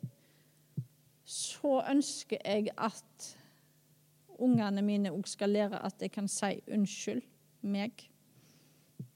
så 1.23 1.79
ønsker 1.91 2.41
jeg 2.43 2.71
at 2.75 3.29
ungene 4.43 4.83
mine 4.83 5.11
òg 5.13 5.27
skal 5.29 5.53
lære 5.55 5.79
at 5.85 6.01
jeg 6.01 6.11
kan 6.11 6.27
si 6.31 6.57
unnskyld 6.67 7.23
meg. 7.63 8.07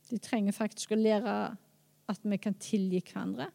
De 0.08 0.20
trenger 0.24 0.56
faktisk 0.56 0.94
å 0.96 1.00
lære 1.00 1.38
at 2.08 2.24
vi 2.24 2.40
kan 2.40 2.56
tilgi 2.56 3.02
hverandre. 3.10 3.50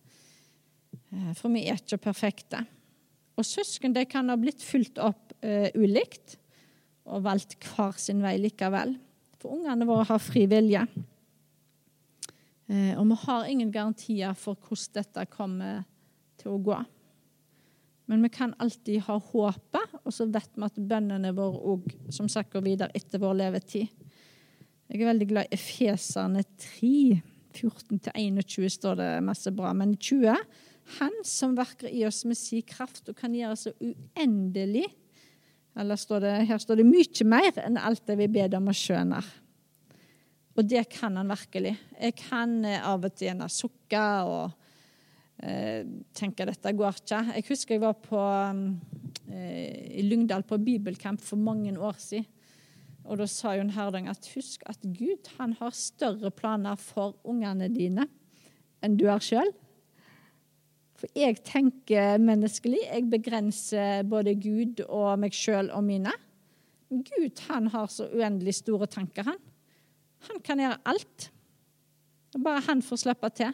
Eh, 1.12 1.32
for 1.36 1.52
vi 1.52 1.66
er 1.68 1.80
ikke 1.80 2.00
perfekte. 2.08 2.64
Og 3.38 3.46
søsken 3.48 3.94
de 3.96 4.04
kan 4.08 4.28
ha 4.28 4.36
blitt 4.40 4.62
fulgt 4.64 5.00
opp 5.00 5.32
uh, 5.40 5.68
ulikt 5.72 6.36
og 7.08 7.24
valgt 7.24 7.56
hver 7.64 7.96
sin 7.98 8.20
vei 8.22 8.36
likevel. 8.40 8.92
For 9.40 9.56
ungene 9.56 9.88
våre 9.88 10.04
har 10.10 10.20
fri 10.22 10.44
vilje. 10.50 10.84
Uh, 12.68 12.92
og 13.00 13.06
vi 13.08 13.18
har 13.24 13.48
ingen 13.48 13.72
garantier 13.72 14.36
for 14.38 14.60
hvordan 14.60 14.98
dette 15.00 15.24
kommer 15.32 15.80
til 16.40 16.52
å 16.52 16.60
gå. 16.60 16.76
Men 18.10 18.24
vi 18.26 18.32
kan 18.34 18.52
alltid 18.60 19.04
ha 19.06 19.16
håpet, 19.16 19.96
og 20.02 20.12
så 20.12 20.26
vet 20.28 20.52
vi 20.58 20.66
at 20.66 20.80
bønnene 20.90 21.32
våre 21.36 21.60
òg 21.72 21.86
som 22.12 22.28
sagt 22.28 22.52
går 22.52 22.66
videre 22.66 22.92
etter 22.98 23.22
vår 23.22 23.38
levetid. 23.38 23.88
Jeg 24.92 25.00
er 25.00 25.08
veldig 25.08 25.28
glad 25.30 25.48
i 25.48 25.56
Efeserne 25.56 26.42
3, 26.60 27.22
14-21 27.56 28.68
står 28.76 28.98
det 29.00 29.10
masse 29.24 29.52
bra. 29.56 29.72
Men 29.76 29.94
i 29.94 30.00
20 30.00 30.36
Han 30.98 31.14
som 31.24 31.54
verker 31.56 31.88
i 31.88 32.04
oss 32.06 32.24
med 32.28 32.38
si 32.38 32.60
kraft 32.66 33.08
og 33.10 33.18
kan 33.18 33.34
gjøre 33.34 33.58
så 33.58 33.72
uendelig 33.80 34.88
Eller 35.78 35.96
står 35.96 36.20
det, 36.20 36.32
her 36.50 36.58
står 36.60 36.82
det 36.82 36.84
mye 36.84 37.24
mer 37.24 37.60
enn 37.62 37.78
alt 37.80 38.02
det 38.04 38.18
vi 38.20 38.26
ber 38.28 38.52
om 38.58 38.66
og 38.68 38.76
skjønner. 38.76 39.24
Og 40.52 40.66
det 40.68 40.82
kan 40.92 41.16
han 41.16 41.32
virkelig. 41.32 41.72
Jeg 41.96 42.16
kan 42.18 42.58
av 42.68 43.06
og 43.06 43.14
til 43.16 43.30
gjerne 43.30 43.48
sukke 43.48 44.02
og 44.28 44.52
eh, 45.40 45.88
tenke 46.12 46.44
dette 46.44 46.74
går 46.76 47.00
ikke. 47.00 47.22
Jeg 47.38 47.46
husker 47.48 47.78
jeg 47.78 47.84
var 47.86 47.96
på, 48.04 48.20
eh, 49.32 49.96
i 49.96 50.04
Lyngdal 50.04 50.44
på 50.44 50.60
bibelkamp 50.60 51.24
for 51.24 51.40
mange 51.40 51.72
år 51.72 51.96
siden. 51.96 52.28
Og 53.08 53.18
da 53.18 53.26
sa 53.26 53.56
Jon 53.56 53.72
Herdang 53.74 54.06
at 54.12 54.28
husk 54.36 54.62
at 54.70 54.84
Gud 54.84 55.26
han 55.38 55.56
har 55.58 55.74
større 55.74 56.30
planer 56.30 56.76
for 56.78 57.16
ungene 57.26 57.66
dine 57.72 58.06
enn 58.82 58.94
du 58.98 59.08
har 59.08 59.22
sjøl. 59.22 59.50
For 61.02 61.10
jeg 61.18 61.40
tenker 61.42 62.20
menneskelig. 62.22 62.78
Jeg 62.86 63.08
begrenser 63.10 64.04
både 64.06 64.36
Gud 64.38 64.84
og 64.86 65.16
meg 65.18 65.34
sjøl 65.34 65.72
og 65.74 65.82
mine. 65.82 66.12
Gud 66.92 67.40
han 67.48 67.66
har 67.72 67.88
så 67.90 68.06
uendelig 68.14 68.60
store 68.60 68.86
tanker, 68.86 69.26
han. 69.26 69.40
Han 70.28 70.38
kan 70.46 70.62
gjøre 70.62 70.78
alt. 70.86 71.26
Bare 72.38 72.62
han 72.68 72.84
får 72.86 73.00
slippe 73.02 73.32
til, 73.34 73.50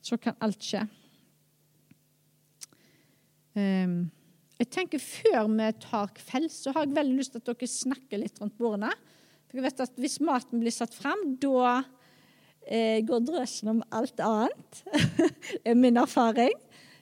så 0.00 0.16
kan 0.16 0.40
alt 0.40 0.64
skje. 0.64 0.86
Um, 3.52 4.08
jeg 4.56 4.70
tenker 4.72 5.02
Før 5.02 5.50
vi 5.52 5.68
tar 5.84 6.14
kveld, 6.16 6.48
så 6.54 6.72
har 6.72 6.86
jeg 6.86 6.96
veldig 6.96 7.18
lyst 7.18 7.34
til 7.34 7.42
at 7.42 7.52
dere 7.52 7.68
snakker 7.68 8.22
litt 8.24 8.40
rundt 8.40 8.56
bordene. 8.56 8.94
For 9.50 9.60
jeg 9.60 9.68
vet 9.68 9.84
at 9.84 10.00
Hvis 10.00 10.20
maten 10.24 10.64
blir 10.64 10.72
satt 10.72 10.96
fram, 10.96 11.34
da 11.44 11.82
eh, 12.70 13.00
går 13.06 13.24
drøsen 13.26 13.72
om 13.74 13.82
alt 13.90 14.20
annet. 14.22 14.82
er 15.68 15.78
min 15.78 15.98
erfaring. 16.00 16.54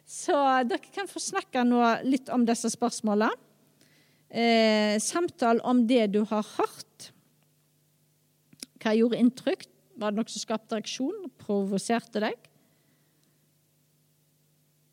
Så 0.08 0.34
dere 0.64 0.94
kan 0.94 1.10
få 1.10 1.20
snakke 1.20 1.64
nå 1.68 1.82
litt 2.08 2.32
om 2.32 2.46
disse 2.48 2.70
spørsmålene. 2.72 3.36
Eh, 4.28 4.98
samtale 5.00 5.64
om 5.64 5.86
det 5.88 6.06
du 6.12 6.22
har 6.28 6.44
hørt. 6.56 7.10
Hva 8.82 8.92
gjorde 8.96 9.20
inntrykk? 9.20 9.64
Var 9.98 10.12
det 10.12 10.20
noe 10.20 10.30
som 10.30 10.44
skapte 10.44 10.76
reaksjon? 10.76 11.30
Provoserte 11.40 12.22
deg? 12.22 12.48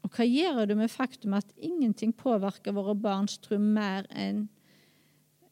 Og 0.05 0.11
hva 0.13 0.25
gjør 0.27 0.67
du 0.69 0.75
med 0.79 0.91
faktum 0.93 1.35
at 1.37 1.49
ingenting 1.57 2.13
påvirker 2.15 2.75
våre 2.75 2.95
barns 2.97 3.39
tro 3.41 3.57
mer 3.59 4.07
enn 4.13 4.45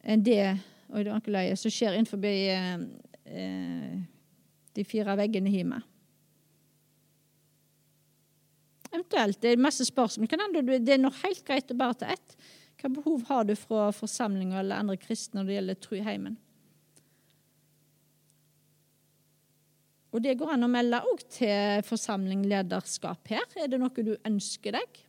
en 0.03 0.23
det 0.23 0.57
det 0.93 1.57
som 1.57 1.71
skjer 1.73 1.95
innenfor 1.95 2.19
eh, 2.27 3.93
de 4.73 4.85
fire 4.87 5.15
veggene 5.19 5.51
hjemme? 5.53 5.81
Eventuelt. 8.93 9.39
Det 9.41 9.53
er 9.53 9.61
masse 9.61 9.85
spørsmål. 9.87 10.29
Det 10.85 10.93
er 10.93 11.01
noe 11.01 11.21
helt 11.23 11.41
greit 11.47 11.71
å 11.73 11.77
bare 11.77 11.97
ta 11.97 12.11
ett. 12.13 12.35
Hva 12.77 12.91
behov 12.93 13.23
har 13.29 13.45
du 13.47 13.55
fra 13.57 13.87
forsamlinger 13.95 14.59
eller 14.59 14.81
andre 14.81 14.99
kristne 15.01 15.39
når 15.39 15.49
det 15.49 15.55
gjelder 15.57 15.79
tro 15.81 15.97
i 15.97 16.03
heimen? 16.05 16.35
Og 20.13 20.21
det 20.21 20.35
går 20.37 20.51
an 20.53 20.67
å 20.67 20.69
melde 20.69 20.99
òg 21.09 21.23
til 21.33 21.81
forsamling 21.87 22.43
lederskap 22.45 23.31
her. 23.33 23.47
Er 23.57 23.71
det 23.71 23.79
noe 23.81 24.05
du 24.05 24.13
ønsker 24.29 24.77
deg? 24.77 24.99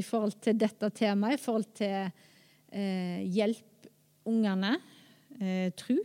I 0.00 0.04
forhold 0.06 0.38
til 0.40 0.56
dette 0.56 0.88
temaet, 0.96 1.36
i 1.36 1.42
forhold 1.42 1.68
til 1.76 1.98
eh, 2.72 3.20
hjelp 3.28 3.90
ungene, 4.30 4.72
eh, 5.36 5.68
tru. 5.76 5.98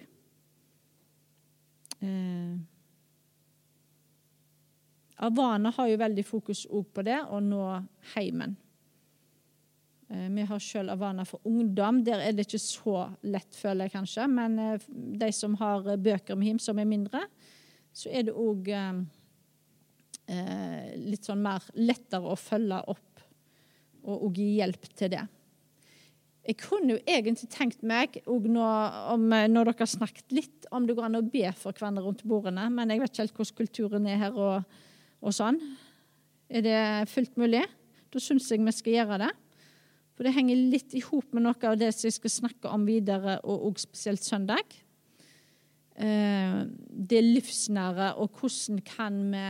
Eh, 2.04 2.56
Avana 5.26 5.72
har 5.78 5.88
jo 5.88 5.98
veldig 6.00 6.26
fokus 6.28 6.66
òg 6.68 6.90
på 6.94 7.04
det, 7.08 7.22
å 7.32 7.40
nå 7.40 7.64
heimen. 8.16 8.56
Eh, 10.10 10.30
vi 10.30 10.44
har 10.46 10.60
sjøl 10.62 10.92
Avana 10.94 11.26
for 11.26 11.40
ungdom. 11.48 12.04
Der 12.06 12.20
er 12.22 12.36
det 12.36 12.46
ikke 12.48 12.62
så 12.62 12.98
lett, 13.26 13.56
føler 13.58 13.88
jeg 13.88 13.96
kanskje. 13.96 14.28
Men 14.32 14.60
eh, 14.60 14.88
de 15.22 15.32
som 15.34 15.56
har 15.62 15.88
bøker 15.98 16.36
med 16.38 16.48
him 16.52 16.60
som 16.62 16.80
er 16.80 16.90
mindre, 16.90 17.22
så 17.96 18.12
er 18.12 18.28
det 18.28 18.36
òg 18.36 18.70
eh, 18.76 19.00
litt 21.00 21.26
sånn 21.26 21.44
mer 21.46 21.64
lettere 21.80 22.28
å 22.28 22.40
følge 22.40 22.82
opp 22.92 23.24
og 24.06 24.38
gi 24.38 24.60
hjelp 24.60 24.84
til 24.94 25.10
det. 25.16 25.24
Jeg 26.46 26.60
kunne 26.62 26.94
jo 26.94 27.02
egentlig 27.10 27.48
tenkt 27.50 27.82
meg, 27.86 28.20
nå, 28.28 28.66
om, 29.14 29.24
når 29.50 29.72
dere 29.72 29.82
har 29.82 29.90
snakket 29.90 30.36
litt, 30.36 30.68
om 30.76 30.86
det 30.86 30.94
går 30.98 31.08
an 31.08 31.20
å 31.20 31.26
be 31.26 31.48
for 31.58 31.74
hverandre 31.74 32.04
rundt 32.06 32.22
bordene, 32.28 32.68
men 32.74 32.94
jeg 32.94 33.02
vet 33.02 33.14
ikke 33.14 33.24
helt 33.24 33.40
hvordan 33.40 33.58
kulturen 33.62 34.10
er 34.12 34.20
her 34.22 34.38
og, 34.38 34.78
og 35.26 35.34
sånn. 35.34 35.58
Er 36.46 36.66
det 36.66 36.84
fullt 37.10 37.40
mulig? 37.42 37.64
Da 38.14 38.22
syns 38.22 38.52
jeg 38.52 38.62
vi 38.62 38.76
skal 38.76 39.00
gjøre 39.00 39.20
det. 39.26 39.32
For 40.16 40.28
det 40.28 40.36
henger 40.38 40.68
litt 40.72 40.94
i 40.96 41.02
hop 41.04 41.34
med 41.36 41.44
noe 41.44 41.68
av 41.68 41.80
det 41.82 41.90
som 41.96 42.08
jeg 42.08 42.20
skal 42.20 42.36
snakke 42.38 42.72
om 42.72 42.86
videre, 42.88 43.40
og, 43.44 43.66
og 43.72 43.82
spesielt 43.82 44.24
søndag. 44.24 44.78
Eh, 45.98 46.62
det 47.12 47.24
livsnære, 47.26 48.14
og 48.22 48.38
hvordan 48.38 48.80
kan 48.86 49.18
vi 49.34 49.48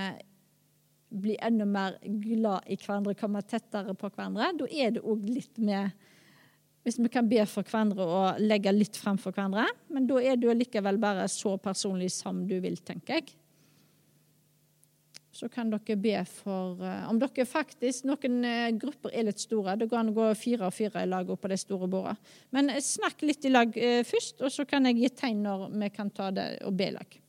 bli 1.16 1.38
enda 1.42 1.66
mer 1.70 2.00
glad 2.04 2.66
i 2.68 2.78
hverandre, 2.80 3.16
komme 3.18 3.44
tettere 3.48 3.94
på 3.96 4.10
hverandre. 4.10 4.52
Da 4.60 4.68
er 4.72 4.96
det 4.96 5.04
òg 5.06 5.24
litt 5.30 5.60
med 5.62 5.94
Hvis 6.86 7.00
vi 7.02 7.10
kan 7.10 7.26
be 7.26 7.42
for 7.50 7.66
hverandre 7.66 8.06
og 8.06 8.44
legge 8.44 8.74
litt 8.76 8.98
frem 9.00 9.18
for 9.18 9.34
hverandre. 9.34 9.66
Men 9.90 10.06
da 10.06 10.20
er 10.22 10.38
du 10.38 10.52
likevel 10.54 11.02
bare 11.02 11.26
så 11.32 11.56
personlig 11.58 12.12
som 12.14 12.44
du 12.46 12.60
vil, 12.62 12.78
tenker 12.86 13.18
jeg 13.18 13.34
så 15.36 15.50
kan 15.52 15.72
dere 15.72 15.98
be 16.00 16.16
for 16.30 16.80
uh, 16.80 17.10
Om 17.10 17.20
dere 17.20 17.46
faktisk 17.48 18.08
Noen 18.08 18.40
uh, 18.46 18.70
grupper 18.80 19.12
er 19.12 19.28
litt 19.28 19.42
store. 19.44 19.76
Det 19.80 19.90
går 19.92 20.00
an 20.00 20.14
å 20.14 20.16
gå 20.16 20.30
fire 20.40 20.70
og 20.70 20.76
fire 20.76 21.04
i 21.04 21.10
lag 21.12 21.28
på 21.28 21.52
de 21.52 21.58
store 21.60 21.90
bordene. 21.92 22.16
Men 22.56 22.72
uh, 22.72 22.80
snakk 22.80 23.26
litt 23.26 23.46
i 23.46 23.52
lag 23.52 23.76
først, 24.08 24.40
og 24.42 24.54
så 24.54 24.68
kan 24.70 24.88
jeg 24.88 25.02
gi 25.02 25.12
tegn 25.20 25.44
når 25.46 25.68
vi 25.76 25.92
kan 25.92 26.12
ta 26.16 26.32
det 26.36 26.48
og 26.66 26.76
be 26.80 26.90
i 26.90 26.96
lag. 26.96 27.20